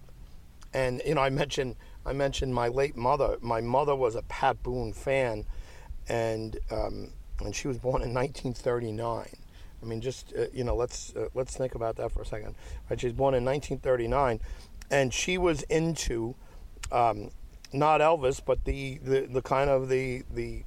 and 0.73 1.01
you 1.05 1.15
know 1.15 1.21
I 1.21 1.29
mentioned 1.29 1.75
I 2.05 2.13
mentioned 2.13 2.53
my 2.53 2.67
late 2.67 2.97
mother. 2.97 3.37
My 3.41 3.61
mother 3.61 3.95
was 3.95 4.15
a 4.15 4.23
Pat 4.23 4.61
Boone 4.63 4.91
fan, 4.91 5.45
and 6.07 6.57
um, 6.71 7.11
and 7.39 7.55
she 7.55 7.67
was 7.67 7.77
born 7.77 8.01
in 8.01 8.13
1939. 8.13 9.27
I 9.81 9.85
mean, 9.85 10.01
just 10.01 10.33
uh, 10.37 10.45
you 10.53 10.63
know, 10.63 10.75
let's 10.75 11.15
uh, 11.15 11.27
let's 11.33 11.55
think 11.55 11.75
about 11.75 11.95
that 11.97 12.11
for 12.11 12.21
a 12.21 12.25
second. 12.25 12.55
Right, 12.89 12.99
she 12.99 13.07
was 13.07 13.13
born 13.13 13.33
in 13.33 13.45
1939, 13.45 14.39
and 14.91 15.13
she 15.13 15.37
was 15.37 15.61
into 15.63 16.35
um, 16.91 17.29
not 17.71 18.01
Elvis, 18.01 18.41
but 18.43 18.65
the, 18.65 18.97
the, 18.97 19.21
the 19.21 19.41
kind 19.41 19.69
of 19.69 19.89
the 19.89 20.23
the 20.33 20.63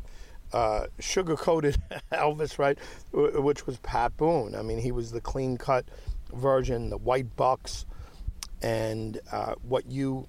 uh, 0.53 0.87
sugar 1.01 1.37
coated 1.37 1.77
Elvis, 2.13 2.59
right? 2.59 2.79
wh- 3.11 3.43
Which 3.43 3.67
was 3.67 3.79
Pat 3.79 4.17
Boone. 4.17 4.55
I 4.55 4.63
mean, 4.63 4.79
he 4.79 4.93
was 4.93 5.11
the 5.11 5.21
clean 5.21 5.57
cut 5.57 5.85
version, 6.35 6.91
the 6.91 6.99
white 6.99 7.37
bucks, 7.37 7.87
and 8.63 9.21
uh, 9.31 9.55
what 9.63 9.91
you 9.91 10.29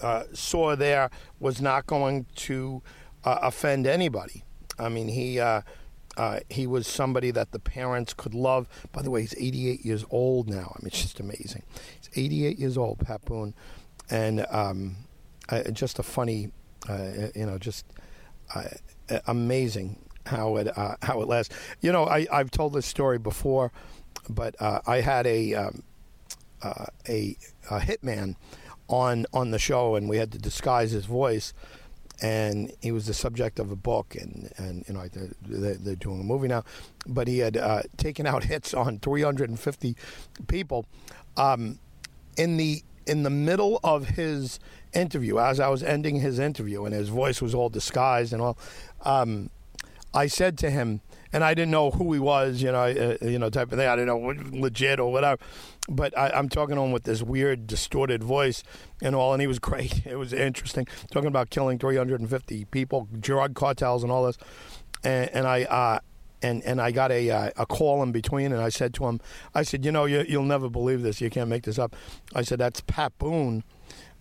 uh, 0.00 0.24
saw 0.32 0.76
there 0.76 1.10
was 1.40 1.60
not 1.60 1.86
going 1.86 2.26
to 2.36 2.82
uh, 3.24 3.38
offend 3.42 3.86
anybody. 3.86 4.44
I 4.78 4.88
mean, 4.88 5.08
he 5.08 5.40
uh, 5.40 5.62
uh, 6.16 6.40
he 6.48 6.66
was 6.66 6.86
somebody 6.86 7.30
that 7.30 7.52
the 7.52 7.58
parents 7.58 8.14
could 8.14 8.34
love. 8.34 8.68
By 8.92 9.02
the 9.02 9.10
way, 9.10 9.22
he's 9.22 9.34
88 9.36 9.84
years 9.84 10.04
old 10.10 10.48
now. 10.48 10.74
I 10.74 10.82
mean, 10.82 10.88
it's 10.88 11.02
just 11.02 11.20
amazing. 11.20 11.62
He's 12.00 12.10
88 12.14 12.58
years 12.58 12.78
old, 12.78 13.00
Pat 13.00 13.24
Boone, 13.24 13.54
and 14.10 14.46
um, 14.50 14.96
uh, 15.48 15.70
just 15.70 15.98
a 15.98 16.02
funny, 16.02 16.50
you 17.34 17.46
know, 17.46 17.58
just 17.58 17.86
amazing 19.26 19.98
how 20.26 20.56
it 20.56 20.68
how 20.74 21.20
it 21.20 21.28
lasts. 21.28 21.54
You 21.80 21.92
know, 21.92 22.04
I 22.04 22.26
I've 22.30 22.50
told 22.50 22.74
this 22.74 22.86
story 22.86 23.18
before, 23.18 23.72
but 24.28 24.60
uh, 24.60 24.80
I 24.86 25.00
had 25.00 25.26
a 25.26 25.54
um, 25.54 25.82
uh, 26.62 26.86
a, 27.08 27.36
a 27.70 27.80
hitman 27.80 28.36
on 28.88 29.26
on 29.32 29.50
the 29.50 29.58
show, 29.58 29.94
and 29.96 30.08
we 30.08 30.16
had 30.16 30.32
to 30.32 30.38
disguise 30.38 30.90
his 30.90 31.06
voice. 31.06 31.52
And 32.22 32.72
he 32.80 32.92
was 32.92 33.04
the 33.04 33.12
subject 33.12 33.58
of 33.58 33.70
a 33.70 33.76
book, 33.76 34.16
and, 34.18 34.50
and 34.56 34.84
you 34.88 34.94
know 34.94 35.06
they're, 35.06 35.74
they're, 35.74 35.96
doing 35.96 36.20
a 36.20 36.24
movie 36.24 36.48
now. 36.48 36.64
But 37.06 37.28
he 37.28 37.40
had 37.40 37.58
uh, 37.58 37.82
taken 37.98 38.26
out 38.26 38.44
hits 38.52 38.72
on 38.72 39.00
350 39.00 39.96
people. 40.48 40.86
Um, 41.36 41.78
in 42.38 42.56
the 42.56 42.82
in 43.06 43.22
the 43.22 43.30
middle 43.30 43.80
of 43.84 44.08
his 44.08 44.58
interview, 44.94 45.38
as 45.38 45.60
I 45.60 45.68
was 45.68 45.82
ending 45.82 46.16
his 46.16 46.38
interview, 46.38 46.84
and 46.86 46.94
his 46.94 47.10
voice 47.10 47.42
was 47.42 47.54
all 47.54 47.68
disguised 47.68 48.32
and 48.32 48.40
all, 48.40 48.58
um, 49.02 49.50
I 50.12 50.26
said 50.26 50.56
to 50.58 50.70
him, 50.70 51.02
and 51.32 51.44
I 51.44 51.54
didn't 51.54 51.70
know 51.70 51.90
who 51.90 52.12
he 52.12 52.18
was, 52.18 52.62
you 52.62 52.72
know, 52.72 52.84
uh, 52.84 53.16
you 53.22 53.38
know, 53.38 53.50
type 53.50 53.72
of 53.72 53.78
thing. 53.78 53.88
I 53.88 53.96
didn't 53.96 54.08
know 54.08 54.58
legit 54.58 55.00
or 55.00 55.12
whatever. 55.12 55.40
But 55.88 56.16
I, 56.18 56.30
I'm 56.30 56.48
talking 56.48 56.76
to 56.76 56.82
him 56.82 56.92
with 56.92 57.04
this 57.04 57.22
weird, 57.22 57.66
distorted 57.66 58.24
voice 58.24 58.62
and 59.00 59.14
all, 59.14 59.32
and 59.32 59.40
he 59.40 59.46
was 59.46 59.58
great. 59.58 60.06
It 60.06 60.16
was 60.16 60.32
interesting 60.32 60.86
talking 61.10 61.28
about 61.28 61.50
killing 61.50 61.78
350 61.78 62.64
people, 62.66 63.08
drug 63.18 63.54
cartels, 63.54 64.02
and 64.02 64.10
all 64.10 64.26
this. 64.26 64.38
And, 65.04 65.30
and 65.30 65.46
I. 65.46 65.64
Uh, 65.64 66.00
and 66.42 66.62
and 66.64 66.80
I 66.82 66.90
got 66.90 67.10
a 67.10 67.30
uh, 67.30 67.50
a 67.56 67.66
call 67.66 68.02
in 68.02 68.12
between, 68.12 68.52
and 68.52 68.60
I 68.60 68.68
said 68.68 68.92
to 68.94 69.06
him, 69.06 69.20
I 69.54 69.62
said, 69.62 69.84
you 69.84 69.90
know, 69.90 70.04
you, 70.04 70.24
you'll 70.28 70.44
never 70.44 70.68
believe 70.68 71.02
this. 71.02 71.20
You 71.20 71.30
can't 71.30 71.48
make 71.48 71.62
this 71.62 71.78
up. 71.78 71.96
I 72.34 72.42
said, 72.42 72.58
that's 72.58 72.82
Pat 72.82 73.16
Boone, 73.18 73.64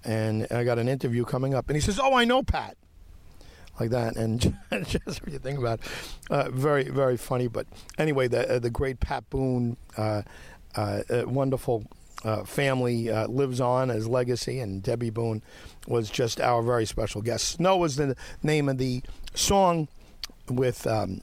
and 0.03 0.47
I 0.49 0.63
got 0.63 0.79
an 0.79 0.87
interview 0.87 1.25
coming 1.25 1.53
up, 1.53 1.67
and 1.67 1.75
he 1.75 1.81
says, 1.81 1.99
oh, 1.99 2.13
I 2.13 2.23
know 2.23 2.41
Pat, 2.41 2.77
like 3.79 3.89
that, 3.91 4.15
and 4.15 4.41
just 4.85 5.23
when 5.23 5.33
you 5.33 5.39
think 5.39 5.59
about, 5.59 5.79
it, 5.79 5.87
uh, 6.29 6.49
very 6.49 6.89
very 6.89 7.17
funny. 7.17 7.47
But 7.47 7.67
anyway, 7.97 8.27
the 8.27 8.55
uh, 8.55 8.59
the 8.59 8.69
great 8.69 8.99
Pat 8.99 9.29
Boone, 9.29 9.77
uh, 9.97 10.23
uh, 10.75 11.01
uh 11.09 11.23
wonderful. 11.25 11.85
Uh, 12.23 12.43
family 12.43 13.11
lives 13.27 13.61
on 13.61 13.91
as 13.91 14.07
legacy, 14.07 14.59
and 14.59 14.81
Debby 14.81 15.11
Boone 15.11 15.43
was 15.87 16.09
just 16.09 16.41
our 16.41 16.63
very 16.63 16.87
special 16.87 17.21
guest. 17.21 17.47
Snow 17.49 17.77
was 17.77 17.97
the 17.97 18.15
name 18.41 18.67
of 18.67 18.79
the 18.79 19.03
song 19.35 19.87
with 20.49 20.87
um, 20.87 21.21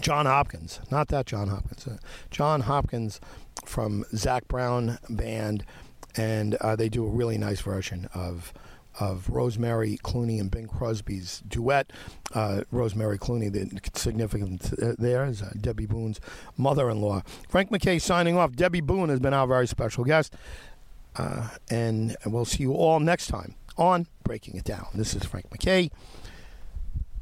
John 0.00 0.26
Hopkins, 0.26 0.80
not 0.90 1.08
that 1.08 1.26
John 1.26 1.48
Hopkins, 1.48 1.86
uh, 1.86 1.98
John 2.30 2.62
Hopkins 2.62 3.20
from 3.64 4.04
Zac 4.14 4.46
Brown 4.48 4.98
Band, 5.08 5.64
and 6.16 6.54
uh, 6.56 6.76
they 6.76 6.88
do 6.88 7.04
a 7.04 7.08
really 7.08 7.38
nice 7.38 7.60
version 7.60 8.08
of 8.14 8.52
of 8.98 9.28
Rosemary 9.30 9.98
Clooney 10.02 10.40
and 10.40 10.50
Bing 10.50 10.66
Crosby's 10.66 11.42
duet. 11.46 11.92
Uh, 12.34 12.62
Rosemary 12.70 13.18
Clooney, 13.18 13.52
the 13.52 13.80
significant 13.98 14.72
uh, 14.82 14.94
there 14.98 15.24
is 15.24 15.42
uh, 15.42 15.52
Debby 15.60 15.86
Boone's 15.86 16.20
mother-in-law. 16.56 17.22
Frank 17.48 17.70
McKay 17.70 18.00
signing 18.00 18.36
off. 18.36 18.52
Debby 18.52 18.80
Boone 18.80 19.08
has 19.08 19.20
been 19.20 19.34
our 19.34 19.46
very 19.46 19.66
special 19.66 20.04
guest, 20.04 20.34
uh, 21.16 21.48
and 21.70 22.16
we'll 22.26 22.44
see 22.44 22.64
you 22.64 22.72
all 22.74 23.00
next 23.00 23.28
time 23.28 23.54
on 23.76 24.06
Breaking 24.24 24.56
It 24.56 24.64
Down. 24.64 24.86
This 24.94 25.14
is 25.14 25.24
Frank 25.24 25.50
MacKay. 25.50 25.90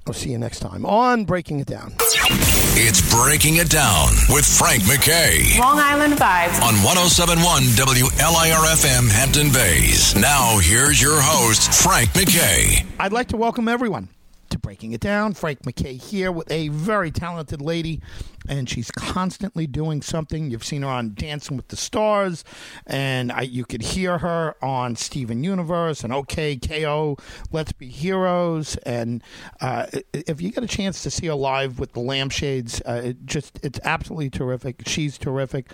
I'll 0.08 0.14
see 0.14 0.30
you 0.30 0.38
next 0.38 0.60
time 0.60 0.86
on 0.86 1.26
Breaking 1.26 1.60
It 1.60 1.66
Down. 1.66 1.92
It's 2.00 3.02
Breaking 3.14 3.56
It 3.56 3.68
Down 3.68 4.08
with 4.30 4.46
Frank 4.46 4.82
McKay. 4.84 5.58
Long 5.58 5.78
Island 5.78 6.14
Vibes. 6.14 6.62
On 6.62 6.74
1071 6.82 7.62
WLIRFM 7.76 9.10
Hampton 9.10 9.52
Bays. 9.52 10.16
Now, 10.16 10.58
here's 10.60 11.00
your 11.00 11.20
host, 11.20 11.74
Frank 11.74 12.08
McKay. 12.10 12.86
I'd 12.98 13.12
like 13.12 13.28
to 13.28 13.36
welcome 13.36 13.68
everyone 13.68 14.08
to 14.50 14.58
Breaking 14.58 14.92
It 14.92 15.00
Down. 15.00 15.34
Frank 15.34 15.62
McKay 15.62 16.02
here 16.02 16.32
with 16.32 16.50
a 16.50 16.68
very 16.68 17.10
talented 17.10 17.60
lady, 17.60 18.00
and 18.48 18.68
she's 18.68 18.90
constantly 18.90 19.66
doing 19.66 20.02
something. 20.02 20.50
You've 20.50 20.64
seen 20.64 20.82
her 20.82 20.88
on 20.88 21.14
Dancing 21.14 21.56
with 21.56 21.68
the 21.68 21.76
Stars, 21.76 22.44
and 22.86 23.30
I, 23.32 23.42
you 23.42 23.64
could 23.64 23.82
hear 23.82 24.18
her 24.18 24.56
on 24.62 24.96
Steven 24.96 25.44
Universe 25.44 26.04
and 26.04 26.12
OK 26.12 26.56
KO, 26.56 27.16
Let's 27.52 27.72
Be 27.72 27.88
Heroes. 27.88 28.76
And 28.78 29.22
uh, 29.60 29.86
if 30.12 30.40
you 30.40 30.50
get 30.50 30.64
a 30.64 30.68
chance 30.68 31.02
to 31.02 31.10
see 31.10 31.26
her 31.26 31.34
live 31.34 31.78
with 31.78 31.92
the 31.92 32.00
Lampshades, 32.00 32.80
uh, 32.86 33.00
it 33.04 33.26
just 33.26 33.58
it's 33.62 33.80
absolutely 33.84 34.30
terrific. 34.30 34.82
She's 34.86 35.18
terrific. 35.18 35.70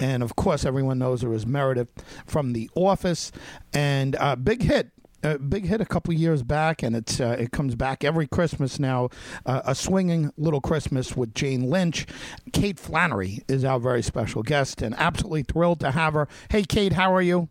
And 0.00 0.22
of 0.22 0.36
course, 0.36 0.64
everyone 0.64 0.98
knows 0.98 1.22
her 1.22 1.32
as 1.32 1.46
Meredith 1.46 2.04
from 2.26 2.52
The 2.52 2.68
Office, 2.74 3.30
and 3.72 4.16
uh, 4.16 4.36
big 4.36 4.62
hit 4.62 4.90
a 5.22 5.38
big 5.38 5.66
hit 5.66 5.80
a 5.80 5.86
couple 5.86 6.12
years 6.14 6.42
back, 6.42 6.82
and 6.82 6.96
it's 6.96 7.20
uh, 7.20 7.36
it 7.38 7.52
comes 7.52 7.74
back 7.74 8.04
every 8.04 8.26
Christmas 8.26 8.78
now. 8.78 9.08
Uh, 9.46 9.62
a 9.64 9.74
swinging 9.74 10.32
little 10.36 10.60
Christmas 10.60 11.16
with 11.16 11.34
Jane 11.34 11.70
Lynch. 11.70 12.06
Kate 12.52 12.78
Flannery 12.78 13.42
is 13.48 13.64
our 13.64 13.78
very 13.78 14.02
special 14.02 14.42
guest, 14.42 14.82
and 14.82 14.94
absolutely 14.96 15.42
thrilled 15.42 15.80
to 15.80 15.90
have 15.92 16.14
her. 16.14 16.28
Hey, 16.50 16.62
Kate, 16.62 16.94
how 16.94 17.14
are 17.14 17.22
you? 17.22 17.48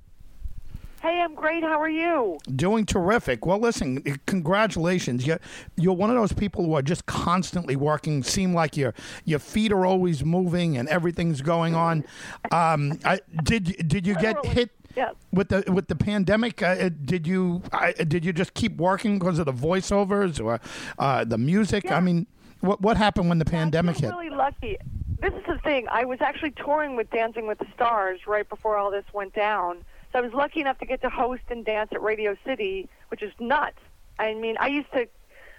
Hey, 1.01 1.19
I'm 1.19 1.33
great. 1.33 1.63
How 1.63 1.81
are 1.81 1.89
you? 1.89 2.37
Doing 2.55 2.85
terrific. 2.85 3.43
Well, 3.43 3.57
listen, 3.57 4.03
congratulations. 4.27 5.25
You're, 5.25 5.39
you're 5.75 5.95
one 5.95 6.11
of 6.11 6.15
those 6.15 6.31
people 6.31 6.63
who 6.63 6.75
are 6.75 6.83
just 6.83 7.07
constantly 7.07 7.75
working. 7.75 8.21
Seem 8.21 8.53
like 8.53 8.77
your 8.77 8.93
your 9.25 9.39
feet 9.39 9.71
are 9.71 9.83
always 9.83 10.23
moving 10.23 10.77
and 10.77 10.87
everything's 10.89 11.41
going 11.41 11.73
on. 11.73 12.05
Um, 12.51 12.99
I, 13.05 13.21
did 13.43 13.87
did 13.87 14.05
you 14.05 14.15
get 14.15 14.45
hit 14.45 14.71
yeah. 14.95 15.11
With 15.31 15.49
the 15.49 15.63
with 15.71 15.87
the 15.87 15.95
pandemic, 15.95 16.61
uh, 16.61 16.89
did 17.03 17.27
you 17.27 17.61
uh, 17.71 17.91
did 18.07 18.25
you 18.25 18.33
just 18.33 18.53
keep 18.53 18.77
working 18.77 19.19
because 19.19 19.39
of 19.39 19.45
the 19.45 19.53
voiceovers 19.53 20.43
or 20.43 20.59
uh, 20.99 21.23
the 21.23 21.37
music? 21.37 21.85
Yeah. 21.85 21.97
I 21.97 21.99
mean, 21.99 22.27
what 22.61 22.81
what 22.81 22.97
happened 22.97 23.29
when 23.29 23.39
the 23.39 23.45
yeah, 23.45 23.51
pandemic 23.51 23.97
hit? 23.97 24.09
Really 24.09 24.29
lucky. 24.29 24.77
This 25.21 25.33
is 25.33 25.43
the 25.47 25.59
thing. 25.59 25.87
I 25.89 26.05
was 26.05 26.19
actually 26.21 26.51
touring 26.51 26.95
with 26.95 27.09
Dancing 27.11 27.47
with 27.47 27.59
the 27.59 27.67
Stars 27.75 28.21
right 28.25 28.47
before 28.47 28.77
all 28.77 28.89
this 28.89 29.05
went 29.13 29.33
down. 29.33 29.83
So 30.11 30.19
I 30.19 30.21
was 30.21 30.33
lucky 30.33 30.61
enough 30.61 30.79
to 30.79 30.85
get 30.85 31.01
to 31.03 31.09
host 31.09 31.43
and 31.49 31.63
dance 31.63 31.89
at 31.93 32.01
Radio 32.01 32.35
City, 32.45 32.89
which 33.09 33.21
is 33.21 33.31
nuts. 33.39 33.77
I 34.19 34.33
mean, 34.33 34.57
I 34.59 34.67
used 34.67 34.91
to 34.93 35.07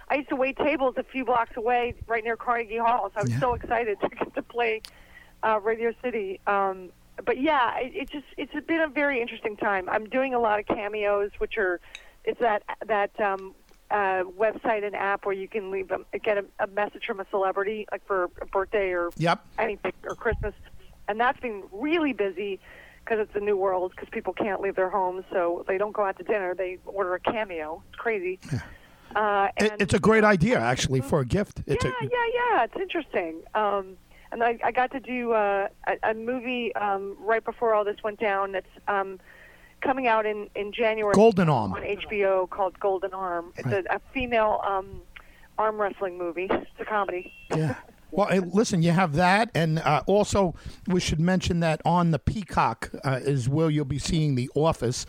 I 0.08 0.16
used 0.16 0.28
to 0.28 0.36
wait 0.36 0.56
tables 0.58 0.94
a 0.98 1.02
few 1.04 1.24
blocks 1.24 1.56
away, 1.56 1.94
right 2.06 2.22
near 2.22 2.36
Carnegie 2.36 2.76
Hall. 2.76 3.10
So 3.14 3.20
I 3.20 3.22
was 3.22 3.32
yeah. 3.32 3.40
so 3.40 3.54
excited 3.54 3.98
to 4.02 4.08
get 4.08 4.34
to 4.34 4.42
play 4.42 4.82
uh, 5.42 5.60
Radio 5.60 5.94
City. 6.02 6.40
Um, 6.46 6.90
but 7.24 7.40
yeah, 7.40 7.78
it, 7.78 7.92
it 7.94 8.10
just 8.10 8.26
it's 8.36 8.52
been 8.66 8.80
a 8.80 8.88
very 8.88 9.20
interesting 9.20 9.56
time. 9.56 9.88
I'm 9.88 10.08
doing 10.08 10.34
a 10.34 10.38
lot 10.38 10.58
of 10.58 10.66
cameos, 10.66 11.30
which 11.38 11.58
are 11.58 11.80
it's 12.24 12.40
that 12.40 12.62
that 12.86 13.18
um, 13.20 13.54
uh, 13.90 14.24
website 14.38 14.84
and 14.84 14.94
app 14.94 15.26
where 15.26 15.34
you 15.34 15.48
can 15.48 15.70
leave 15.70 15.90
a, 15.90 16.18
get 16.18 16.38
a, 16.38 16.44
a 16.60 16.66
message 16.68 17.04
from 17.06 17.20
a 17.20 17.26
celebrity, 17.30 17.86
like 17.92 18.06
for 18.06 18.24
a 18.40 18.46
birthday 18.46 18.90
or 18.90 19.10
yep. 19.16 19.44
anything 19.58 19.92
or 20.04 20.14
Christmas, 20.14 20.54
and 21.08 21.20
that's 21.20 21.40
been 21.40 21.62
really 21.72 22.12
busy 22.12 22.60
because 23.04 23.18
it's 23.18 23.34
a 23.34 23.40
new 23.40 23.56
world 23.56 23.92
because 23.94 24.08
people 24.10 24.32
can't 24.32 24.60
leave 24.60 24.76
their 24.76 24.90
homes, 24.90 25.24
so 25.30 25.64
they 25.68 25.76
don't 25.76 25.92
go 25.92 26.04
out 26.04 26.16
to 26.18 26.24
dinner. 26.24 26.54
They 26.54 26.78
order 26.86 27.14
a 27.14 27.20
cameo. 27.20 27.82
It's 27.88 27.98
crazy. 27.98 28.38
Yeah. 28.52 28.60
Uh, 29.14 29.48
it, 29.58 29.72
it's 29.78 29.94
a 29.94 29.98
great 29.98 30.24
idea, 30.24 30.58
actually, 30.58 31.00
for 31.00 31.20
a 31.20 31.26
gift. 31.26 31.62
It's 31.66 31.84
yeah, 31.84 31.90
a, 32.00 32.04
yeah, 32.04 32.10
yeah. 32.34 32.64
It's 32.64 32.76
interesting. 32.76 33.42
Um, 33.54 33.96
and 34.32 34.42
I, 34.42 34.58
I 34.64 34.72
got 34.72 34.90
to 34.92 35.00
do 35.00 35.32
uh, 35.32 35.68
a, 35.86 36.10
a 36.10 36.14
movie 36.14 36.74
um, 36.74 37.16
right 37.20 37.44
before 37.44 37.74
all 37.74 37.84
this 37.84 38.02
went 38.02 38.18
down. 38.18 38.52
That's 38.52 38.66
um, 38.88 39.20
coming 39.82 40.06
out 40.06 40.26
in 40.26 40.48
in 40.56 40.72
January. 40.72 41.14
Golden 41.14 41.48
Arm 41.48 41.74
on 41.74 41.82
HBO 41.82 42.48
called 42.48 42.80
Golden 42.80 43.12
Arm. 43.12 43.52
It's 43.56 43.66
right. 43.66 43.84
a, 43.88 43.96
a 43.96 44.00
female 44.12 44.60
um, 44.66 45.02
arm 45.58 45.80
wrestling 45.80 46.18
movie. 46.18 46.48
It's 46.50 46.80
a 46.80 46.84
comedy. 46.84 47.32
Yeah. 47.54 47.76
Well, 48.14 48.26
hey, 48.26 48.40
listen, 48.40 48.82
you 48.82 48.90
have 48.90 49.14
that, 49.14 49.50
and 49.54 49.78
uh, 49.78 50.02
also 50.06 50.54
we 50.86 51.00
should 51.00 51.18
mention 51.18 51.60
that 51.60 51.80
on 51.86 52.10
the 52.10 52.18
Peacock 52.18 52.90
uh, 53.02 53.20
is 53.22 53.48
where 53.48 53.70
you'll 53.70 53.86
be 53.86 53.98
seeing 53.98 54.34
The 54.34 54.50
Office 54.54 55.06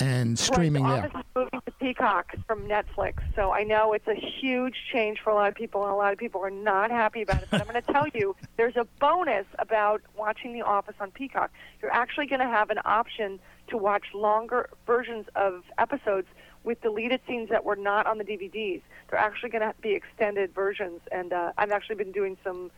and 0.00 0.36
streaming 0.36 0.82
right, 0.82 1.02
the 1.02 1.16
Office 1.16 1.24
there. 1.32 1.42
Is 1.44 1.48
moving 1.52 1.60
to 1.64 1.72
Peacock 1.78 2.34
from 2.48 2.66
Netflix, 2.66 3.18
so 3.36 3.52
I 3.52 3.62
know 3.62 3.92
it's 3.92 4.08
a 4.08 4.16
huge 4.16 4.74
change 4.92 5.20
for 5.22 5.30
a 5.30 5.34
lot 5.34 5.48
of 5.48 5.54
people, 5.54 5.84
and 5.84 5.92
a 5.92 5.94
lot 5.94 6.12
of 6.12 6.18
people 6.18 6.40
are 6.40 6.50
not 6.50 6.90
happy 6.90 7.22
about 7.22 7.40
it. 7.40 7.48
But 7.52 7.60
I'm 7.60 7.68
going 7.68 7.80
to 7.80 7.92
tell 7.92 8.08
you, 8.14 8.34
there's 8.56 8.76
a 8.76 8.84
bonus 8.98 9.46
about 9.60 10.02
watching 10.16 10.52
The 10.52 10.62
Office 10.62 10.96
on 10.98 11.12
Peacock. 11.12 11.52
You're 11.80 11.92
actually 11.92 12.26
going 12.26 12.40
to 12.40 12.48
have 12.48 12.70
an 12.70 12.80
option 12.84 13.38
to 13.68 13.76
watch 13.76 14.06
longer 14.12 14.70
versions 14.88 15.26
of 15.36 15.62
episodes 15.78 16.26
with 16.64 16.80
deleted 16.82 17.20
scenes 17.26 17.48
that 17.50 17.64
were 17.64 17.76
not 17.76 18.06
on 18.06 18.18
the 18.18 18.24
DVDs. 18.24 18.82
They're 19.08 19.18
actually 19.18 19.50
going 19.50 19.62
to 19.62 19.74
be 19.80 19.94
extended 19.94 20.54
versions, 20.54 21.00
and 21.10 21.32
uh, 21.32 21.52
I've 21.56 21.70
actually 21.70 21.96
been 21.96 22.12
doing 22.12 22.36
some 22.44 22.70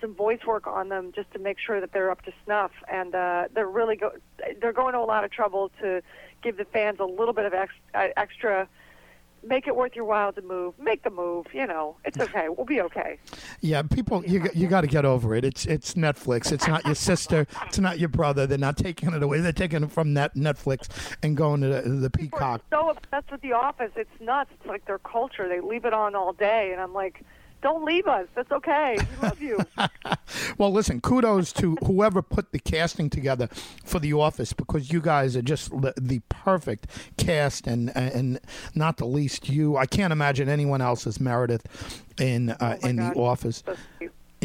some 0.00 0.14
voice 0.14 0.40
work 0.46 0.66
on 0.66 0.90
them 0.90 1.10
just 1.14 1.30
to 1.32 1.38
make 1.38 1.58
sure 1.58 1.80
that 1.80 1.90
they're 1.92 2.10
up 2.10 2.20
to 2.22 2.32
snuff. 2.44 2.70
And 2.86 3.14
uh, 3.14 3.44
they're 3.54 3.68
really 3.68 3.96
go 3.96 4.12
they're 4.60 4.72
going 4.72 4.92
to 4.92 5.00
a 5.00 5.00
lot 5.00 5.24
of 5.24 5.30
trouble 5.30 5.70
to 5.80 6.02
give 6.42 6.56
the 6.56 6.64
fans 6.66 6.98
a 7.00 7.04
little 7.04 7.32
bit 7.32 7.46
of 7.46 7.54
ex- 7.54 7.72
uh, 7.94 8.08
extra 8.16 8.68
make 9.42 9.66
it 9.66 9.76
worth 9.76 9.94
your 9.94 10.04
while 10.04 10.32
to 10.32 10.42
move. 10.42 10.74
Make 10.78 11.02
the 11.02 11.10
move. 11.10 11.46
You 11.52 11.66
know, 11.66 11.96
it's 12.04 12.18
okay. 12.18 12.48
We'll 12.48 12.66
be 12.66 12.80
okay. 12.82 13.18
Yeah, 13.60 13.82
people, 13.82 14.24
you 14.24 14.48
you 14.54 14.66
got 14.68 14.82
to 14.82 14.86
get 14.86 15.04
over 15.04 15.34
it. 15.34 15.44
It's 15.44 15.66
it's 15.66 15.94
Netflix. 15.94 16.52
It's 16.52 16.66
not 16.66 16.84
your 16.84 16.94
sister. 16.94 17.46
It's 17.66 17.78
not 17.78 17.98
your 17.98 18.08
brother. 18.08 18.46
They're 18.46 18.58
not 18.58 18.76
taking 18.76 19.12
it 19.12 19.22
away. 19.22 19.40
They're 19.40 19.52
taking 19.52 19.84
it 19.84 19.90
from 19.90 20.12
net 20.12 20.34
Netflix 20.34 20.88
and 21.22 21.36
going 21.36 21.60
to 21.62 21.68
the, 21.68 21.82
the 21.82 22.10
Peacock. 22.10 22.62
so 22.70 22.90
obsessed 22.90 23.30
with 23.30 23.40
The 23.42 23.52
Office. 23.52 23.92
It's 23.96 24.10
nuts. 24.20 24.50
It's 24.58 24.66
like 24.66 24.84
their 24.86 24.98
culture. 24.98 25.48
They 25.48 25.60
leave 25.60 25.84
it 25.84 25.92
on 25.92 26.14
all 26.14 26.32
day, 26.32 26.70
and 26.72 26.80
I'm 26.80 26.92
like 26.92 27.22
don't 27.66 27.84
leave 27.84 28.06
us. 28.06 28.28
That's 28.36 28.52
okay. 28.52 28.96
We 28.96 29.26
love 29.26 29.42
you. 29.42 29.58
well, 30.58 30.72
listen, 30.72 31.00
kudos 31.00 31.52
to 31.54 31.74
whoever 31.84 32.22
put 32.22 32.52
the 32.52 32.60
casting 32.60 33.10
together 33.10 33.48
for 33.84 33.98
The 33.98 34.12
Office 34.12 34.52
because 34.52 34.92
you 34.92 35.00
guys 35.00 35.36
are 35.36 35.42
just 35.42 35.70
the, 35.70 35.92
the 36.00 36.20
perfect 36.28 36.86
cast, 37.18 37.66
and 37.66 37.94
and 37.96 38.38
not 38.76 38.98
the 38.98 39.04
least 39.04 39.48
you. 39.48 39.76
I 39.76 39.86
can't 39.86 40.12
imagine 40.12 40.48
anyone 40.48 40.80
else 40.80 41.08
as 41.08 41.18
Meredith 41.18 41.66
in 42.20 42.50
uh, 42.50 42.78
oh 42.82 42.86
in. 42.86 42.96
The 42.96 43.12
Office. 43.14 43.64
So 43.66 43.74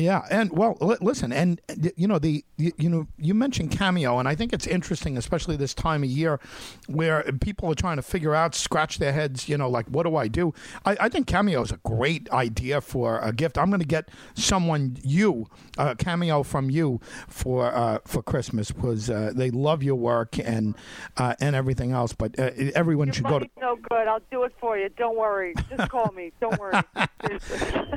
Yeah, 0.01 0.25
and 0.31 0.51
well, 0.51 0.77
li- 0.81 0.97
listen, 0.99 1.31
and 1.31 1.61
uh, 1.69 1.89
you 1.95 2.07
know 2.07 2.17
the 2.17 2.43
you, 2.57 2.71
you 2.77 2.89
know 2.89 3.07
you 3.17 3.33
mentioned 3.35 3.71
cameo, 3.71 4.17
and 4.17 4.27
I 4.27 4.33
think 4.35 4.51
it's 4.51 4.65
interesting, 4.65 5.15
especially 5.17 5.55
this 5.57 5.73
time 5.75 6.03
of 6.03 6.09
year, 6.09 6.39
where 6.87 7.23
people 7.39 7.69
are 7.71 7.75
trying 7.75 7.97
to 7.97 8.01
figure 8.01 8.33
out, 8.33 8.55
scratch 8.55 8.97
their 8.97 9.13
heads, 9.13 9.47
you 9.47 9.57
know, 9.57 9.69
like 9.69 9.87
what 9.87 10.03
do 10.03 10.15
I 10.15 10.27
do? 10.27 10.53
I, 10.85 10.97
I 11.01 11.09
think 11.09 11.27
cameo 11.27 11.61
is 11.61 11.71
a 11.71 11.77
great 11.77 12.29
idea 12.31 12.81
for 12.81 13.19
a 13.19 13.31
gift. 13.31 13.57
I'm 13.57 13.69
going 13.69 13.79
to 13.81 13.85
get 13.87 14.09
someone 14.33 14.97
you 15.03 15.47
a 15.77 15.95
cameo 15.95 16.41
from 16.43 16.69
you 16.71 16.99
for 17.27 17.65
uh, 17.73 17.99
for 18.05 18.23
Christmas 18.23 18.71
because 18.71 19.09
uh, 19.09 19.31
they 19.35 19.51
love 19.51 19.83
your 19.83 19.95
work 19.95 20.39
and 20.39 20.75
uh, 21.17 21.35
and 21.39 21.55
everything 21.55 21.91
else. 21.91 22.13
But 22.13 22.39
uh, 22.39 22.49
everyone 22.75 23.07
Your 23.09 23.13
should 23.15 23.25
go 23.27 23.39
to. 23.39 23.49
no 23.59 23.75
good. 23.75 24.07
I'll 24.07 24.19
do 24.31 24.43
it 24.43 24.53
for 24.59 24.77
you. 24.77 24.89
Don't 24.97 25.17
worry. 25.17 25.53
Just 25.69 25.89
call 25.91 26.11
me. 26.13 26.31
Don't 26.41 26.59
worry. 26.59 26.81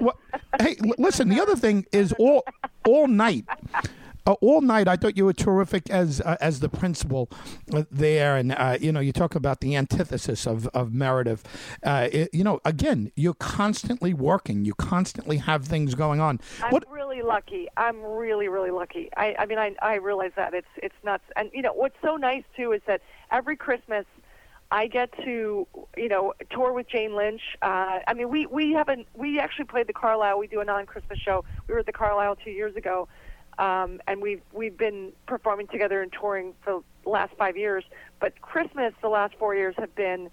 Well, 0.01 0.19
hey, 0.61 0.77
l- 0.85 0.95
listen. 0.99 1.29
The 1.29 1.41
other 1.41 1.57
thing 1.57 1.87
is 1.95 2.13
all 2.19 2.45
all 2.87 3.07
night. 3.09 3.45
Uh, 4.27 4.33
all 4.41 4.63
night, 4.63 4.89
I 4.89 4.97
thought 4.97 5.19
you 5.19 5.27
were 5.27 5.35
terrific 5.35 5.91
as 5.91 6.23
uh, 6.23 6.39
as 6.41 6.61
the 6.61 6.71
principal 6.71 7.29
uh, 7.75 7.83
there, 7.91 8.37
and 8.39 8.53
uh, 8.53 8.79
you 8.81 8.91
know 8.91 9.01
you 9.01 9.13
talk 9.13 9.35
about 9.35 9.61
the 9.61 9.77
antithesis 9.77 10.47
of 10.47 10.67
of 10.69 10.95
Meredith. 10.95 11.45
Uh, 11.83 12.09
it- 12.11 12.31
you 12.33 12.43
know, 12.43 12.59
again, 12.65 13.13
you're 13.17 13.35
constantly 13.35 14.15
working. 14.15 14.65
You 14.65 14.73
constantly 14.75 15.37
have 15.37 15.67
things 15.67 15.95
going 15.95 16.21
on. 16.21 16.41
I'm 16.63 16.71
What? 16.73 16.91
really 16.91 17.21
lucky. 17.21 17.69
I'm 17.77 18.01
really, 18.03 18.49
really 18.49 18.71
lucky. 18.71 19.11
I, 19.17 19.35
I 19.39 19.45
mean, 19.47 19.59
I, 19.59 19.75
I 19.83 19.97
realize 19.97 20.33
that 20.37 20.55
it's 20.55 20.73
it's 20.83 20.97
nuts. 21.05 21.25
And 21.37 21.51
you 21.53 21.61
know, 21.61 21.75
what's 21.75 21.97
so 22.03 22.17
nice 22.17 22.45
too 22.57 22.73
is 22.73 22.81
that 22.87 23.03
every 23.31 23.57
Christmas, 23.59 24.07
I 24.75 24.89
get 24.89 25.13
to 25.23 25.69
you 25.97 26.09
know 26.09 26.35
tour 26.51 26.73
with 26.73 26.89
Jane 26.89 27.15
Lynch. 27.15 27.41
Uh, 27.63 28.01
I 28.09 28.13
mean, 28.13 28.29
we 28.29 28.47
we 28.47 28.73
haven't 28.73 29.07
we 29.15 29.39
actually 29.39 29.67
played 29.67 29.87
the 29.87 29.93
Carlyle. 29.93 30.37
We 30.37 30.49
do 30.49 30.61
a 30.61 30.65
non-Christmas 30.65 31.21
show. 31.21 31.45
We 31.69 31.75
were 31.75 31.81
at 31.81 31.87
the 31.87 31.93
Carlyle 31.93 32.35
two 32.35 32.51
years 32.51 32.75
ago, 32.75 33.07
um, 33.57 34.01
and 34.09 34.21
we've 34.21 34.43
we've 34.53 34.77
been 34.77 35.13
performing 35.29 35.69
together 35.69 36.03
and 36.03 36.13
touring 36.13 36.55
for 36.65 36.83
the 37.05 37.09
last 37.09 37.35
five 37.39 37.57
years. 37.57 37.85
But 38.19 38.41
Christmas, 38.41 38.93
the 39.01 39.09
last 39.09 39.35
four 39.39 39.55
years 39.55 39.77
have 39.79 39.95
been 39.95 40.29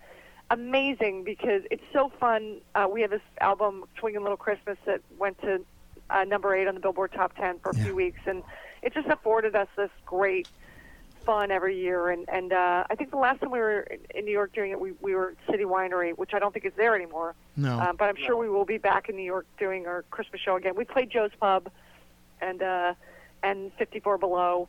amazing 0.49 1.23
because 1.23 1.62
it's 1.69 1.84
so 1.93 2.12
fun. 2.19 2.62
Uh, 2.73 2.88
we 2.91 3.01
have 3.01 3.12
this 3.12 3.21
album, 3.41 3.86
Swinging 3.99 4.23
Little 4.23 4.38
Christmas, 4.38 4.80
that 4.88 5.01
went 5.19 5.39
to 5.41 5.63
uh, 6.10 6.23
number 6.23 6.56
eight 6.56 6.67
on 6.67 6.73
the 6.73 6.82
Billboard 6.82 7.12
Top 7.13 7.36
Ten 7.36 7.60
for 7.60 7.69
a 7.69 7.75
few 7.75 7.93
weeks, 7.93 8.21
and 8.25 8.41
it 8.82 8.91
just 8.91 9.08
afforded 9.08 9.56
us 9.56 9.67
this 9.77 9.91
great 10.04 10.47
fun 11.25 11.51
every 11.51 11.77
year. 11.79 12.10
And 12.10 12.27
and 12.29 12.53
uh, 12.53 12.84
I 12.89 12.95
think 12.95 13.12
the 13.12 13.17
last 13.17 13.41
time 13.41 13.51
we 13.51 13.60
were 13.60 13.81
in- 13.81 13.99
in 14.15 14.25
New 14.25 14.31
York 14.31 14.53
doing 14.53 14.71
it, 14.71 14.79
we 14.79 14.93
we 15.01 15.15
were 15.15 15.31
at 15.31 15.51
City 15.51 15.63
Winery, 15.63 16.17
which 16.17 16.34
I 16.34 16.39
don't 16.39 16.53
think 16.53 16.65
is 16.65 16.73
there 16.75 16.95
anymore. 16.95 17.36
No. 17.55 17.79
Uh, 17.79 17.93
but 17.93 18.05
I'm 18.10 18.15
sure 18.15 18.36
we 18.38 18.49
will 18.49 18.65
be 18.65 18.77
back 18.77 19.10
in 19.10 19.15
New 19.15 19.23
York 19.23 19.45
doing 19.60 19.88
our 19.88 20.03
Christmas 20.12 20.41
show 20.41 20.55
again. 20.55 20.75
We 20.75 20.86
played 20.86 21.10
Joe's 21.10 21.31
Pub, 21.39 21.69
and 22.41 22.62
uh, 22.62 22.93
and 23.43 23.71
54 23.77 24.17
Below, 24.17 24.67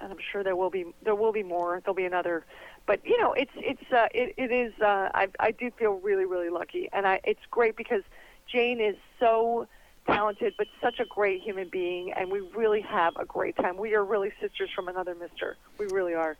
and 0.00 0.12
I'm 0.12 0.18
sure 0.32 0.42
there 0.42 0.56
will 0.56 0.70
be 0.70 0.86
there 1.02 1.14
will 1.14 1.32
be 1.32 1.42
more. 1.42 1.80
There'll 1.84 1.94
be 1.94 2.04
another, 2.04 2.44
but 2.86 3.04
you 3.04 3.18
know, 3.20 3.32
it's 3.32 3.52
it's 3.56 3.92
uh, 3.92 4.08
it 4.14 4.34
it 4.36 4.50
is. 4.52 4.72
Uh, 4.80 5.10
I 5.14 5.28
I 5.40 5.50
do 5.50 5.70
feel 5.70 5.94
really 5.94 6.24
really 6.24 6.50
lucky, 6.50 6.88
and 6.92 7.06
I 7.06 7.20
it's 7.24 7.44
great 7.50 7.76
because 7.76 8.02
Jane 8.46 8.80
is 8.80 8.96
so 9.20 9.66
talented, 10.08 10.54
but 10.58 10.66
such 10.82 10.98
a 11.00 11.04
great 11.04 11.42
human 11.42 11.68
being, 11.68 12.12
and 12.12 12.30
we 12.30 12.40
really 12.56 12.80
have 12.80 13.14
a 13.16 13.24
great 13.24 13.56
time. 13.56 13.76
We 13.76 13.94
are 13.94 14.04
really 14.04 14.32
sisters 14.40 14.70
from 14.74 14.88
another 14.88 15.14
mister. 15.14 15.56
We 15.78 15.86
really 15.86 16.14
are. 16.14 16.36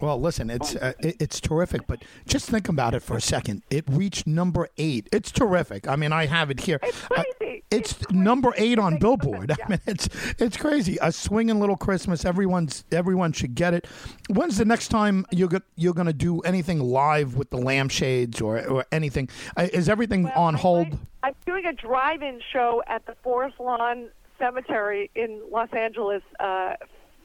Well, 0.00 0.20
listen, 0.20 0.50
it's 0.50 0.76
uh, 0.76 0.92
it's 1.00 1.40
terrific, 1.40 1.86
but 1.86 2.02
just 2.26 2.48
think 2.48 2.68
about 2.68 2.94
it 2.94 3.00
for 3.00 3.16
a 3.16 3.20
second. 3.20 3.62
It 3.70 3.84
reached 3.88 4.26
number 4.26 4.68
eight. 4.78 5.08
It's 5.12 5.32
terrific. 5.32 5.88
I 5.88 5.96
mean, 5.96 6.12
I 6.12 6.26
have 6.26 6.50
it 6.50 6.60
here. 6.60 6.78
It's 6.82 7.04
Uh, 7.04 7.22
crazy. 7.38 7.64
it's 7.70 7.92
It's 7.92 8.06
crazy. 8.06 8.20
number 8.20 8.54
eight 8.56 8.78
on 8.78 8.98
Billboard. 8.98 9.48
goodness, 9.48 9.58
I 9.66 9.68
mean, 9.70 9.80
it's 9.86 10.08
it's 10.38 10.56
crazy. 10.56 10.96
A 11.02 11.10
swinging 11.10 11.58
little 11.60 11.76
Christmas. 11.76 12.24
Everyone's 12.24 12.84
everyone 12.92 13.32
should 13.32 13.54
get 13.56 13.74
it. 13.74 13.86
When's 14.30 14.58
the 14.58 14.64
next 14.64 14.88
time 14.88 15.26
you're 15.32 15.48
go- 15.48 15.60
you're 15.76 15.94
going 15.94 16.06
to 16.06 16.12
do 16.12 16.40
anything 16.42 16.78
live 16.80 17.34
with 17.36 17.50
the 17.50 17.58
lampshades 17.58 18.40
or 18.40 18.64
or 18.66 18.84
anything? 18.92 19.28
Uh, 19.56 19.66
is 19.72 19.88
everything 19.88 20.24
Well, 20.24 20.32
on 20.36 20.54
hold? 20.54 20.90
might- 20.90 20.98
I'm 21.24 21.34
doing 21.46 21.64
a 21.66 21.72
drive-in 21.72 22.40
show 22.52 22.82
at 22.86 23.06
the 23.06 23.14
Forest 23.22 23.58
Lawn 23.58 24.08
Cemetery 24.38 25.10
in 25.14 25.40
Los 25.50 25.70
Angeles, 25.72 26.22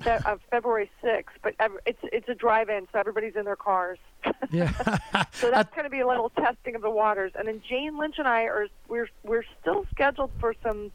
fe- 0.01 0.19
uh, 0.25 0.37
February 0.51 0.89
6th. 1.03 1.25
But 1.41 1.55
ev- 1.59 1.77
it's 1.85 1.99
it's 2.03 2.27
a 2.29 2.35
drive-in, 2.35 2.87
so 2.91 2.99
everybody's 2.99 3.35
in 3.35 3.45
their 3.45 3.55
cars. 3.55 3.99
Yeah. 4.51 4.71
So 5.31 5.51
that's 5.51 5.73
going 5.75 5.83
to 5.83 5.89
be 5.89 5.99
a 5.99 6.07
little 6.07 6.29
testing 6.31 6.75
of 6.75 6.81
the 6.81 6.89
waters. 6.89 7.31
And 7.35 7.47
then 7.47 7.61
Jane 7.69 7.97
Lynch 7.97 8.15
and 8.17 8.27
I 8.27 8.43
are 8.43 8.67
we're 8.87 9.09
we're 9.23 9.43
still 9.61 9.85
scheduled 9.91 10.31
for 10.39 10.53
some 10.63 10.91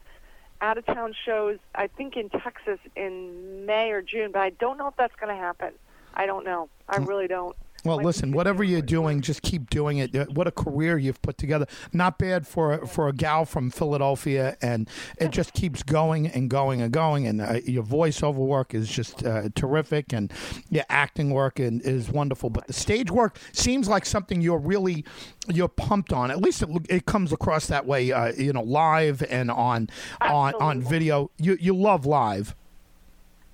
out 0.61 0.77
of 0.77 0.85
town 0.85 1.13
shows. 1.25 1.57
I 1.73 1.87
think 1.87 2.15
in 2.17 2.29
Texas 2.29 2.79
in 2.95 3.65
May 3.65 3.91
or 3.91 4.01
June, 4.01 4.31
but 4.31 4.41
I 4.41 4.49
don't 4.51 4.77
know 4.77 4.87
if 4.87 4.95
that's 4.97 5.15
going 5.15 5.33
to 5.35 5.41
happen. 5.41 5.71
I 6.13 6.25
don't 6.25 6.45
know. 6.45 6.69
I 6.87 6.97
really 6.97 7.27
don't. 7.27 7.55
Well, 7.85 7.97
listen, 7.97 8.31
whatever 8.31 8.63
you're 8.63 8.81
doing, 8.81 9.21
just 9.21 9.43
keep 9.43 9.69
doing 9.69 9.99
it. 9.99 10.15
Uh, 10.15 10.25
What 10.33 10.47
a 10.47 10.51
career 10.51 10.97
you've 10.97 11.21
put 11.21 11.37
together. 11.37 11.67
Not 11.93 12.17
bad 12.17 12.47
for 12.47 12.73
a, 12.73 12.87
for 12.87 13.07
a 13.07 13.13
gal 13.13 13.45
from 13.45 13.69
Philadelphia, 13.69 14.57
and 14.59 14.89
it 15.19 15.29
just 15.29 15.53
keeps 15.53 15.83
going 15.83 16.25
and 16.25 16.49
going 16.49 16.81
and 16.81 16.91
going. 16.91 17.27
And 17.27 17.41
uh, 17.41 17.59
your 17.63 17.83
voiceover 17.83 18.37
work 18.37 18.73
is 18.73 18.89
just 18.89 19.23
uh, 19.23 19.49
terrific, 19.53 20.13
and 20.13 20.33
your 20.71 20.85
acting 20.89 21.29
work 21.29 21.59
and, 21.59 21.79
is 21.83 22.09
wonderful. 22.09 22.49
But 22.49 22.65
the 22.65 22.73
stage 22.73 23.11
work 23.11 23.37
seems 23.53 23.87
like 23.87 24.05
something 24.07 24.41
you're 24.41 24.57
really 24.57 25.05
you're 25.47 25.67
pumped 25.67 26.11
on. 26.11 26.31
At 26.31 26.41
least 26.41 26.63
it, 26.63 26.69
it 26.89 27.05
comes 27.05 27.31
across 27.31 27.67
that 27.67 27.85
way. 27.85 28.11
Uh, 28.11 28.33
you 28.35 28.51
know, 28.51 28.63
live 28.63 29.21
and 29.29 29.51
on 29.51 29.89
on 30.21 30.55
on 30.55 30.81
video. 30.81 31.29
You 31.37 31.55
you 31.61 31.75
love 31.75 32.07
live. 32.07 32.55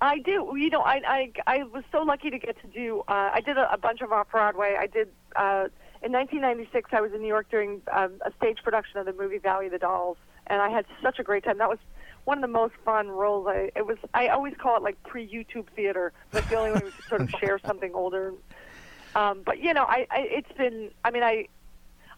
I 0.02 0.18
do. 0.18 0.52
You 0.56 0.68
know, 0.68 0.80
I 0.80 1.00
I 1.06 1.32
I 1.46 1.62
was 1.62 1.84
so 1.92 2.02
lucky 2.02 2.28
to 2.28 2.38
get 2.38 2.60
to 2.60 2.66
do. 2.66 3.04
Uh, 3.06 3.30
I 3.32 3.40
did 3.40 3.56
a, 3.56 3.72
a 3.72 3.78
bunch 3.78 4.00
of 4.00 4.10
off 4.10 4.30
Broadway. 4.32 4.74
I 4.76 4.88
did 4.88 5.08
uh, 5.36 5.68
in 6.02 6.10
1996. 6.10 6.90
I 6.92 7.00
was 7.00 7.12
in 7.12 7.20
New 7.22 7.28
York 7.28 7.48
doing 7.52 7.80
um, 7.92 8.14
a 8.26 8.32
stage 8.36 8.58
production 8.64 8.98
of 8.98 9.06
the 9.06 9.12
movie 9.12 9.38
Valley 9.38 9.66
of 9.66 9.72
the 9.72 9.78
Dolls, 9.78 10.16
and 10.48 10.60
I 10.60 10.70
had 10.70 10.86
such 11.00 11.20
a 11.20 11.22
great 11.22 11.44
time. 11.44 11.58
That 11.58 11.68
was 11.68 11.78
one 12.24 12.36
of 12.36 12.42
the 12.42 12.48
most 12.48 12.74
fun 12.84 13.08
roles. 13.10 13.46
I 13.46 13.70
it 13.76 13.86
was. 13.86 13.96
I 14.12 14.26
always 14.28 14.54
call 14.58 14.76
it 14.76 14.82
like 14.82 15.00
pre-YouTube 15.04 15.68
theater. 15.76 16.12
But 16.32 16.48
the 16.48 16.56
only 16.56 16.72
way 16.72 16.80
we 16.84 16.90
could 16.90 17.04
sort 17.04 17.20
of 17.20 17.30
share 17.40 17.60
something 17.64 17.94
older. 17.94 18.34
Um, 19.14 19.42
but 19.46 19.60
you 19.60 19.72
know, 19.72 19.84
I, 19.84 20.08
I 20.10 20.18
it's 20.22 20.52
been. 20.58 20.90
I 21.04 21.12
mean, 21.12 21.22
I 21.22 21.46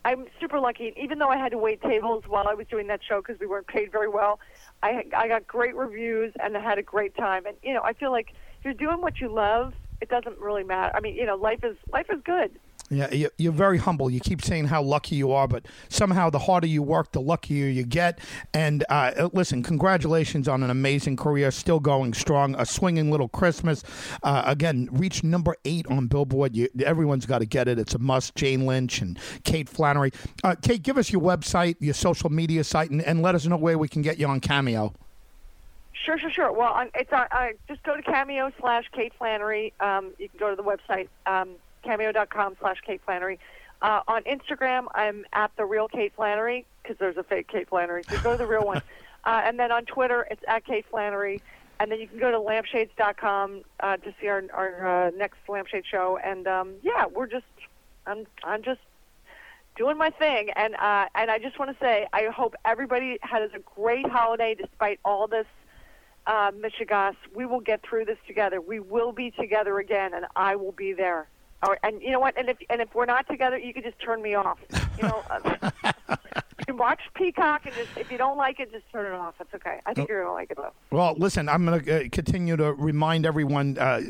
I'm 0.06 0.26
super 0.40 0.60
lucky. 0.60 0.94
Even 0.96 1.18
though 1.18 1.28
I 1.28 1.36
had 1.36 1.52
to 1.52 1.58
wait 1.58 1.82
tables 1.82 2.24
while 2.26 2.46
I 2.48 2.54
was 2.54 2.66
doing 2.66 2.86
that 2.86 3.00
show 3.06 3.20
because 3.20 3.40
we 3.40 3.46
weren't 3.46 3.66
paid 3.66 3.92
very 3.92 4.08
well, 4.08 4.40
I 4.84 5.04
I 5.16 5.28
got 5.28 5.46
great 5.46 5.74
reviews 5.74 6.32
and 6.42 6.56
I 6.56 6.60
had 6.60 6.78
a 6.78 6.82
great 6.82 7.16
time. 7.16 7.46
And 7.46 7.56
you 7.62 7.72
know, 7.72 7.82
I 7.82 7.94
feel 7.94 8.12
like 8.12 8.28
if 8.58 8.64
you're 8.64 8.74
doing 8.74 9.00
what 9.00 9.14
you 9.20 9.34
love, 9.34 9.72
it 10.02 10.08
doesn't 10.10 10.38
really 10.38 10.62
matter. 10.64 10.92
I 10.94 11.00
mean, 11.00 11.16
you 11.16 11.24
know, 11.26 11.36
life 11.36 11.60
is 11.62 11.76
life 11.92 12.06
is 12.12 12.20
good. 12.24 12.58
Yeah, 12.94 13.12
you- 13.12 13.30
you're 13.38 13.52
very 13.52 13.78
humble. 13.78 14.10
You 14.10 14.20
keep 14.20 14.42
saying 14.42 14.66
how 14.66 14.82
lucky 14.82 15.16
you 15.16 15.32
are, 15.32 15.48
but 15.48 15.66
somehow 15.88 16.30
the 16.30 16.38
harder 16.40 16.66
you 16.66 16.82
work, 16.82 17.12
the 17.12 17.20
luckier 17.20 17.66
you 17.68 17.82
get. 17.84 18.18
And 18.52 18.84
uh, 18.88 19.28
listen, 19.32 19.62
congratulations 19.62 20.48
on 20.48 20.62
an 20.62 20.70
amazing 20.70 21.16
career, 21.16 21.50
still 21.50 21.80
going 21.80 22.14
strong. 22.14 22.54
A 22.56 22.64
swinging 22.66 23.10
little 23.10 23.28
Christmas. 23.28 23.82
Uh, 24.22 24.42
again, 24.46 24.88
reached 24.92 25.24
number 25.24 25.56
eight 25.64 25.86
on 25.88 26.06
Billboard. 26.06 26.54
You, 26.56 26.68
everyone's 26.84 27.26
got 27.26 27.38
to 27.38 27.46
get 27.46 27.68
it. 27.68 27.78
It's 27.78 27.94
a 27.94 27.98
must. 27.98 28.34
Jane 28.34 28.66
Lynch 28.66 29.00
and 29.00 29.18
Kate 29.44 29.68
Flannery. 29.68 30.12
Uh, 30.42 30.54
Kate, 30.60 30.82
give 30.82 30.98
us 30.98 31.10
your 31.10 31.22
website, 31.22 31.76
your 31.80 31.94
social 31.94 32.30
media 32.30 32.64
site, 32.64 32.90
and, 32.90 33.02
and 33.02 33.22
let 33.22 33.34
us 33.34 33.46
know 33.46 33.56
where 33.56 33.78
we 33.78 33.88
can 33.88 34.02
get 34.02 34.18
you 34.18 34.26
on 34.26 34.40
Cameo. 34.40 34.92
Sure, 35.92 36.18
sure, 36.18 36.30
sure. 36.30 36.52
Well, 36.52 36.86
it's 36.94 37.12
on. 37.12 37.26
Uh, 37.30 37.48
just 37.66 37.82
go 37.82 37.96
to 37.96 38.02
Cameo 38.02 38.52
slash 38.60 38.84
Kate 38.92 39.12
Flannery. 39.16 39.72
Um, 39.80 40.10
you 40.18 40.28
can 40.28 40.38
go 40.38 40.50
to 40.50 40.56
the 40.56 40.62
website 40.62 41.08
um, 41.24 41.50
cameo.com 41.84 42.56
slash 42.60 42.78
Kate 42.84 43.00
Flannery. 43.04 43.38
Uh, 43.82 44.00
on 44.08 44.22
Instagram, 44.24 44.86
I'm 44.94 45.24
at 45.32 45.50
the 45.56 45.64
real 45.64 45.88
Kate 45.88 46.14
Flannery 46.16 46.64
because 46.82 46.96
there's 46.98 47.16
a 47.16 47.22
fake 47.22 47.48
Kate 47.48 47.68
Flannery. 47.68 48.02
So 48.08 48.18
go 48.22 48.32
to 48.32 48.38
the 48.38 48.46
real 48.46 48.64
one. 48.64 48.82
Uh, 49.26 49.40
and 49.42 49.58
then 49.58 49.72
on 49.72 49.86
Twitter, 49.86 50.26
it's 50.30 50.42
at 50.46 50.66
Kate 50.66 50.84
Flannery. 50.90 51.40
And 51.80 51.90
then 51.90 51.98
you 51.98 52.06
can 52.06 52.18
go 52.18 52.30
to 52.30 52.38
lampshades.com 52.38 53.62
uh, 53.80 53.96
to 53.96 54.14
see 54.20 54.28
our 54.28 54.44
our 54.52 55.06
uh, 55.06 55.10
next 55.16 55.38
lampshade 55.48 55.84
show. 55.90 56.18
And 56.22 56.46
um, 56.46 56.74
yeah, 56.82 57.06
we're 57.06 57.26
just 57.26 57.46
I'm 58.06 58.26
I'm 58.42 58.62
just 58.62 58.80
doing 59.76 59.96
my 59.96 60.10
thing. 60.10 60.50
And 60.50 60.74
uh, 60.74 61.06
and 61.14 61.30
I 61.30 61.38
just 61.38 61.58
want 61.58 61.70
to 61.70 61.76
say 61.82 62.06
I 62.12 62.24
hope 62.24 62.54
everybody 62.66 63.18
has 63.22 63.50
a 63.54 63.60
great 63.60 64.06
holiday 64.06 64.54
despite 64.54 65.00
all 65.06 65.26
this 65.26 65.46
uh, 66.26 66.50
Michigas. 66.52 67.16
We 67.34 67.46
will 67.46 67.60
get 67.60 67.82
through 67.82 68.04
this 68.04 68.18
together. 68.26 68.60
We 68.60 68.78
will 68.78 69.12
be 69.12 69.30
together 69.30 69.78
again, 69.78 70.12
and 70.14 70.26
I 70.36 70.56
will 70.56 70.72
be 70.72 70.92
there. 70.92 71.28
Or, 71.66 71.78
and 71.82 72.00
you 72.02 72.10
know 72.10 72.20
what? 72.20 72.36
And 72.38 72.48
if 72.48 72.58
and 72.68 72.80
if 72.80 72.94
we're 72.94 73.06
not 73.06 73.26
together, 73.28 73.58
you 73.58 73.72
can 73.72 73.82
just 73.82 73.98
turn 74.00 74.22
me 74.22 74.34
off. 74.34 74.58
You 74.96 75.08
know, 75.08 75.22
uh, 75.30 75.70
you 76.58 76.64
can 76.66 76.76
watch 76.76 77.00
Peacock, 77.14 77.66
and 77.66 77.74
just 77.74 77.96
if 77.96 78.10
you 78.12 78.18
don't 78.18 78.36
like 78.36 78.60
it, 78.60 78.70
just 78.72 78.84
turn 78.92 79.06
it 79.06 79.14
off. 79.16 79.34
It's 79.40 79.54
okay. 79.54 79.80
I 79.86 79.94
think 79.94 80.08
you're 80.08 80.22
gonna 80.22 80.34
like 80.34 80.50
it 80.50 80.56
though. 80.56 80.72
Well, 80.90 81.14
listen, 81.16 81.48
I'm 81.48 81.64
going 81.64 81.82
to 81.84 82.06
uh, 82.06 82.08
continue 82.10 82.56
to 82.56 82.72
remind 82.74 83.26
everyone. 83.26 83.78
Uh, 83.78 84.00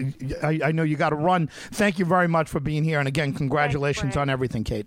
I, 0.43 0.61
I 0.65 0.73
know 0.73 0.83
you 0.83 0.97
got 0.97 1.11
to 1.11 1.17
run. 1.17 1.49
Thank 1.73 1.99
you 1.99 2.05
very 2.05 2.29
much 2.29 2.49
for 2.49 2.61
being 2.61 2.85
here. 2.85 2.99
And 2.99 3.09
again, 3.09 3.33
congratulations 3.33 4.15
Frank. 4.15 4.23
on 4.29 4.31
everything, 4.31 4.65
Kate. 4.65 4.87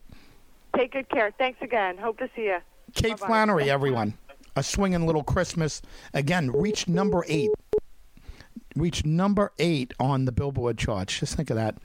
Take 0.75 0.91
good 0.93 1.09
care. 1.09 1.31
Thanks 1.37 1.59
again. 1.61 1.97
Hope 1.97 2.17
to 2.19 2.29
see 2.35 2.43
you. 2.45 2.57
Kate 2.93 3.11
Bye-bye. 3.11 3.27
Flannery, 3.27 3.69
everyone. 3.69 4.13
a 4.55 4.63
swinging 4.63 5.05
little 5.05 5.23
Christmas. 5.23 5.81
Again, 6.13 6.51
reached 6.51 6.87
number 6.87 7.23
eight. 7.27 7.49
Reached 8.75 9.05
number 9.05 9.51
eight 9.57 9.93
on 9.99 10.25
the 10.25 10.31
Billboard 10.31 10.77
charts. 10.77 11.19
Just 11.19 11.35
think 11.35 11.49
of 11.49 11.55
that. 11.55 11.77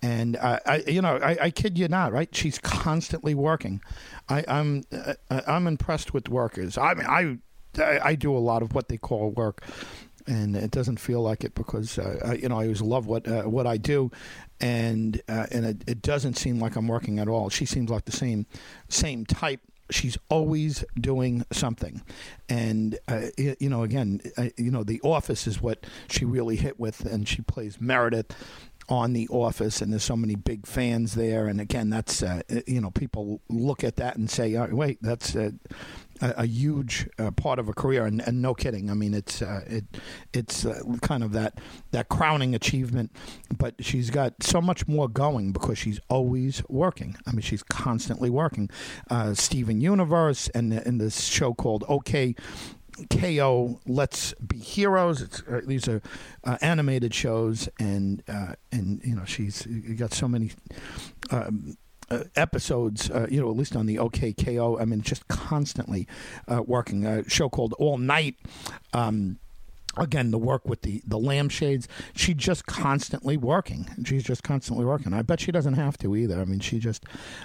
And 0.00 0.36
uh, 0.36 0.60
I, 0.64 0.84
you 0.86 1.02
know, 1.02 1.16
I, 1.16 1.36
I, 1.42 1.50
kid 1.50 1.76
you 1.76 1.88
not, 1.88 2.12
right? 2.12 2.32
She's 2.32 2.58
constantly 2.58 3.34
working. 3.34 3.80
I, 4.28 4.44
am 4.46 4.84
I'm, 4.92 5.14
uh, 5.28 5.40
I'm 5.46 5.66
impressed 5.66 6.14
with 6.14 6.28
workers. 6.28 6.78
I 6.78 6.94
mean, 6.94 7.06
I 7.06 7.38
I 7.80 8.14
do 8.14 8.36
a 8.36 8.38
lot 8.38 8.62
of 8.62 8.74
what 8.74 8.88
they 8.88 8.96
call 8.96 9.30
work, 9.30 9.62
and 10.26 10.56
it 10.56 10.70
doesn't 10.70 10.98
feel 10.98 11.22
like 11.22 11.44
it 11.44 11.54
because 11.54 11.98
uh, 11.98 12.20
I, 12.24 12.34
you 12.34 12.48
know 12.48 12.58
I 12.58 12.64
always 12.64 12.82
love 12.82 13.06
what 13.06 13.26
uh, 13.26 13.42
what 13.42 13.66
I 13.66 13.76
do, 13.76 14.10
and 14.60 15.20
uh, 15.28 15.46
and 15.50 15.66
it, 15.66 15.84
it, 15.86 16.02
doesn't 16.02 16.34
seem 16.34 16.58
like 16.58 16.76
I'm 16.76 16.88
working 16.88 17.18
at 17.18 17.28
all. 17.28 17.48
She 17.50 17.64
seems 17.66 17.90
like 17.90 18.04
the 18.04 18.12
same 18.12 18.46
same 18.88 19.24
type. 19.26 19.60
She's 19.90 20.18
always 20.28 20.84
doing 21.00 21.44
something, 21.50 22.02
and 22.48 22.98
uh, 23.08 23.26
you 23.36 23.70
know, 23.70 23.82
again, 23.82 24.20
uh, 24.36 24.50
you 24.56 24.70
know, 24.70 24.84
The 24.84 25.00
Office 25.02 25.46
is 25.46 25.62
what 25.62 25.86
she 26.10 26.24
really 26.24 26.56
hit 26.56 26.78
with, 26.78 27.04
and 27.04 27.26
she 27.26 27.42
plays 27.42 27.80
Meredith 27.80 28.34
on 28.88 29.12
The 29.12 29.28
Office, 29.28 29.82
and 29.82 29.92
there's 29.92 30.04
so 30.04 30.16
many 30.16 30.34
big 30.34 30.66
fans 30.66 31.14
there. 31.14 31.46
And 31.46 31.60
again, 31.60 31.90
that's 31.90 32.22
uh, 32.22 32.42
you 32.66 32.80
know 32.80 32.90
people 32.90 33.40
look 33.48 33.84
at 33.84 33.96
that 33.96 34.16
and 34.16 34.30
say, 34.30 34.56
oh, 34.56 34.68
"Wait, 34.72 34.98
that's 35.02 35.34
a, 35.34 35.52
a, 36.20 36.46
huge 36.46 37.08
uh, 37.18 37.30
part 37.32 37.58
of 37.58 37.68
a 37.68 37.72
career." 37.74 38.06
And, 38.06 38.20
and, 38.20 38.40
no 38.40 38.54
kidding, 38.54 38.90
I 38.90 38.94
mean, 38.94 39.14
it's 39.14 39.42
uh, 39.42 39.62
it 39.66 39.84
it's 40.32 40.64
uh, 40.64 40.80
kind 41.02 41.22
of 41.22 41.32
that 41.32 41.58
that 41.90 42.08
crowning 42.08 42.54
achievement. 42.54 43.12
But 43.56 43.74
she's 43.80 44.10
got 44.10 44.42
so 44.42 44.60
much 44.60 44.88
more 44.88 45.08
going 45.08 45.52
because 45.52 45.78
she's 45.78 46.00
always 46.08 46.62
working. 46.68 47.16
I 47.26 47.32
mean, 47.32 47.42
she's 47.42 47.62
constantly 47.62 48.30
working. 48.30 48.70
Uh, 49.10 49.34
Steven 49.34 49.80
Universe 49.80 50.48
and 50.48 50.72
in 50.72 50.98
this 50.98 51.24
show 51.24 51.52
called 51.52 51.84
OK 51.88 52.34
KO 53.10 53.80
Let's 53.86 54.34
Be 54.34 54.58
Heroes. 54.58 55.22
It's, 55.22 55.42
uh, 55.42 55.60
these 55.66 55.88
are 55.88 56.02
uh, 56.44 56.58
animated 56.60 57.14
shows, 57.14 57.68
and 57.78 58.22
uh, 58.28 58.54
and 58.72 59.00
you 59.04 59.14
know 59.14 59.24
she's 59.24 59.66
got 59.96 60.12
so 60.12 60.28
many. 60.28 60.52
Um, 61.30 61.76
uh, 62.10 62.24
episodes, 62.36 63.10
uh, 63.10 63.26
you 63.30 63.38
know, 63.38 63.50
at 63.50 63.56
least 63.58 63.76
on 63.76 63.84
the 63.84 63.96
OKKO. 63.96 64.80
I 64.80 64.86
mean, 64.86 65.02
just 65.02 65.28
constantly 65.28 66.08
uh, 66.46 66.62
working. 66.66 67.04
A 67.04 67.28
show 67.28 67.50
called 67.50 67.74
All 67.74 67.98
Night. 67.98 68.36
Um, 68.94 69.38
again 69.96 70.30
the 70.30 70.38
work 70.38 70.68
with 70.68 70.82
the 70.82 71.02
the 71.06 71.18
lampshades 71.18 71.88
she's 72.14 72.36
just 72.36 72.66
constantly 72.66 73.36
working. 73.36 73.88
She's 74.04 74.22
just 74.22 74.42
constantly 74.42 74.84
working. 74.84 75.12
I 75.12 75.22
bet 75.22 75.40
she 75.40 75.52
doesn't 75.52 75.74
have 75.74 75.98
to 75.98 76.14
either. 76.14 76.40
I 76.40 76.44
mean 76.44 76.60
she 76.60 76.78
just 76.78 77.04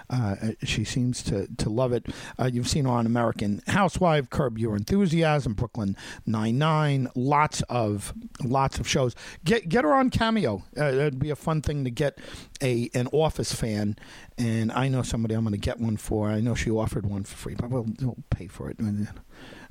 uh, 0.09 0.35
she 0.63 0.83
seems 0.83 1.23
to 1.23 1.47
to 1.57 1.69
love 1.69 1.93
it. 1.93 2.07
Uh, 2.37 2.49
you've 2.51 2.67
seen 2.67 2.85
her 2.85 2.91
on 2.91 3.05
american 3.05 3.61
housewife 3.67 4.29
curb 4.29 4.57
your 4.57 4.75
enthusiasm 4.75 5.53
brooklyn 5.53 5.95
99 6.25 7.09
lots 7.15 7.61
of 7.63 8.13
lots 8.43 8.79
of 8.79 8.87
shows. 8.87 9.15
Get 9.43 9.69
get 9.69 9.83
her 9.83 9.93
on 9.93 10.09
cameo. 10.09 10.63
Uh, 10.77 10.85
it'd 10.85 11.19
be 11.19 11.29
a 11.29 11.35
fun 11.35 11.61
thing 11.61 11.83
to 11.83 11.89
get 11.89 12.19
a 12.61 12.89
an 12.93 13.07
office 13.11 13.53
fan 13.53 13.95
and 14.37 14.71
i 14.71 14.87
know 14.87 15.01
somebody 15.01 15.35
i'm 15.35 15.43
going 15.43 15.51
to 15.51 15.57
get 15.57 15.79
one 15.79 15.97
for 15.97 16.29
i 16.29 16.39
know 16.39 16.55
she 16.55 16.69
offered 16.69 17.05
one 17.05 17.23
for 17.23 17.35
free 17.35 17.55
but 17.55 17.69
we'll, 17.69 17.87
we'll 18.01 18.17
pay 18.29 18.47
for 18.47 18.69
it 18.69 18.77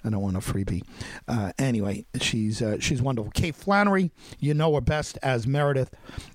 I 0.05 0.11
don't 0.11 0.21
want 0.21 0.37
a 0.37 0.41
freebie. 0.41 0.83
Uh, 1.29 1.53
anyway, 1.59 2.07
she's 2.21 2.61
uh, 2.61 2.79
she's 2.81 3.01
wonderful. 3.01 3.31
Kate 3.31 3.55
Flannery, 3.55 4.11
you 4.39 4.55
know 4.55 4.75
her 4.75 4.81
best 4.81 5.19
as 5.23 5.47
Meredith 5.47 5.91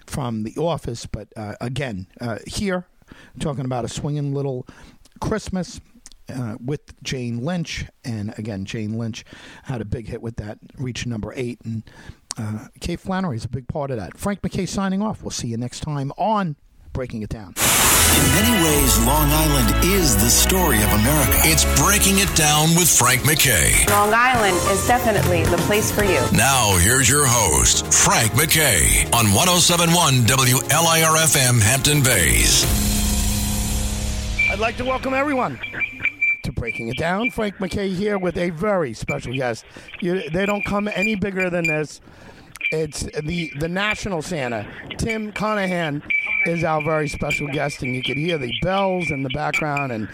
from 0.05 0.43
The 0.43 0.55
Office, 0.57 1.05
but 1.05 1.27
uh, 1.35 1.55
again, 1.59 2.07
uh, 2.21 2.39
here 2.47 2.87
talking 3.39 3.65
about 3.65 3.85
a 3.85 3.89
swinging 3.89 4.33
little 4.33 4.67
Christmas. 5.19 5.81
Uh, 6.29 6.57
with 6.59 7.01
Jane 7.03 7.37
Lynch, 7.37 7.85
and 8.03 8.37
again, 8.37 8.65
Jane 8.65 8.97
Lynch 8.97 9.23
had 9.63 9.79
a 9.79 9.85
big 9.85 10.09
hit 10.09 10.21
with 10.21 10.35
that, 10.35 10.57
reached 10.77 11.07
number 11.07 11.31
eight, 11.37 11.57
and 11.63 11.83
uh, 12.37 12.67
Kate 12.81 12.99
Flannery 12.99 13.37
is 13.37 13.45
a 13.45 13.47
big 13.47 13.69
part 13.69 13.91
of 13.91 13.97
that. 13.97 14.17
Frank 14.17 14.41
McKay 14.41 14.67
signing 14.67 15.01
off. 15.01 15.21
We'll 15.21 15.31
see 15.31 15.47
you 15.47 15.55
next 15.55 15.79
time 15.79 16.11
on 16.17 16.57
Breaking 16.97 17.21
It 17.21 17.29
Down. 17.29 17.53
In 17.53 18.23
many 18.33 18.63
ways, 18.63 18.97
Long 19.05 19.29
Island 19.29 19.85
is 19.85 20.15
the 20.15 20.31
story 20.31 20.77
of 20.81 20.91
America. 20.93 21.37
It's 21.43 21.63
Breaking 21.79 22.17
It 22.17 22.35
Down 22.35 22.69
with 22.69 22.89
Frank 22.89 23.21
McKay. 23.21 23.87
Long 23.91 24.11
Island 24.11 24.57
is 24.71 24.87
definitely 24.87 25.43
the 25.43 25.57
place 25.67 25.91
for 25.91 26.03
you. 26.03 26.19
Now, 26.35 26.75
here's 26.79 27.07
your 27.07 27.27
host, 27.27 27.93
Frank 27.93 28.31
McKay, 28.31 29.05
on 29.13 29.31
1071 29.31 30.25
WLIRFM 30.25 31.61
Hampton 31.61 32.01
Bays. 32.01 32.65
I'd 34.49 34.57
like 34.57 34.77
to 34.77 34.83
welcome 34.83 35.13
everyone 35.13 35.59
to 36.41 36.51
Breaking 36.51 36.87
It 36.87 36.97
Down. 36.97 37.29
Frank 37.29 37.57
McKay 37.57 37.93
here 37.93 38.17
with 38.17 38.37
a 38.37 38.49
very 38.49 38.95
special 38.95 39.35
guest. 39.35 39.65
You, 40.01 40.27
they 40.31 40.47
don't 40.47 40.65
come 40.65 40.87
any 40.87 41.13
bigger 41.13 41.51
than 41.51 41.67
this. 41.67 42.01
It's 42.71 43.03
the 43.03 43.51
the 43.59 43.69
national 43.69 44.21
Santa, 44.21 44.67
Tim 44.97 45.31
Connaghan 45.31 46.01
is 46.45 46.63
our 46.63 46.83
very 46.83 47.07
special 47.07 47.47
guest, 47.47 47.81
and 47.81 47.95
you 47.95 48.03
can 48.03 48.17
hear 48.17 48.37
the 48.37 48.53
bells 48.61 49.09
in 49.11 49.23
the 49.23 49.29
background. 49.29 49.91
And 49.91 50.09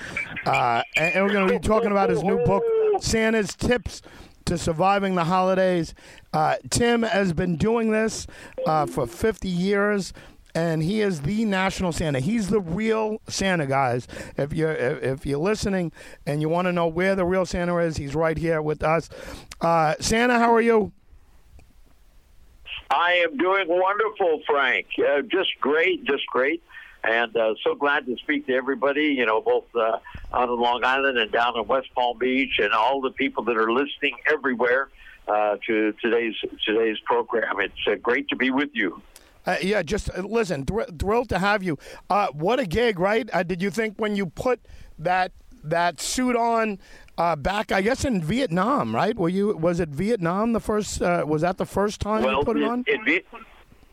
uh, 0.45 0.83
and 0.95 1.25
we're 1.25 1.33
going 1.33 1.47
to 1.47 1.53
be 1.53 1.59
talking 1.59 1.91
about 1.91 2.09
his 2.09 2.23
new 2.23 2.43
book, 2.45 2.63
Santa's 2.99 3.55
Tips 3.55 4.01
to 4.45 4.57
Surviving 4.57 5.15
the 5.15 5.23
Holidays. 5.23 5.93
Uh, 6.33 6.55
Tim 6.69 7.03
has 7.03 7.33
been 7.33 7.55
doing 7.55 7.91
this 7.91 8.27
uh, 8.65 8.85
for 8.85 9.07
50 9.07 9.47
years. 9.47 10.13
And 10.55 10.83
he 10.83 11.01
is 11.01 11.21
the 11.21 11.45
national 11.45 11.93
Santa. 11.93 12.19
He's 12.19 12.49
the 12.49 12.59
real 12.59 13.17
Santa, 13.27 13.65
guys. 13.65 14.07
If 14.37 14.53
you're 14.53 14.71
if 14.71 15.25
you're 15.25 15.39
listening 15.39 15.91
and 16.27 16.41
you 16.41 16.49
want 16.49 16.67
to 16.67 16.71
know 16.71 16.85
where 16.85 17.15
the 17.15 17.25
real 17.25 17.47
Santa 17.47 17.75
is, 17.79 17.97
he's 17.97 18.13
right 18.13 18.37
here 18.37 18.61
with 18.61 18.83
us. 18.83 19.09
Uh, 19.61 19.95
Santa, 19.99 20.37
how 20.37 20.53
are 20.53 20.61
you? 20.61 20.91
I 22.93 23.25
am 23.25 23.37
doing 23.37 23.65
wonderful, 23.67 24.41
Frank. 24.45 24.87
Uh, 24.99 25.21
just 25.23 25.49
great, 25.59 26.05
just 26.05 26.25
great. 26.27 26.61
And 27.03 27.35
uh, 27.35 27.55
so 27.63 27.75
glad 27.75 28.05
to 28.05 28.15
speak 28.17 28.47
to 28.47 28.53
everybody, 28.53 29.05
you 29.05 29.25
know, 29.25 29.41
both 29.41 29.65
uh, 29.75 29.97
on 30.31 30.49
Long 30.57 30.85
Island 30.85 31.17
and 31.17 31.31
down 31.31 31.57
in 31.57 31.67
West 31.67 31.89
Palm 31.95 32.17
Beach, 32.17 32.59
and 32.59 32.71
all 32.71 33.01
the 33.01 33.09
people 33.11 33.43
that 33.45 33.57
are 33.57 33.71
listening 33.71 34.15
everywhere 34.31 34.89
uh, 35.27 35.57
to 35.67 35.93
today's 36.01 36.35
today's 36.65 36.97
program. 37.05 37.59
It's 37.59 37.73
uh, 37.87 37.95
great 37.95 38.29
to 38.29 38.35
be 38.35 38.51
with 38.51 38.69
you. 38.73 39.01
Uh, 39.45 39.57
yeah, 39.61 39.81
just 39.81 40.15
listen. 40.17 40.65
Thr- 40.65 40.83
thrilled 40.97 41.29
to 41.29 41.39
have 41.39 41.63
you. 41.63 41.77
What 42.31 42.59
a 42.59 42.65
gig, 42.65 42.99
right? 42.99 43.27
Did 43.47 43.61
you 43.61 43.71
think 43.71 43.95
when 43.97 44.15
you 44.15 44.27
put 44.27 44.61
that 44.99 45.33
that 45.63 45.99
suit 45.99 46.35
on 46.35 46.79
uh, 47.17 47.35
back, 47.35 47.71
I 47.71 47.81
guess, 47.81 48.05
in 48.05 48.21
Vietnam, 48.21 48.93
right? 48.93 49.15
Were 49.15 49.29
you? 49.29 49.55
Was 49.55 49.79
it 49.79 49.89
Vietnam 49.89 50.53
the 50.53 50.59
first? 50.59 51.01
Uh, 51.01 51.23
was 51.27 51.41
that 51.41 51.57
the 51.57 51.65
first 51.65 52.01
time 52.01 52.23
well, 52.23 52.39
you 52.39 52.45
put 52.45 52.57
it, 52.57 52.63
it 52.63 52.69
on? 52.69 52.83
It, 52.87 53.25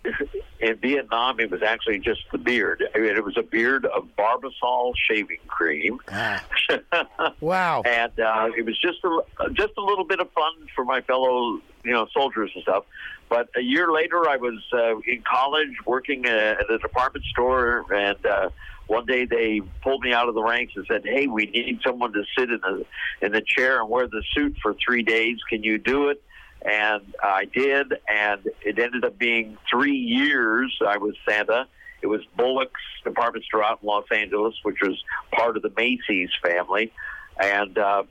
in 0.60 0.76
Vietnam, 0.76 1.40
it 1.40 1.50
was 1.50 1.62
actually 1.62 1.98
just 1.98 2.22
the 2.32 2.38
beard. 2.38 2.82
I 2.94 2.98
mean, 2.98 3.16
it 3.16 3.24
was 3.24 3.36
a 3.36 3.42
beard 3.42 3.84
of 3.86 4.08
Barbasol 4.18 4.94
shaving 5.08 5.40
cream. 5.46 6.00
Ah. 6.10 6.42
wow! 7.40 7.82
And 7.82 8.18
uh, 8.18 8.48
it 8.56 8.64
was 8.64 8.78
just 8.78 8.98
a 9.04 9.50
just 9.52 9.72
a 9.76 9.82
little 9.82 10.04
bit 10.04 10.20
of 10.20 10.30
fun 10.32 10.52
for 10.74 10.84
my 10.84 11.00
fellow 11.02 11.60
you 11.84 11.92
know 11.92 12.06
soldiers 12.12 12.50
and 12.54 12.62
stuff. 12.62 12.84
But 13.28 13.48
a 13.56 13.60
year 13.60 13.92
later, 13.92 14.28
I 14.28 14.36
was 14.36 14.60
uh, 14.72 14.98
in 15.06 15.22
college 15.22 15.74
working 15.86 16.26
at 16.26 16.70
a 16.70 16.78
department 16.78 17.24
store, 17.26 17.84
and 17.92 18.26
uh, 18.26 18.50
one 18.90 19.06
day 19.06 19.24
they 19.24 19.60
pulled 19.82 20.02
me 20.02 20.12
out 20.12 20.28
of 20.28 20.34
the 20.34 20.42
ranks 20.42 20.72
and 20.74 20.84
said, 20.86 21.02
"Hey, 21.04 21.28
we 21.28 21.46
need 21.46 21.78
someone 21.86 22.12
to 22.12 22.24
sit 22.36 22.50
in 22.50 22.60
the 22.60 22.84
in 23.22 23.30
the 23.30 23.40
chair 23.40 23.80
and 23.80 23.88
wear 23.88 24.08
the 24.08 24.22
suit 24.34 24.56
for 24.60 24.74
three 24.84 25.04
days. 25.04 25.38
Can 25.48 25.62
you 25.62 25.78
do 25.78 26.08
it?" 26.08 26.20
And 26.62 27.14
I 27.22 27.44
did, 27.44 27.94
and 28.08 28.48
it 28.62 28.80
ended 28.80 29.04
up 29.04 29.16
being 29.16 29.56
three 29.70 29.96
years. 29.96 30.76
I 30.84 30.98
was 30.98 31.14
Santa. 31.26 31.68
It 32.02 32.08
was 32.08 32.22
Bullock's 32.36 32.80
department 33.04 33.44
store 33.44 33.62
out 33.62 33.78
in 33.80 33.86
Los 33.86 34.06
Angeles, 34.10 34.56
which 34.64 34.78
was 34.82 35.00
part 35.30 35.56
of 35.56 35.62
the 35.62 35.72
Macy's 35.76 36.30
family, 36.42 36.92
and 37.40 37.78
uh, 37.78 38.02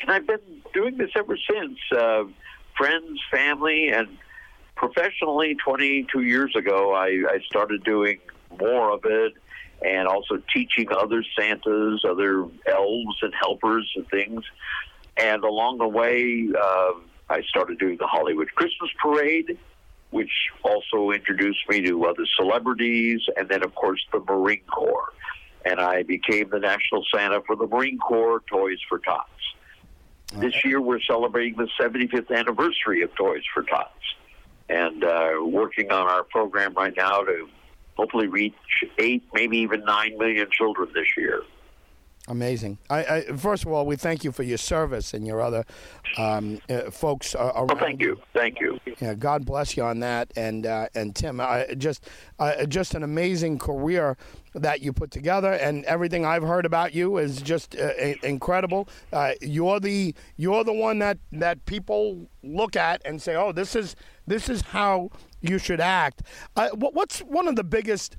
and 0.00 0.10
I've 0.12 0.28
been 0.28 0.62
doing 0.72 0.96
this 0.96 1.10
ever 1.16 1.36
since. 1.36 1.78
Uh, 1.90 2.24
friends, 2.76 3.20
family, 3.32 3.88
and 3.88 4.06
professionally, 4.76 5.56
22 5.56 6.22
years 6.22 6.54
ago, 6.54 6.94
I, 6.94 7.24
I 7.28 7.40
started 7.48 7.82
doing 7.82 8.20
more 8.60 8.92
of 8.92 9.04
it 9.04 9.34
and 9.84 10.08
also 10.08 10.40
teaching 10.52 10.88
other 10.90 11.22
Santas, 11.38 12.04
other 12.08 12.46
elves 12.66 13.16
and 13.22 13.34
helpers 13.38 13.90
and 13.96 14.08
things. 14.08 14.42
And 15.16 15.44
along 15.44 15.78
the 15.78 15.88
way, 15.88 16.48
uh, 16.58 16.92
I 17.28 17.42
started 17.42 17.78
doing 17.78 17.98
the 17.98 18.06
Hollywood 18.06 18.48
Christmas 18.54 18.90
Parade, 19.00 19.58
which 20.10 20.32
also 20.62 21.10
introduced 21.10 21.68
me 21.68 21.82
to 21.82 22.06
other 22.06 22.24
celebrities, 22.36 23.20
and 23.36 23.48
then, 23.48 23.62
of 23.62 23.74
course, 23.74 24.04
the 24.12 24.20
Marine 24.20 24.62
Corps. 24.72 25.12
And 25.64 25.80
I 25.80 26.02
became 26.02 26.50
the 26.50 26.58
National 26.58 27.04
Santa 27.14 27.40
for 27.46 27.56
the 27.56 27.66
Marine 27.66 27.98
Corps 27.98 28.42
Toys 28.50 28.78
for 28.88 28.98
Tots. 28.98 29.28
This 30.34 30.64
year, 30.64 30.80
we're 30.80 31.00
celebrating 31.00 31.56
the 31.56 31.68
75th 31.80 32.34
anniversary 32.36 33.02
of 33.02 33.14
Toys 33.14 33.42
for 33.52 33.62
Tots 33.62 33.92
and 34.68 35.04
uh, 35.04 35.34
working 35.42 35.92
on 35.92 36.08
our 36.08 36.24
program 36.24 36.74
right 36.74 36.94
now 36.96 37.22
to 37.22 37.48
hopefully 37.96 38.28
reach 38.28 38.54
eight, 38.98 39.24
maybe 39.32 39.58
even 39.58 39.84
nine 39.84 40.16
million 40.18 40.48
children 40.50 40.88
this 40.94 41.08
year. 41.16 41.42
Amazing. 42.26 42.78
I, 42.88 43.04
I, 43.04 43.20
first 43.36 43.66
of 43.66 43.72
all, 43.72 43.84
we 43.84 43.96
thank 43.96 44.24
you 44.24 44.32
for 44.32 44.44
your 44.44 44.56
service 44.56 45.12
and 45.12 45.26
your 45.26 45.42
other 45.42 45.62
um, 46.16 46.58
uh, 46.70 46.90
folks 46.90 47.34
uh, 47.34 47.52
around. 47.54 47.68
Well, 47.68 47.78
thank 47.78 48.00
you, 48.00 48.18
thank 48.32 48.60
you. 48.60 48.80
Yeah, 48.98 49.12
God 49.12 49.44
bless 49.44 49.76
you 49.76 49.82
on 49.82 50.00
that, 50.00 50.32
and 50.34 50.64
uh, 50.64 50.88
and 50.94 51.14
Tim, 51.14 51.38
I 51.38 51.74
just 51.76 52.08
uh, 52.38 52.64
just 52.64 52.94
an 52.94 53.02
amazing 53.02 53.58
career 53.58 54.16
that 54.54 54.80
you 54.80 54.90
put 54.90 55.10
together, 55.10 55.52
and 55.52 55.84
everything 55.84 56.24
I've 56.24 56.44
heard 56.44 56.64
about 56.64 56.94
you 56.94 57.18
is 57.18 57.42
just 57.42 57.76
uh, 57.76 57.92
incredible. 58.22 58.88
Uh, 59.12 59.32
you're 59.42 59.78
the 59.78 60.14
you're 60.38 60.64
the 60.64 60.72
one 60.72 61.00
that 61.00 61.18
that 61.30 61.66
people 61.66 62.26
look 62.42 62.74
at 62.74 63.02
and 63.04 63.20
say, 63.20 63.36
oh, 63.36 63.52
this 63.52 63.76
is 63.76 63.96
this 64.26 64.48
is 64.48 64.62
how 64.62 65.10
you 65.44 65.58
should 65.58 65.80
act. 65.80 66.22
what's 66.72 67.20
one 67.20 67.48
of 67.48 67.56
the 67.56 67.64
biggest 67.64 68.16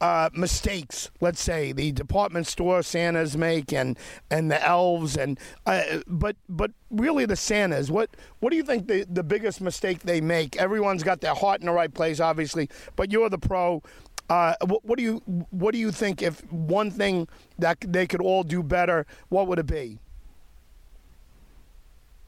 uh, 0.00 0.30
mistakes, 0.32 1.10
let's 1.20 1.40
say 1.40 1.72
the 1.72 1.90
department 1.92 2.46
store 2.46 2.82
Santas 2.82 3.36
make 3.36 3.72
and 3.72 3.98
and 4.30 4.50
the 4.50 4.64
elves 4.64 5.16
and 5.16 5.38
uh, 5.66 5.82
but 6.06 6.36
but 6.48 6.70
really 6.90 7.26
the 7.26 7.36
Santas. 7.36 7.90
What 7.90 8.10
what 8.38 8.50
do 8.50 8.56
you 8.56 8.62
think 8.62 8.86
the 8.86 9.04
the 9.10 9.24
biggest 9.24 9.60
mistake 9.60 10.00
they 10.00 10.20
make? 10.20 10.56
Everyone's 10.56 11.02
got 11.02 11.20
their 11.20 11.34
heart 11.34 11.60
in 11.60 11.66
the 11.66 11.72
right 11.72 11.92
place, 11.92 12.20
obviously, 12.20 12.68
but 12.96 13.10
you're 13.10 13.28
the 13.28 13.38
pro. 13.38 13.82
Uh, 14.30 14.54
what, 14.66 14.84
what 14.84 14.98
do 14.98 15.02
you 15.02 15.18
what 15.50 15.72
do 15.72 15.78
you 15.78 15.90
think 15.90 16.22
if 16.22 16.40
one 16.52 16.90
thing 16.90 17.26
that 17.58 17.78
they 17.80 18.06
could 18.06 18.20
all 18.20 18.44
do 18.44 18.62
better? 18.62 19.04
What 19.30 19.48
would 19.48 19.58
it 19.58 19.66
be? 19.66 19.98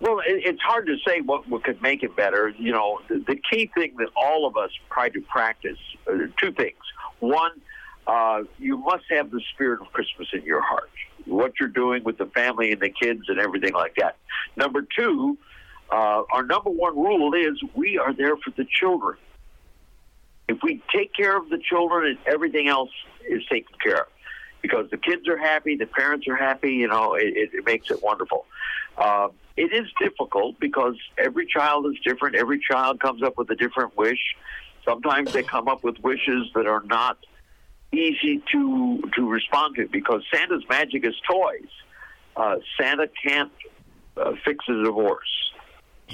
Well, 0.01 0.23
it's 0.25 0.63
hard 0.63 0.87
to 0.87 0.97
say 1.07 1.21
what, 1.21 1.47
what 1.49 1.63
could 1.63 1.83
make 1.83 2.03
it 2.03 2.17
better. 2.17 2.49
You 2.59 2.73
know, 2.73 3.01
the, 3.09 3.23
the 3.27 3.37
key 3.51 3.71
thing 3.75 3.97
that 3.99 4.09
all 4.17 4.47
of 4.47 4.57
us 4.57 4.71
try 4.91 5.11
to 5.11 5.21
practice 5.21 5.77
uh, 6.11 6.15
two 6.41 6.53
things. 6.53 6.79
One, 7.19 7.53
uh, 8.07 8.45
you 8.59 8.79
must 8.79 9.05
have 9.11 9.31
the 9.31 9.43
spirit 9.53 9.83
of 9.83 9.93
Christmas 9.93 10.29
in 10.33 10.43
your 10.43 10.63
heart. 10.63 10.91
What 11.27 11.53
you're 11.61 11.69
doing 11.69 12.03
with 12.03 12.17
the 12.17 12.27
family 12.27 12.73
and 12.73 12.81
the 12.81 12.89
kids 12.89 13.25
and 13.29 13.39
everything 13.39 13.75
like 13.75 13.97
that. 13.97 14.17
Number 14.57 14.87
two, 14.97 15.37
uh, 15.93 16.23
our 16.33 16.45
number 16.45 16.71
one 16.71 16.97
rule 16.97 17.35
is 17.35 17.61
we 17.75 17.99
are 17.99 18.15
there 18.15 18.37
for 18.39 18.53
the 18.57 18.65
children. 18.65 19.19
If 20.49 20.59
we 20.63 20.83
take 20.95 21.13
care 21.13 21.37
of 21.37 21.51
the 21.51 21.59
children, 21.59 22.07
and 22.09 22.19
everything 22.27 22.69
else 22.69 22.91
is 23.29 23.43
taken 23.51 23.75
care 23.83 24.01
of. 24.03 24.07
Because 24.63 24.91
the 24.91 24.99
kids 24.99 25.27
are 25.29 25.39
happy, 25.39 25.77
the 25.77 25.87
parents 25.87 26.27
are 26.29 26.37
happy, 26.37 26.73
you 26.73 26.89
know, 26.89 27.15
it, 27.15 27.51
it 27.53 27.65
makes 27.65 27.91
it 27.91 28.03
wonderful. 28.03 28.45
Uh, 28.97 29.29
it 29.57 29.73
is 29.73 29.87
difficult 29.99 30.59
because 30.61 30.97
every 31.19 31.47
child 31.47 31.87
is 31.87 31.95
different. 32.05 32.37
Every 32.37 32.61
child 32.61 33.01
comes 33.01 33.23
up 33.23 33.37
with 33.39 33.51
a 33.51 33.57
different 33.57 33.97
wish. 33.97 34.21
Sometimes 34.85 35.33
they 35.33 35.43
come 35.43 35.69
up 35.69 35.85
with 35.85 35.99
wishes 36.01 36.51
that 36.55 36.67
are 36.67 36.83
not 36.85 37.19
easy 37.93 38.43
to 38.53 39.03
to 39.17 39.29
respond 39.29 39.77
to 39.77 39.89
because 39.89 40.23
Santa's 40.33 40.65
magic 40.69 41.05
is 41.05 41.15
toys. 41.29 41.69
Uh, 42.37 42.57
Santa 42.79 43.09
can't 43.23 43.53
uh, 44.17 44.33
fix 44.45 44.65
a 44.69 44.85
divorce. 44.85 45.53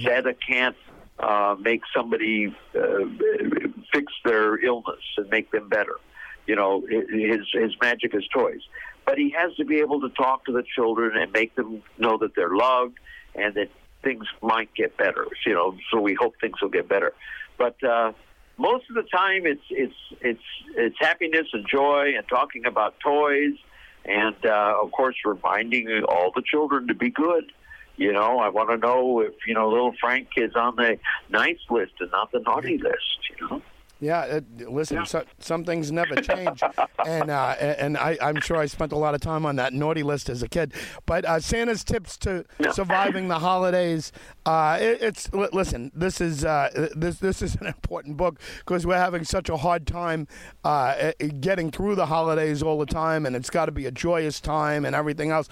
Santa 0.03 0.35
can't 0.35 0.77
uh, 1.19 1.57
make 1.61 1.83
somebody 1.95 2.55
uh, 2.75 2.81
fix 3.93 4.13
their 4.25 4.63
illness 4.65 5.03
and 5.17 5.29
make 5.31 5.51
them 5.51 5.69
better. 5.69 5.97
You 6.47 6.57
know, 6.57 6.83
his 6.89 7.41
his 7.53 7.73
magic 7.81 8.15
is 8.15 8.25
toys, 8.33 8.61
but 9.05 9.19
he 9.19 9.31
has 9.37 9.55
to 9.57 9.65
be 9.65 9.81
able 9.81 10.01
to 10.01 10.09
talk 10.11 10.45
to 10.47 10.53
the 10.53 10.63
children 10.75 11.17
and 11.17 11.33
make 11.33 11.55
them 11.55 11.83
know 11.99 12.19
that 12.19 12.35
they're 12.35 12.55
loved 12.55 12.99
and 13.35 13.55
that 13.55 13.69
things 14.03 14.25
might 14.43 14.73
get 14.75 14.97
better. 14.97 15.27
You 15.45 15.55
know, 15.55 15.77
so 15.91 16.01
we 16.01 16.15
hope 16.15 16.35
things 16.41 16.61
will 16.63 16.69
get 16.69 16.89
better. 16.89 17.13
But 17.59 17.83
uh, 17.83 18.13
most 18.57 18.89
of 18.89 18.95
the 18.95 19.03
time 19.03 19.47
it's 19.47 19.65
it's 19.71 19.95
it's 20.21 20.43
it's 20.77 20.97
happiness 21.01 21.49
and 21.53 21.67
joy 21.69 22.13
and 22.17 22.27
talking 22.29 22.67
about 22.67 22.95
toys 23.01 23.55
and 24.05 24.37
uh, 24.45 24.75
of 24.83 24.93
course 24.93 25.17
reminding 25.25 25.89
all 26.09 26.33
the 26.35 26.43
children 26.43 26.89
to 26.89 26.95
be 26.95 27.11
good. 27.11 27.53
You 27.97 28.13
know, 28.13 28.39
I 28.39 28.51
want 28.51 28.71
to 28.71 28.77
know 28.77 29.21
if 29.21 29.33
you 29.47 29.55
know 29.55 29.69
little 29.69 29.95
Frank 30.01 30.29
is 30.37 30.55
on 30.55 30.77
the 30.77 30.99
nice 31.31 31.59
list 31.71 31.93
and 32.01 32.11
not 32.11 32.31
the 32.31 32.41
naughty 32.41 32.79
list. 32.79 33.19
You 33.31 33.49
know. 33.49 33.63
Yeah, 33.99 34.19
uh, 34.19 34.41
listen, 34.69 34.99
yeah. 34.99 35.05
So, 35.05 35.25
some 35.39 35.65
things 35.65 35.91
never 35.91 36.17
change, 36.17 36.63
and 37.07 37.31
uh, 37.31 37.57
and 37.59 37.97
I, 37.97 38.19
am 38.21 38.41
sure 38.43 38.59
I 38.59 38.67
spent 38.67 38.93
a 38.93 38.97
lot 38.97 39.15
of 39.15 39.23
time 39.23 39.47
on 39.47 39.57
that 39.57 39.73
naughty 39.73 40.03
list 40.03 40.29
as 40.29 40.43
a 40.43 40.49
kid. 40.49 40.75
But 41.07 41.25
uh, 41.25 41.41
Santa's 41.41 41.83
tips 41.83 42.19
to 42.19 42.45
surviving 42.73 43.29
the 43.29 43.39
holidays. 43.39 44.13
Uh, 44.45 44.77
it, 44.79 44.99
it's 45.01 45.33
listen, 45.33 45.91
this 45.95 46.21
is 46.21 46.45
uh, 46.45 46.89
this 46.95 47.21
this 47.21 47.41
is 47.41 47.55
an 47.57 47.67
important 47.67 48.19
book 48.19 48.39
because 48.59 48.87
we're 48.87 48.99
having 48.99 49.25
such 49.25 49.49
a 49.49 49.57
hard 49.57 49.87
time 49.87 50.29
uh, 50.63 51.13
getting 51.41 51.71
through 51.71 51.95
the 51.95 52.07
holidays 52.07 52.63
all 52.63 52.79
the 52.79 52.87
time, 52.87 53.25
and 53.25 53.35
it's 53.35 53.51
got 53.51 53.67
to 53.67 53.73
be 53.73 53.87
a 53.87 53.91
joyous 53.91 54.41
time 54.41 54.85
and 54.85 54.95
everything 54.95 55.31
else. 55.31 55.49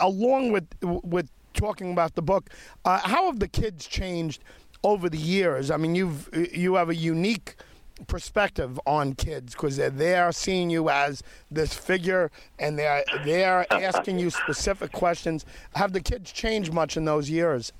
along 0.00 0.50
with 0.50 0.66
with 0.82 1.28
talking 1.52 1.92
about 1.92 2.14
the 2.14 2.22
book, 2.22 2.48
how 2.86 3.26
have 3.26 3.38
the 3.38 3.48
kids 3.48 3.86
changed? 3.86 4.42
over 4.84 5.10
the 5.10 5.18
years. 5.18 5.70
I 5.70 5.76
mean, 5.76 5.94
you've 5.94 6.30
you 6.52 6.76
have 6.76 6.90
a 6.90 6.94
unique 6.94 7.56
perspective 8.06 8.78
on 8.86 9.14
kids 9.14 9.54
because 9.54 9.76
they're 9.76 10.32
seeing 10.32 10.70
you 10.70 10.88
as 10.90 11.22
this 11.50 11.74
figure 11.74 12.30
and 12.58 12.78
they're 12.78 13.04
they're 13.24 13.72
asking 13.72 14.18
you 14.18 14.30
specific 14.30 14.92
questions. 14.92 15.44
Have 15.74 15.92
the 15.92 16.00
kids 16.00 16.32
changed 16.32 16.72
much 16.72 16.96
in 16.96 17.04
those 17.04 17.30
years? 17.30 17.72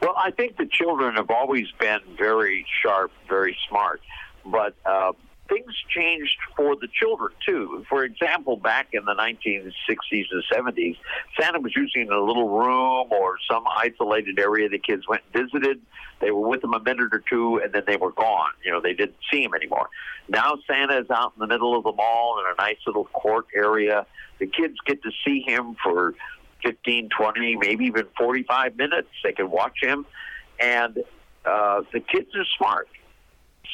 Well, 0.00 0.14
I 0.16 0.30
think 0.30 0.56
the 0.56 0.66
children 0.66 1.14
have 1.16 1.30
always 1.30 1.66
been 1.80 2.00
very 2.16 2.66
sharp, 2.82 3.10
very 3.28 3.56
smart, 3.68 4.00
but 4.44 4.74
uh, 4.84 5.12
things 5.48 5.72
changed 5.88 6.36
for 6.56 6.76
the 6.76 6.88
children 6.88 7.32
too. 7.46 7.84
For 7.88 8.04
example, 8.04 8.56
back 8.56 8.88
in 8.92 9.04
the 9.04 9.14
1960s 9.14 10.26
and 10.30 10.44
70s, 10.52 10.96
Santa 11.38 11.60
was 11.60 11.74
usually 11.76 12.02
in 12.02 12.12
a 12.12 12.20
little 12.20 12.48
room 12.48 13.08
or 13.12 13.36
some 13.50 13.64
isolated 13.76 14.38
area 14.38 14.68
the 14.68 14.78
kids 14.78 15.06
went 15.06 15.22
and 15.32 15.44
visited. 15.44 15.80
They 16.20 16.30
were 16.30 16.48
with 16.48 16.62
them 16.62 16.72
a 16.72 16.80
minute 16.80 17.12
or 17.12 17.22
two, 17.28 17.60
and 17.62 17.72
then 17.72 17.82
they 17.86 17.96
were 17.96 18.12
gone. 18.12 18.50
You 18.64 18.72
know, 18.72 18.80
they 18.80 18.94
didn't 18.94 19.16
see 19.30 19.42
him 19.42 19.54
anymore. 19.54 19.88
Now 20.28 20.54
Santa 20.66 20.98
is 20.98 21.10
out 21.10 21.32
in 21.36 21.40
the 21.40 21.46
middle 21.46 21.76
of 21.76 21.84
the 21.84 21.92
mall 21.92 22.38
in 22.40 22.52
a 22.52 22.62
nice 22.62 22.78
little 22.86 23.04
court 23.04 23.46
area. 23.54 24.06
The 24.38 24.46
kids 24.46 24.76
get 24.86 25.02
to 25.02 25.10
see 25.24 25.44
him 25.46 25.76
for 25.82 26.14
15, 26.64 27.10
20, 27.10 27.56
maybe 27.56 27.84
even 27.84 28.06
45 28.16 28.76
minutes. 28.76 29.08
They 29.22 29.32
can 29.32 29.50
watch 29.50 29.76
him, 29.82 30.06
and 30.58 31.02
uh, 31.44 31.82
the 31.92 32.00
kids 32.00 32.34
are 32.34 32.46
smart 32.56 32.88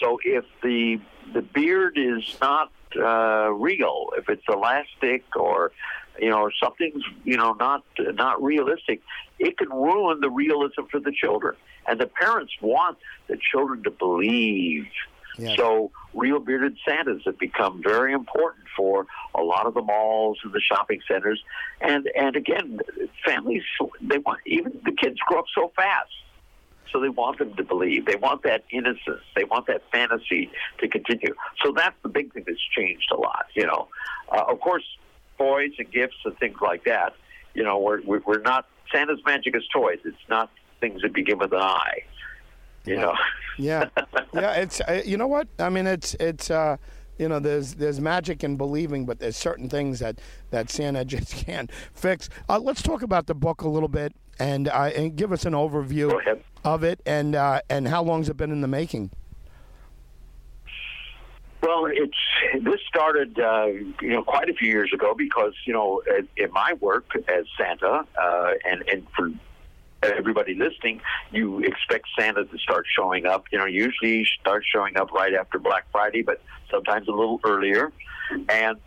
so 0.01 0.18
if 0.24 0.44
the 0.62 1.01
the 1.32 1.42
beard 1.42 1.96
is 1.96 2.36
not 2.40 2.72
uh, 2.96 3.51
real, 3.53 4.09
if 4.16 4.28
it's 4.28 4.42
elastic 4.48 5.24
or 5.36 5.72
you 6.18 6.30
know 6.30 6.51
something's 6.62 7.03
you 7.24 7.36
know 7.36 7.53
not 7.53 7.84
not 7.98 8.42
realistic, 8.42 9.03
it 9.38 9.59
can 9.59 9.68
ruin 9.68 10.20
the 10.20 10.30
realism 10.30 10.82
for 10.90 11.01
the 11.01 11.12
children. 11.12 11.55
And 11.86 12.01
the 12.01 12.07
parents 12.07 12.53
want 12.61 12.98
the 13.28 13.36
children 13.36 13.82
to 13.84 13.90
believe. 13.90 14.86
Yeah. 15.38 15.57
So 15.57 15.90
real 16.12 16.40
bearded 16.40 16.76
Santas 16.86 17.22
have 17.24 17.38
become 17.38 17.82
very 17.82 18.12
important 18.12 18.66
for 18.76 19.07
a 19.34 19.42
lot 19.42 19.66
of 19.66 19.74
the 19.74 19.80
malls 19.80 20.38
and 20.42 20.53
the 20.53 20.61
shopping 20.61 21.01
centers. 21.07 21.42
And 21.80 22.11
and 22.16 22.36
again, 22.36 22.80
families 23.24 23.62
they 24.01 24.18
want 24.18 24.40
even 24.46 24.80
the 24.84 24.92
kids 24.92 25.18
grow 25.26 25.40
up 25.40 25.46
so 25.55 25.72
fast 25.76 26.11
so 26.93 27.01
they 27.01 27.09
want 27.09 27.38
them 27.38 27.55
to 27.55 27.64
believe. 27.64 28.07
They 28.07 28.16
want 28.16 28.43
that 28.43 28.64
innocence. 28.70 29.22
They 29.34 29.45
want 29.45 29.66
that 29.66 29.82
fantasy 29.93 30.51
to 30.78 30.88
continue. 30.88 31.34
So 31.64 31.72
that's 31.72 31.97
the 32.03 32.09
big 32.09 32.32
thing 32.32 32.45
that's 32.47 32.61
changed 32.76 33.11
a 33.12 33.16
lot. 33.16 33.47
You 33.55 33.66
know, 33.66 33.88
uh, 34.30 34.45
of 34.49 34.61
course, 34.61 34.84
toys 35.38 35.72
and 35.78 35.91
gifts 35.91 36.16
and 36.24 36.36
things 36.38 36.57
like 36.61 36.84
that. 36.84 37.14
You 37.55 37.64
know, 37.64 37.78
we're 37.78 38.01
we're 38.03 38.41
not 38.41 38.66
Santa's 38.93 39.20
magic 39.24 39.57
is 39.57 39.66
toys. 39.72 39.99
It's 40.05 40.16
not 40.28 40.51
things 40.80 41.03
that 41.03 41.12
begin 41.12 41.38
with 41.38 41.53
an 41.53 41.61
I. 41.61 42.03
You 42.84 42.97
know. 42.97 43.14
yeah, 43.59 43.88
yeah. 44.32 44.53
It's 44.53 44.80
uh, 44.80 45.03
you 45.05 45.16
know 45.16 45.26
what 45.26 45.49
I 45.59 45.68
mean. 45.68 45.86
It's 45.86 46.14
it's. 46.20 46.51
Uh, 46.51 46.76
you 47.18 47.28
know, 47.28 47.38
there's 47.38 47.74
there's 47.74 48.01
magic 48.01 48.43
in 48.43 48.57
believing, 48.57 49.05
but 49.05 49.18
there's 49.18 49.36
certain 49.36 49.68
things 49.68 49.99
that, 49.99 50.18
that 50.49 50.70
Santa 50.70 51.05
just 51.16 51.34
can't 51.34 51.70
fix. 51.93 52.30
Uh, 52.49 52.59
let's 52.59 52.80
talk 52.80 53.03
about 53.03 53.26
the 53.26 53.34
book 53.34 53.61
a 53.61 53.68
little 53.68 53.91
bit 53.91 54.14
and, 54.38 54.68
uh, 54.68 54.91
and 54.97 55.16
give 55.16 55.30
us 55.30 55.45
an 55.45 55.53
overview 55.53 56.18
of 56.64 56.82
it 56.84 57.00
and 57.06 57.34
uh, 57.34 57.61
and 57.68 57.88
how 57.88 58.02
long's 58.02 58.28
it 58.28 58.36
been 58.36 58.52
in 58.52 58.61
the 58.61 58.68
making? 58.68 59.11
Well, 61.62 61.86
it's 61.90 62.64
this 62.64 62.80
started 62.88 63.38
uh, 63.38 63.66
you 64.00 64.08
know 64.08 64.22
quite 64.22 64.48
a 64.48 64.54
few 64.54 64.68
years 64.68 64.92
ago 64.94 65.14
because 65.14 65.52
you 65.66 65.72
know 65.72 66.02
in 66.36 66.52
my 66.52 66.74
work 66.80 67.11
as 67.28 67.44
Santa 67.58 68.06
uh, 68.20 68.52
and 68.64 68.82
and 68.88 69.06
for 69.14 69.30
everybody 70.02 70.54
listening, 70.54 71.00
you 71.30 71.61
expect 71.61 72.06
Santa 72.18 72.44
to 72.44 72.58
start 72.58 72.86
showing 72.94 73.26
up. 73.26 73.44
You 73.52 73.58
know, 73.58 73.66
usually 73.66 74.26
starts 74.40 74.66
showing 74.66 74.96
up 74.96 75.12
right 75.12 75.34
after 75.34 75.58
Black 75.58 75.86
Friday, 75.92 76.22
but 76.22 76.40
sometimes 76.70 77.08
a 77.08 77.12
little 77.12 77.40
earlier. 77.44 77.92
And 78.48 78.78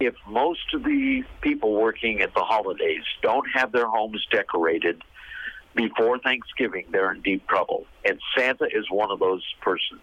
if 0.00 0.14
most 0.26 0.74
of 0.74 0.82
the 0.82 1.22
people 1.40 1.72
working 1.72 2.20
at 2.20 2.34
the 2.34 2.42
holidays 2.42 3.04
don't 3.22 3.46
have 3.54 3.72
their 3.72 3.86
homes 3.86 4.26
decorated 4.30 5.02
before 5.76 6.18
Thanksgiving, 6.18 6.86
they're 6.90 7.12
in 7.12 7.20
deep 7.20 7.46
trouble. 7.46 7.86
And 8.04 8.18
Santa 8.36 8.64
is 8.64 8.90
one 8.90 9.10
of 9.10 9.20
those 9.20 9.44
persons. 9.60 10.00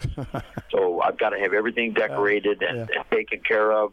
so 0.72 1.02
I've 1.02 1.18
got 1.18 1.32
to 1.32 1.40
have 1.40 1.54
everything 1.54 1.94
decorated 1.94 2.62
and, 2.62 2.90
yeah. 2.90 3.00
and 3.00 3.06
taken 3.12 3.40
care 3.40 3.72
of. 3.72 3.92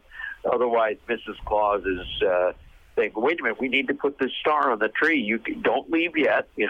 Otherwise, 0.49 0.97
Mrs. 1.09 1.37
Claus 1.45 1.83
is 1.85 2.23
uh, 2.27 2.53
saying, 2.95 3.11
"Wait 3.15 3.39
a 3.39 3.43
minute, 3.43 3.59
we 3.59 3.67
need 3.67 3.87
to 3.87 3.93
put 3.93 4.17
this 4.17 4.31
star 4.39 4.71
on 4.71 4.79
the 4.79 4.87
tree. 4.89 5.19
You 5.19 5.39
can, 5.39 5.61
don't 5.61 5.89
leave 5.91 6.15
yet." 6.15 6.47
You 6.57 6.69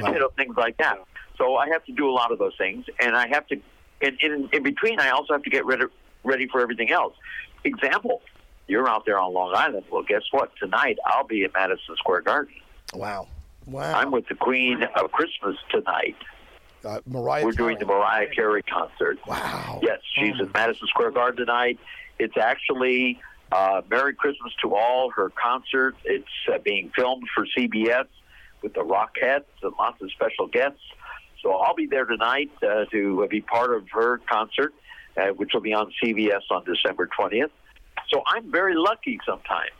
know, 0.00 0.08
you 0.08 0.18
know 0.18 0.30
things 0.34 0.56
like 0.56 0.78
that. 0.78 0.96
So 1.36 1.56
I 1.56 1.68
have 1.68 1.84
to 1.84 1.92
do 1.92 2.08
a 2.08 2.14
lot 2.14 2.32
of 2.32 2.38
those 2.38 2.54
things, 2.56 2.86
and 2.98 3.14
I 3.14 3.28
have 3.28 3.46
to. 3.48 3.60
In, 4.00 4.16
in, 4.22 4.48
in 4.50 4.62
between, 4.62 4.98
I 4.98 5.10
also 5.10 5.34
have 5.34 5.42
to 5.42 5.50
get 5.50 5.66
ready 5.66 5.84
ready 6.24 6.48
for 6.48 6.62
everything 6.62 6.90
else. 6.90 7.14
Example: 7.64 8.22
You're 8.66 8.88
out 8.88 9.04
there 9.04 9.18
on 9.18 9.34
Long 9.34 9.54
Island. 9.54 9.84
Well, 9.90 10.04
guess 10.04 10.22
what? 10.30 10.56
Tonight 10.56 10.98
I'll 11.04 11.26
be 11.26 11.44
at 11.44 11.52
Madison 11.52 11.96
Square 11.96 12.22
Garden. 12.22 12.54
Wow. 12.94 13.28
Wow. 13.66 13.94
I'm 13.94 14.10
with 14.10 14.26
the 14.28 14.34
Queen 14.34 14.82
of 14.96 15.12
Christmas 15.12 15.56
tonight. 15.70 16.16
Uh, 16.84 17.00
Mariah. 17.06 17.44
We're 17.44 17.52
doing 17.52 17.78
the 17.78 17.86
Mariah 17.86 18.28
Carey 18.34 18.62
concert. 18.62 19.18
Wow. 19.26 19.80
Yes, 19.82 20.00
she's 20.14 20.34
at 20.40 20.52
Madison 20.52 20.88
Square 20.88 21.12
Garden 21.12 21.46
tonight. 21.46 21.78
It's 22.18 22.36
actually 22.36 23.20
uh, 23.52 23.82
Merry 23.88 24.14
Christmas 24.14 24.52
to 24.62 24.74
All, 24.74 25.10
her 25.10 25.30
concert. 25.30 25.94
It's 26.04 26.24
uh, 26.52 26.58
being 26.58 26.90
filmed 26.96 27.28
for 27.34 27.46
CBS 27.56 28.06
with 28.62 28.74
the 28.74 28.80
Rockettes 28.80 29.44
and 29.62 29.72
lots 29.78 30.00
of 30.02 30.10
special 30.12 30.48
guests. 30.48 30.80
So 31.42 31.52
I'll 31.52 31.74
be 31.74 31.86
there 31.86 32.04
tonight 32.04 32.50
uh, 32.62 32.84
to 32.86 33.26
be 33.28 33.40
part 33.40 33.74
of 33.74 33.88
her 33.92 34.18
concert, 34.30 34.72
uh, 35.16 35.28
which 35.28 35.50
will 35.52 35.60
be 35.60 35.74
on 35.74 35.92
CBS 36.02 36.42
on 36.50 36.64
December 36.64 37.08
20th. 37.18 37.50
So 38.08 38.22
I'm 38.26 38.50
very 38.50 38.74
lucky 38.76 39.18
sometimes. 39.26 39.70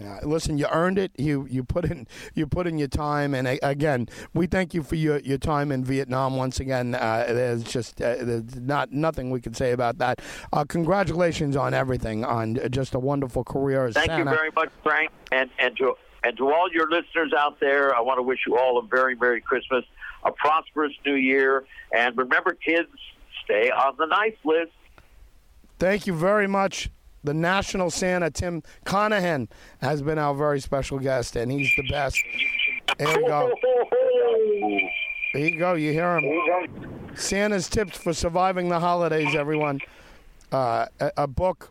Yeah, 0.00 0.20
listen, 0.22 0.58
you 0.58 0.66
earned 0.70 0.98
it. 0.98 1.12
You 1.18 1.46
you 1.50 1.64
put 1.64 1.84
in 1.84 2.06
you 2.34 2.46
put 2.46 2.66
in 2.66 2.78
your 2.78 2.88
time, 2.88 3.34
and 3.34 3.48
again, 3.62 4.08
we 4.32 4.46
thank 4.46 4.74
you 4.74 4.82
for 4.82 4.94
your, 4.94 5.18
your 5.20 5.38
time 5.38 5.72
in 5.72 5.84
Vietnam 5.84 6.36
once 6.36 6.60
again. 6.60 6.94
Uh, 6.94 7.24
there's 7.28 7.64
just 7.64 8.00
uh, 8.00 8.16
there's 8.20 8.56
not 8.56 8.92
nothing 8.92 9.30
we 9.30 9.40
can 9.40 9.54
say 9.54 9.72
about 9.72 9.98
that. 9.98 10.20
Uh, 10.52 10.64
congratulations 10.64 11.56
on 11.56 11.74
everything, 11.74 12.24
on 12.24 12.58
just 12.70 12.94
a 12.94 12.98
wonderful 12.98 13.42
career 13.42 13.86
as 13.86 13.94
Thank 13.94 14.10
Santa. 14.10 14.30
you 14.30 14.36
very 14.36 14.50
much, 14.54 14.70
Frank, 14.82 15.10
and 15.32 15.50
and 15.58 15.76
to 15.78 15.94
and 16.24 16.36
to 16.36 16.52
all 16.52 16.68
your 16.72 16.88
listeners 16.90 17.32
out 17.36 17.58
there, 17.60 17.94
I 17.94 18.00
want 18.00 18.18
to 18.18 18.22
wish 18.22 18.40
you 18.46 18.56
all 18.56 18.78
a 18.78 18.82
very 18.82 19.14
Merry 19.14 19.40
Christmas, 19.40 19.84
a 20.24 20.32
prosperous 20.32 20.92
New 21.04 21.14
Year, 21.14 21.64
and 21.92 22.16
remember, 22.16 22.52
kids, 22.52 22.88
stay 23.44 23.70
on 23.70 23.94
the 23.98 24.06
nice 24.06 24.36
list. 24.44 24.72
Thank 25.78 26.06
you 26.06 26.14
very 26.14 26.48
much. 26.48 26.90
The 27.24 27.34
National 27.34 27.90
Santa, 27.90 28.30
Tim 28.30 28.62
Connaghan, 28.84 29.48
has 29.80 30.02
been 30.02 30.18
our 30.18 30.34
very 30.34 30.60
special 30.60 30.98
guest, 30.98 31.36
and 31.36 31.50
he's 31.50 31.72
the 31.76 31.88
best. 31.88 32.22
There 32.98 33.20
you 33.20 33.26
go. 33.26 33.52
There 35.34 35.48
you 35.48 35.58
go. 35.58 35.74
You 35.74 35.92
hear 35.92 36.18
him. 36.18 37.10
Santa's 37.14 37.68
tips 37.68 37.96
for 37.98 38.12
surviving 38.12 38.68
the 38.68 38.80
holidays, 38.80 39.34
everyone. 39.34 39.80
Uh, 40.50 40.86
a, 41.00 41.12
a 41.18 41.26
book, 41.26 41.70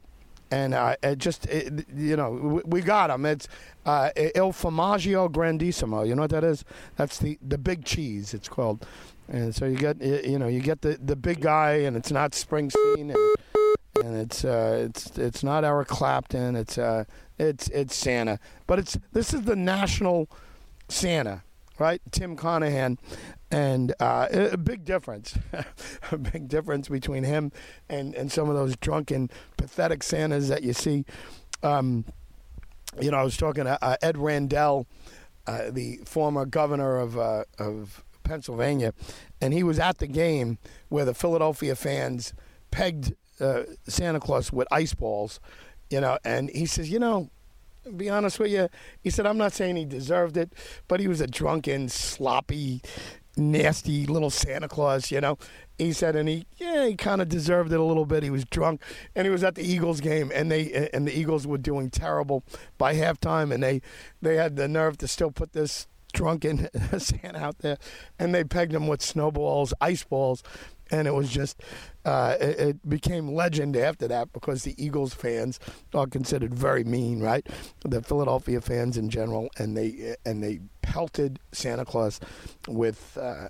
and 0.51 0.73
uh, 0.75 0.95
it 1.01 1.17
just 1.17 1.47
it, 1.47 1.87
you 1.95 2.15
know 2.15 2.29
we, 2.31 2.61
we 2.65 2.81
got 2.81 3.09
him. 3.09 3.25
It's 3.25 3.47
uh, 3.85 4.11
Il 4.15 4.53
Formaggio 4.53 5.31
Grandissimo. 5.31 6.07
You 6.07 6.13
know 6.13 6.21
what 6.23 6.31
that 6.31 6.43
is? 6.43 6.63
That's 6.95 7.17
the 7.17 7.39
the 7.41 7.57
big 7.57 7.85
cheese. 7.85 8.35
It's 8.35 8.47
called. 8.47 8.85
And 9.29 9.53
so 9.53 9.65
you 9.65 9.77
get 9.77 9.99
you 10.01 10.37
know 10.37 10.47
you 10.47 10.59
get 10.59 10.81
the, 10.81 10.99
the 11.03 11.15
big 11.15 11.41
guy, 11.41 11.71
and 11.77 11.97
it's 11.97 12.11
not 12.11 12.31
Springsteen, 12.31 13.13
and, 13.13 13.17
and 14.03 14.15
it's 14.15 14.45
uh, 14.45 14.85
it's 14.85 15.17
it's 15.17 15.43
not 15.43 15.63
Eric 15.63 15.87
Clapton. 15.87 16.55
It's 16.55 16.77
uh, 16.77 17.05
it's 17.37 17.69
it's 17.69 17.95
Santa, 17.95 18.39
but 18.65 18.79
it's 18.79 18.97
this 19.13 19.33
is 19.33 19.43
the 19.43 19.55
national 19.55 20.29
Santa, 20.89 21.43
right? 21.79 22.01
Tim 22.11 22.35
Connaghan, 22.35 22.97
and 23.51 23.93
uh, 23.99 24.27
a 24.31 24.49
a 24.51 24.57
big 24.57 24.85
difference, 24.85 25.37
a 26.11 26.17
big 26.17 26.47
difference 26.47 26.89
between 26.89 27.23
him 27.23 27.51
and 27.89 28.15
and 28.15 28.31
some 28.31 28.49
of 28.49 28.55
those 28.55 28.75
drunken, 28.77 29.29
pathetic 29.57 30.03
Santas 30.03 30.49
that 30.49 30.63
you 30.63 30.73
see. 30.73 31.05
Um, 31.63 32.05
you 33.01 33.11
know, 33.11 33.17
I 33.17 33.23
was 33.23 33.37
talking 33.37 33.65
to 33.65 33.83
uh, 33.83 33.97
Ed 34.01 34.17
Rendell, 34.17 34.87
uh, 35.45 35.69
the 35.71 35.99
former 36.05 36.45
governor 36.45 36.97
of 36.97 37.17
uh, 37.17 37.43
of 37.59 38.03
Pennsylvania, 38.23 38.93
and 39.41 39.53
he 39.53 39.63
was 39.63 39.79
at 39.79 39.99
the 39.99 40.07
game 40.07 40.57
where 40.89 41.05
the 41.05 41.13
Philadelphia 41.13 41.75
fans 41.75 42.33
pegged 42.71 43.15
uh, 43.39 43.63
Santa 43.87 44.19
Claus 44.19 44.51
with 44.51 44.67
ice 44.71 44.93
balls, 44.93 45.39
you 45.89 46.01
know, 46.01 46.17
and 46.23 46.49
he 46.49 46.65
says, 46.65 46.89
you 46.89 46.99
know, 46.99 47.29
be 47.95 48.09
honest 48.09 48.39
with 48.39 48.51
you, 48.51 48.67
he 49.01 49.09
said, 49.09 49.25
I'm 49.25 49.37
not 49.37 49.53
saying 49.53 49.75
he 49.75 49.85
deserved 49.85 50.35
it, 50.37 50.53
but 50.87 50.99
he 50.99 51.07
was 51.07 51.21
a 51.21 51.27
drunken, 51.27 51.87
sloppy, 51.89 52.81
nasty 53.37 54.05
little 54.05 54.29
Santa 54.29 54.67
Claus, 54.67 55.11
you 55.11 55.21
know. 55.21 55.37
He 55.77 55.93
said, 55.93 56.15
and 56.15 56.27
he, 56.27 56.45
yeah, 56.57 56.87
he 56.87 56.95
kind 56.95 57.21
of 57.21 57.29
deserved 57.29 57.71
it 57.71 57.79
a 57.79 57.83
little 57.83 58.05
bit. 58.05 58.23
He 58.23 58.29
was 58.29 58.45
drunk, 58.45 58.81
and 59.15 59.25
he 59.25 59.31
was 59.31 59.43
at 59.43 59.55
the 59.55 59.63
Eagles 59.63 60.01
game, 60.01 60.31
and 60.33 60.51
they 60.51 60.89
and 60.91 61.07
the 61.07 61.17
Eagles 61.17 61.45
were 61.45 61.59
doing 61.59 61.89
terrible 61.91 62.43
by 62.77 62.95
halftime, 62.95 63.53
and 63.53 63.61
they 63.61 63.81
they 64.21 64.35
had 64.35 64.55
the 64.55 64.67
nerve 64.67 64.97
to 64.97 65.07
still 65.07 65.31
put 65.31 65.53
this 65.53 65.87
drunken 66.13 66.67
Santa 66.97 67.39
out 67.39 67.59
there, 67.59 67.77
and 68.17 68.33
they 68.33 68.43
pegged 68.43 68.73
him 68.73 68.87
with 68.87 69.03
snowballs, 69.03 69.73
ice 69.79 70.03
balls, 70.03 70.41
and 70.91 71.07
it 71.07 71.13
was 71.13 71.29
just 71.29 71.61
uh, 72.05 72.35
it, 72.39 72.59
it 72.59 72.89
became 72.89 73.33
legend 73.33 73.75
after 73.75 74.07
that 74.07 74.31
because 74.33 74.63
the 74.63 74.75
Eagles 74.83 75.13
fans 75.13 75.59
are 75.93 76.07
considered 76.07 76.53
very 76.53 76.83
mean, 76.83 77.21
right? 77.21 77.45
The 77.85 78.01
Philadelphia 78.01 78.61
fans 78.61 78.97
in 78.97 79.09
general, 79.09 79.49
and 79.57 79.75
they 79.75 80.15
and 80.25 80.43
they 80.43 80.59
pelted 80.81 81.39
Santa 81.51 81.85
Claus 81.85 82.19
with. 82.67 83.17
Uh, 83.17 83.49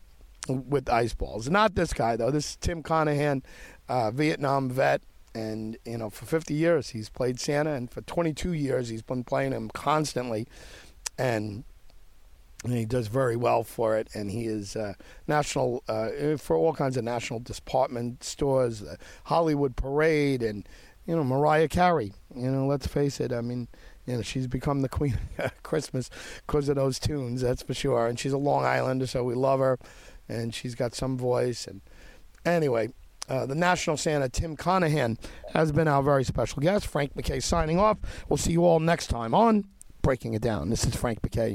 with 0.50 0.90
ice 0.90 1.14
balls. 1.14 1.50
Not 1.50 1.76
this 1.76 1.92
guy 1.92 2.16
though. 2.16 2.32
This 2.32 2.52
is 2.52 2.56
Tim 2.56 2.82
Connaghan, 2.82 3.44
uh, 3.90 4.12
Vietnam 4.12 4.70
vet, 4.70 5.02
and 5.36 5.78
you 5.84 5.98
know 5.98 6.10
for 6.10 6.26
50 6.26 6.54
years 6.54 6.90
he's 6.90 7.10
played 7.10 7.38
Santa, 7.38 7.74
and 7.74 7.92
for 7.92 8.00
22 8.02 8.54
years 8.54 8.88
he's 8.88 9.02
been 9.02 9.26
playing 9.26 9.52
him 9.52 9.70
constantly, 9.74 10.48
and 11.18 11.66
and 12.70 12.78
he 12.78 12.86
does 12.86 13.08
very 13.08 13.36
well 13.36 13.64
for 13.64 13.98
it. 13.98 14.10
And 14.14 14.30
he 14.30 14.46
is 14.46 14.76
uh, 14.76 14.94
national 15.28 15.84
uh, 15.88 16.38
for 16.38 16.56
all 16.56 16.74
kinds 16.74 16.98
of 16.98 17.04
national 17.04 17.40
department 17.40 18.24
stores, 18.24 18.82
the 18.82 18.98
Hollywood 19.26 19.76
Parade, 19.76 20.44
and 20.44 20.68
you 21.06 21.16
know 21.16 21.24
Mariah 21.24 21.68
Carey. 21.68 22.14
You 22.36 22.52
know, 22.52 22.68
let's 22.68 22.88
face 22.88 23.20
it. 23.20 23.32
I 23.32 23.42
mean, 23.42 23.68
you 24.06 24.18
know, 24.18 24.22
she's 24.22 24.48
become 24.48 24.82
the 24.82 24.90
queen 24.90 25.18
of 25.38 25.64
Christmas 25.64 26.10
because 26.46 26.70
of 26.70 26.76
those 26.76 27.00
tunes. 27.00 27.42
That's 27.42 27.64
for 27.64 27.74
sure. 27.74 28.08
And 28.08 28.20
she's 28.20 28.34
a 28.34 28.38
Long 28.38 28.66
Islander, 28.66 29.08
so 29.08 29.24
we 29.24 29.36
love 29.36 29.60
her, 29.60 29.80
and 30.28 30.54
she's 30.54 30.76
got 30.76 30.94
some 30.94 31.18
voice. 31.18 31.68
And 31.68 31.82
anyway. 32.46 32.90
Uh, 33.30 33.46
the 33.46 33.56
National 33.56 33.98
Santa, 33.98 34.30
Tim 34.30 34.56
Connaghan, 34.56 35.18
has 35.52 35.74
been 35.74 35.90
our 35.90 36.02
very 36.02 36.24
special 36.24 36.62
guest. 36.62 36.88
Frank 36.88 37.14
McKay 37.14 37.44
signing 37.44 37.78
off. 37.78 37.98
We'll 38.30 38.38
see 38.38 38.54
you 38.54 38.64
all 38.64 38.80
next 38.80 39.08
time 39.08 39.36
on 39.36 39.66
Breaking 40.08 40.36
It 40.36 40.42
Down. 40.42 40.70
This 40.70 40.86
is 40.86 40.96
Frank 40.96 41.22
McKay. 41.22 41.52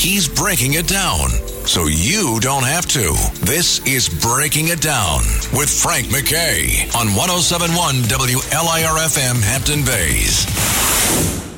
He's 0.00 0.26
breaking 0.26 0.72
it 0.72 0.88
down 0.88 1.28
so 1.68 1.84
you 1.86 2.40
don't 2.40 2.62
have 2.62 2.86
to. 2.86 3.12
This 3.44 3.86
is 3.86 4.08
Breaking 4.08 4.68
It 4.68 4.80
Down 4.80 5.18
with 5.52 5.68
Frank 5.68 6.06
McKay 6.06 6.86
on 6.96 7.14
1071 7.14 7.96
WLIRFM 8.04 9.42
Hampton 9.42 9.84
Bays. 9.84 11.51